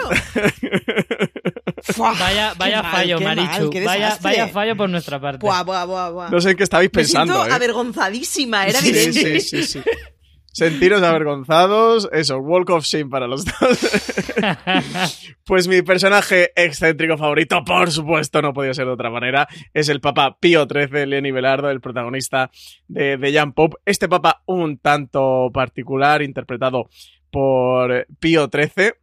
[1.97, 3.71] vaya vaya fallo, Marichu.
[3.85, 5.39] vaya, vaya fallo por nuestra parte.
[5.41, 7.35] Buah, buah, buah, no sé en qué estabais pensando.
[7.35, 7.57] Me siento ¿eh?
[7.57, 9.41] avergonzadísima, era evidente.
[9.41, 9.83] Sí, sí, sí.
[10.59, 13.55] Sentiros avergonzados, eso, Walk of Shame para los dos.
[15.45, 20.01] pues mi personaje excéntrico favorito, por supuesto, no podía ser de otra manera, es el
[20.01, 22.51] Papa Pío XIII, Lenny Belardo, el protagonista
[22.89, 23.75] de, de Jan Pop.
[23.85, 26.89] Este Papa un tanto particular, interpretado
[27.31, 28.95] por Pío XIII.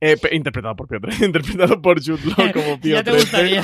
[0.00, 3.60] Eh, interpretado por Pío XIII, interpretado por Jude Law como Pío XIII.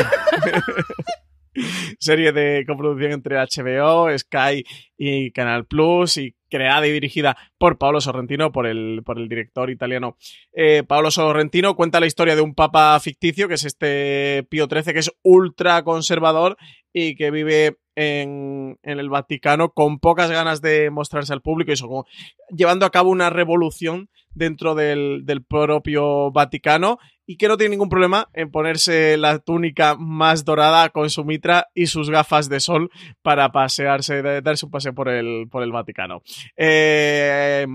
[1.98, 4.62] serie de coproducción entre HBO, Sky
[4.98, 9.70] y Canal Plus y creada y dirigida por Paolo Sorrentino, por el, por el director
[9.70, 10.16] italiano.
[10.52, 14.92] Eh, Paolo Sorrentino, cuenta la historia de un papa ficticio, que es este Pío XIII,
[14.92, 16.56] que es ultra conservador
[16.92, 21.74] y que vive en, en, el Vaticano con pocas ganas de mostrarse al público y
[21.74, 22.06] eso, como
[22.48, 27.88] llevando a cabo una revolución dentro del, del propio Vaticano y que no tiene ningún
[27.88, 32.90] problema en ponerse la túnica más dorada con su mitra y sus gafas de sol
[33.22, 36.22] para pasearse, darse un paseo por el, por el Vaticano.
[36.56, 37.66] Eh,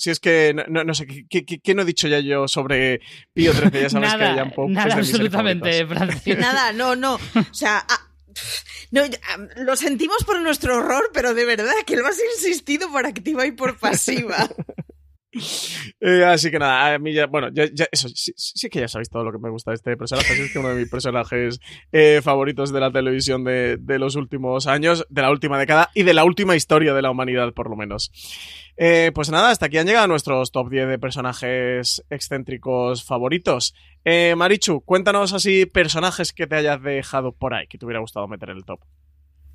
[0.00, 3.02] si es que no, sé, ¿qué, no he dicho ya yo sobre
[3.34, 3.82] Pío XIII?
[3.82, 6.38] Ya sabes nada, que Jan Pope Nada, absolutamente, Francis.
[6.38, 7.16] Nada, no, no.
[7.16, 7.20] O
[7.52, 8.09] sea, ah,
[8.90, 9.02] no,
[9.56, 13.52] lo sentimos por nuestro horror, pero de verdad que lo has insistido por activa y
[13.52, 14.48] por pasiva.
[16.00, 17.48] Eh, así que nada, a mí ya, bueno,
[17.92, 20.32] eso, sí, que ya sabéis todo lo que me gusta de este personaje.
[20.32, 21.60] Es que uno de mis personajes
[21.92, 26.14] eh, favoritos de la televisión de, los últimos años, de la última década y de
[26.14, 28.10] la última historia de la humanidad, por lo menos.
[28.76, 33.74] Eh, pues nada, hasta aquí han llegado nuestros top 10 de personajes excéntricos favoritos.
[34.36, 38.50] Marichu, cuéntanos así personajes que te hayas dejado por ahí, que te hubiera gustado meter
[38.50, 38.80] en el top.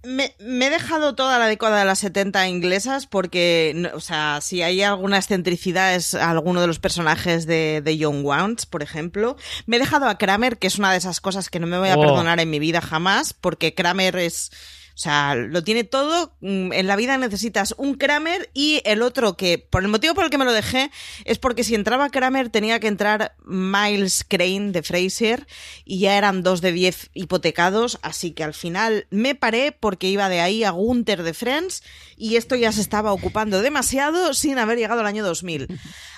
[0.06, 4.62] Me, me he dejado toda la década de las 70 inglesas porque, o sea, si
[4.62, 9.36] hay alguna excentricidad es alguno de los personajes de, de Young Ones, por ejemplo.
[9.66, 11.90] Me he dejado a Kramer, que es una de esas cosas que no me voy
[11.90, 12.02] a Oh.
[12.02, 14.52] perdonar en mi vida jamás, porque Kramer es...
[14.96, 16.34] O sea, lo tiene todo.
[16.40, 20.24] Mm, En la vida necesitas un Kramer y el otro que, por el motivo por
[20.24, 20.90] el que me lo dejé,
[21.26, 25.48] es porque si entraba Kramer tenía que entrar Miles Crane de Fraser
[25.84, 30.30] y ya eran dos de diez hipotecados, así que al final me paré porque iba
[30.30, 31.84] de ahí a Gunther de Friends
[32.16, 35.68] y esto ya se estaba ocupando demasiado sin haber llegado al año 2000.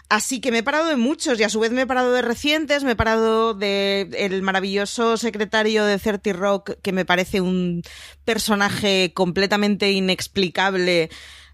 [0.09, 2.21] Así que me he parado de muchos y a su vez me he parado de
[2.21, 7.81] recientes, me he parado de el maravilloso secretario de 30 Rock que me parece un
[8.23, 11.09] personaje completamente inexplicable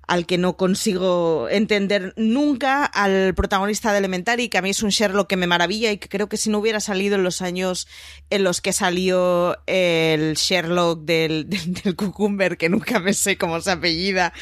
[0.07, 4.89] al que no consigo entender nunca, al protagonista de Elementary, que a mí es un
[4.89, 7.87] Sherlock que me maravilla y que creo que si no hubiera salido en los años
[8.29, 13.61] en los que salió el Sherlock del, del, del Cucumber, que nunca me sé cómo
[13.61, 14.33] se apellida,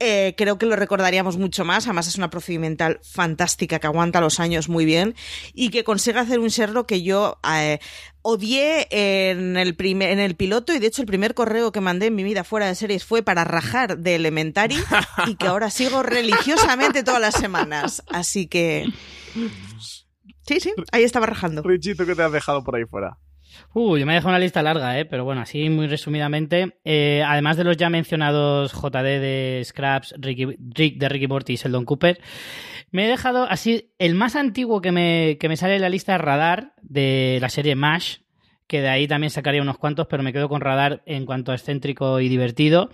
[0.00, 1.86] eh, creo que lo recordaríamos mucho más.
[1.86, 5.14] Además, es una procedimental fantástica que aguanta los años muy bien
[5.52, 7.78] y que consigue hacer un Sherlock que yo eh,
[8.22, 10.74] odié en el, primer, en el piloto.
[10.74, 13.22] Y de hecho, el primer correo que mandé en mi vida fuera de series fue
[13.22, 14.76] para rajar de Elementary
[15.26, 18.02] y que ahora sigo religiosamente todas las semanas.
[18.08, 18.86] Así que.
[20.46, 21.62] Sí, sí, ahí estaba rajando.
[21.62, 23.18] Richito, ¿qué te has dejado por ahí fuera?
[23.72, 25.04] Uy, yo me he dejado una lista larga, ¿eh?
[25.04, 26.78] pero bueno, así muy resumidamente.
[26.84, 31.84] eh, además de los ya mencionados JD de Scraps, Rick de Ricky Morty y Sheldon
[31.84, 32.20] Cooper,
[32.90, 33.92] me he dejado así.
[33.98, 37.48] El más antiguo que me, que me sale en la lista es Radar de la
[37.48, 38.18] serie MASH,
[38.66, 41.54] que de ahí también sacaría unos cuantos, pero me quedo con Radar en cuanto a
[41.54, 42.90] excéntrico y divertido.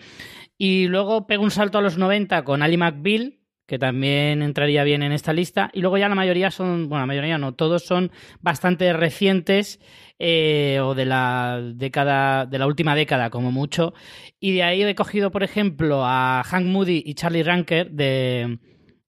[0.58, 3.35] Y luego pego un salto a los 90 con Ali McBeal,
[3.66, 5.70] que también entraría bien en esta lista.
[5.72, 8.10] Y luego ya la mayoría son, bueno, la mayoría no, todos son
[8.40, 9.80] bastante recientes
[10.18, 13.92] eh, o de la década, de la última década como mucho.
[14.40, 18.58] Y de ahí he cogido, por ejemplo, a Hank Moody y Charlie Ranker de,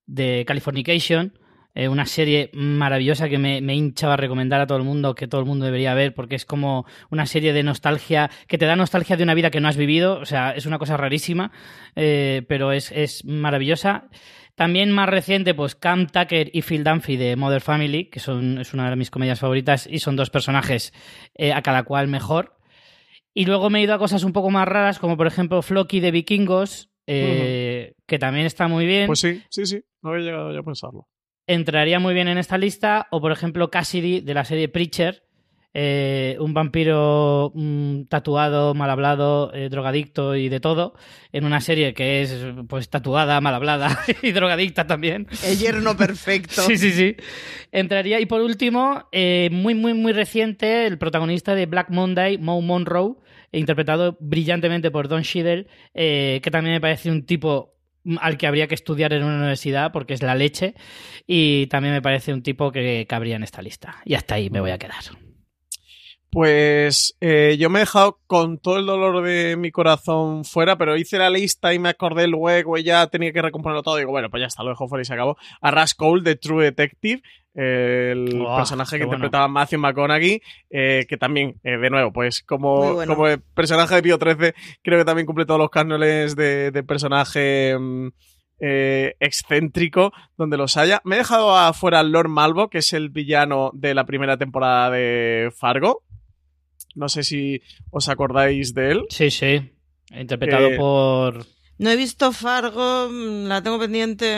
[0.05, 1.33] de Californication.
[1.75, 5.39] eh, una serie maravillosa que me, hinchaba a recomendar a todo el mundo, que todo
[5.39, 9.15] el mundo debería ver, porque es como una serie de nostalgia, que te da nostalgia
[9.15, 11.51] de una vida que no has vivido, o sea, es una cosa rarísima,
[11.95, 14.09] eh, pero es, es maravillosa.
[14.59, 18.73] También más reciente, pues Cam Tucker y Phil Dunphy de Mother Family, que son, es
[18.73, 20.91] una de mis comedias favoritas y son dos personajes
[21.35, 22.57] eh, a cada cual mejor.
[23.33, 26.01] Y luego me he ido a cosas un poco más raras, como por ejemplo Floki
[26.01, 29.07] de Vikingos, eh, que también está muy bien.
[29.07, 31.07] Pues sí, sí, sí, no había llegado yo a pensarlo.
[31.47, 33.07] Entraría muy bien en esta lista.
[33.11, 35.23] O por ejemplo Cassidy de la serie Preacher,
[35.73, 40.95] eh, un vampiro mm, tatuado, mal hablado, eh, drogadicto y de todo,
[41.31, 45.27] en una serie que es pues tatuada, mal hablada y drogadicta también.
[45.43, 46.61] El yerno perfecto.
[46.69, 47.15] Sí, sí, sí.
[47.71, 48.19] Entraría.
[48.19, 53.15] Y por último, eh, muy, muy, muy reciente, el protagonista de Black Monday, Mo Monroe,
[53.51, 57.75] interpretado brillantemente por Don Cheadle, que también me parece un tipo
[58.19, 60.75] al que habría que estudiar en una universidad porque es la leche
[61.25, 64.01] y también me parece un tipo que cabría en esta lista.
[64.05, 65.03] Y hasta ahí me voy a quedar.
[66.31, 70.95] Pues eh, yo me he dejado con todo el dolor de mi corazón fuera, pero
[70.95, 73.95] hice la lista y me acordé luego y ya tenía que recomponerlo todo.
[73.95, 75.37] Digo, bueno, pues ya está, lo dejo fuera y se acabó.
[75.61, 77.23] A Rush Cole de True Detective,
[77.55, 79.17] el Oh, personaje que bueno.
[79.17, 83.15] interpretaba Matthew McConaughey, eh, que también, eh, de nuevo, pues como, bueno.
[83.15, 84.53] como el personaje de Pío 13,
[84.83, 88.07] creo que también cumple todos los cánones de, de personaje mm,
[88.59, 91.01] eh, excéntrico donde los haya.
[91.05, 95.49] Me he dejado afuera Lord Malvo, que es el villano de la primera temporada de
[95.57, 96.03] Fargo.
[96.95, 97.61] No sé si
[97.91, 99.01] os acordáis de él.
[99.09, 99.71] Sí, sí.
[100.11, 101.45] Interpretado Que- por...
[101.77, 104.37] No he visto Fargo, mm, la tengo pendiente.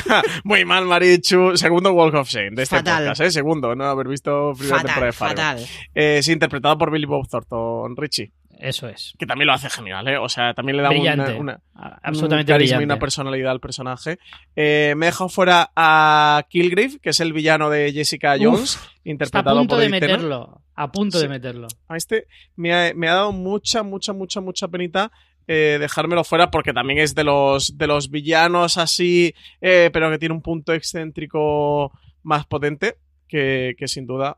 [0.44, 1.56] Muy mal, Marichu.
[1.56, 3.04] Segundo Walk of Shame de este Fatal.
[3.04, 3.30] podcast, ¿eh?
[3.30, 5.60] Segundo, no haber visto primera temporada de fatal, Fargo.
[5.60, 5.88] fatal.
[5.94, 8.32] Eh, sí, interpretado por Billy Bob Thornton, Richie.
[8.64, 9.12] Eso es.
[9.18, 10.16] Que también lo hace genial, ¿eh?
[10.18, 11.34] O sea, también le da una, Brillante.
[11.34, 14.18] una- A- un Absolutamente carisma y una personalidad al personaje.
[14.54, 18.74] Eh, me he dejado fuera a Kilgrave, que es el villano de Jessica Uf, Jones,
[18.74, 20.60] Está a interpretado punto por de meterlo.
[20.76, 21.24] A punto Sí.
[21.24, 21.66] de meterlo.
[21.88, 22.26] A este
[22.56, 25.10] me ha, me ha dado mucha, mucha, mucha, mucha penita
[25.48, 30.18] eh, dejármelo fuera porque también es de los, de los villanos así, eh, pero que
[30.18, 31.90] tiene un punto excéntrico
[32.22, 32.94] más potente
[33.26, 34.36] que, que sin duda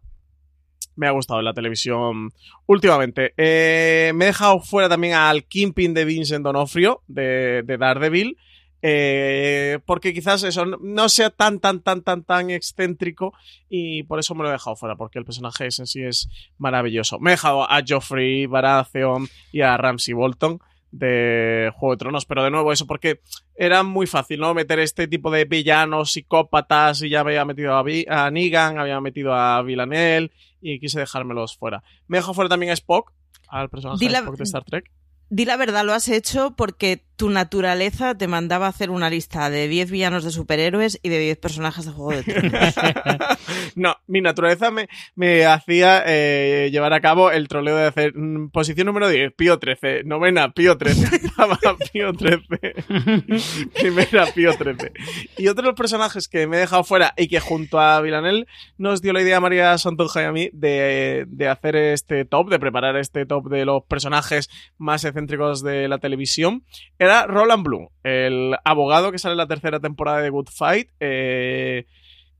[0.96, 2.32] me ha gustado en la televisión
[2.66, 3.34] últimamente.
[3.36, 8.36] Eh, me he dejado fuera también al Kingpin de Vincent Donofrio de, de Daredevil.
[8.86, 13.32] eh, porque quizás eso no sea tan, tan, tan, tan, tan excéntrico
[13.70, 17.18] y por eso me lo he dejado fuera, porque el personaje en sí es maravilloso.
[17.18, 20.58] Me he dejado a Joffrey, Baratheon y a Ramsey Bolton
[20.94, 23.20] de Juego de Tronos, pero de nuevo eso porque
[23.56, 24.54] era muy fácil, ¿no?
[24.54, 29.34] Meter este tipo de villanos, psicópatas y ya había metido a, a Negan, había metido
[29.34, 30.30] a Villanelle
[30.60, 31.82] y quise dejármelos fuera.
[32.06, 33.12] Me dejo fuera también a Spock,
[33.48, 34.90] al personaje de Spock de Star Trek.
[35.30, 39.69] Di la verdad, lo has hecho porque tu naturaleza te mandaba hacer una lista de
[39.69, 42.74] 10 villanos de superhéroes y de 10 personajes de Juego de Tronos.
[43.77, 48.51] no, mi naturaleza me, me hacía eh, llevar a cabo el troleo de hacer mm,
[48.51, 51.20] posición número 10, Pío 13, novena, Pío 13,
[51.93, 52.74] Pío 13,
[53.81, 54.93] primera, Pío 13.
[55.39, 58.47] Y otro de los personajes que me he dejado fuera y que junto a Villanel
[58.77, 62.51] nos dio la idea a María Santonja y a mí de, de hacer este top,
[62.51, 66.65] de preparar este top de los personajes más excéntricos de la televisión
[67.05, 70.90] era Roland Bloom, el abogado que sale en la tercera temporada de Good Fight.
[71.01, 71.86] Eh,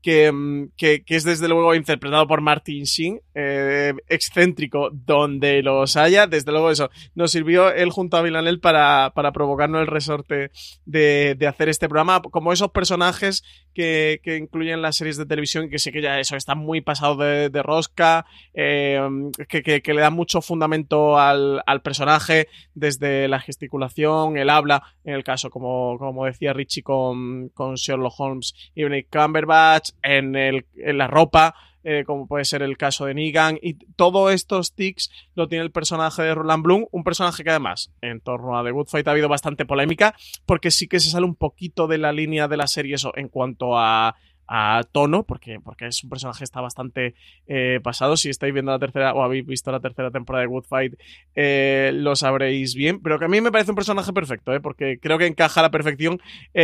[0.05, 6.27] Mm, que, que, es desde luego interpretado por Martin Sheen, eh, excéntrico donde los haya.
[6.27, 10.51] Desde luego eso nos sirvió él junto a Villanel para, para provocarnos el resorte
[10.85, 15.69] de, de, hacer este programa, como esos personajes que, que, incluyen las series de televisión,
[15.69, 19.01] que sé que ya eso está muy pasado de, rosca, eh,
[19.49, 25.15] que, que, le da mucho fundamento al, al, personaje desde la gesticulación, el habla, en
[25.15, 30.65] el caso, como, como decía Richie con, con Sherlock Holmes y Benedict Cumberbatch, en, el,
[30.75, 35.11] en la ropa, eh, como puede ser el caso de Negan, y todos estos tics
[35.35, 38.71] lo tiene el personaje de Roland Bloom, un personaje que además en torno a The
[38.71, 40.15] Good Fight ha habido bastante polémica,
[40.45, 43.29] porque sí que se sale un poquito de la línea de la serie eso en
[43.29, 44.15] cuanto a
[44.47, 47.15] a tono, porque, porque es un personaje que está bastante
[47.47, 48.17] eh, pasado.
[48.17, 50.93] Si estáis viendo la tercera o habéis visto la tercera temporada de Good Fight,
[51.35, 53.01] eh, lo sabréis bien.
[53.01, 54.59] Pero que a mí me parece un personaje perfecto, ¿eh?
[54.59, 56.19] porque creo que encaja a la perfección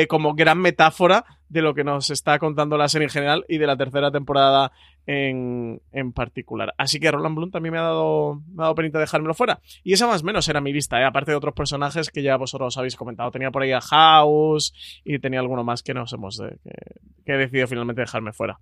[0.08, 3.68] como gran metáfora de lo que nos está contando la serie en general y de
[3.68, 4.72] la tercera temporada
[5.06, 6.74] en, en particular.
[6.78, 9.60] Así que Roland Bloom también me ha dado, me ha dado penita dejármelo fuera.
[9.84, 11.04] Y esa más o menos era mi lista, ¿eh?
[11.04, 13.32] aparte de otros personajes que ya vosotros habéis comentado.
[13.32, 14.74] Tenía por ahí a House
[15.04, 16.82] y tenía alguno más que nos hemos que,
[17.26, 18.58] que he decidido finalmente dejarme fuera.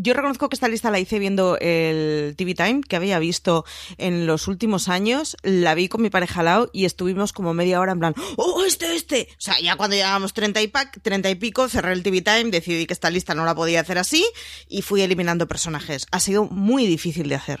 [0.00, 3.64] Yo reconozco que esta lista la hice viendo el TV Time que había visto
[3.96, 5.36] en los últimos años.
[5.42, 8.94] La vi con mi pareja Lau y estuvimos como media hora en plan, ¡oh, este,
[8.94, 9.28] este!
[9.32, 12.50] O sea, ya cuando llegábamos 30 y, pack, 30 y pico, cerré el TV Time,
[12.50, 14.24] decidí que esta lista no la podía hacer así
[14.68, 16.06] y fui eliminando personajes.
[16.12, 17.60] Ha sido muy difícil de hacer.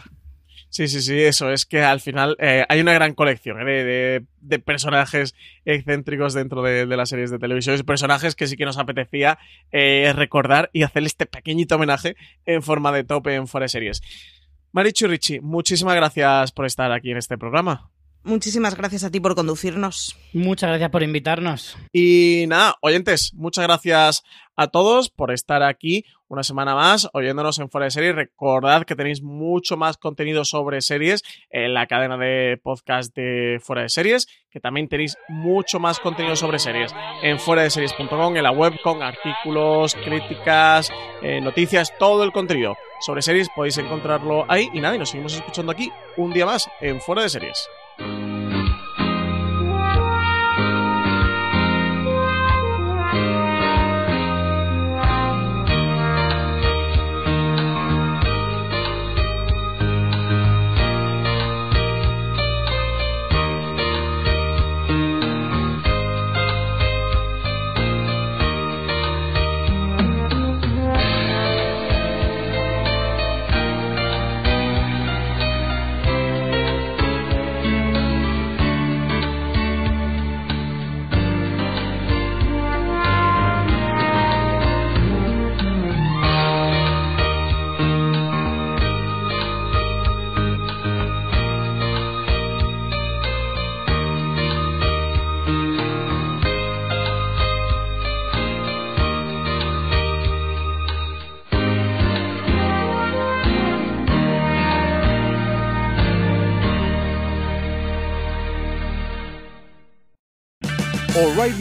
[0.70, 3.64] Sí, sí, sí, eso es que al final eh, hay una gran colección ¿eh?
[3.64, 5.34] de, de, personajes
[5.64, 9.38] excéntricos dentro de, de, las series de televisión, personajes que sí que nos apetecía
[9.72, 14.02] eh, recordar y hacer este pequeñito homenaje en forma de tope en Fuera Series.
[14.72, 17.90] Marichu Richie, muchísimas gracias por estar aquí en este programa.
[18.24, 20.16] Muchísimas gracias a ti por conducirnos.
[20.32, 21.76] Muchas gracias por invitarnos.
[21.92, 24.22] Y nada, oyentes, muchas gracias
[24.56, 28.14] a todos por estar aquí una semana más oyéndonos en Fuera de Series.
[28.14, 33.82] Recordad que tenéis mucho más contenido sobre series en la cadena de podcast de Fuera
[33.82, 36.92] de Series, que también tenéis mucho más contenido sobre series
[37.22, 40.90] en fuera de series.com, en la web con artículos, críticas,
[41.22, 44.68] eh, noticias, todo el contenido sobre series podéis encontrarlo ahí.
[44.74, 47.68] Y nada, y nos seguimos escuchando aquí un día más en Fuera de Series.
[47.98, 48.47] うん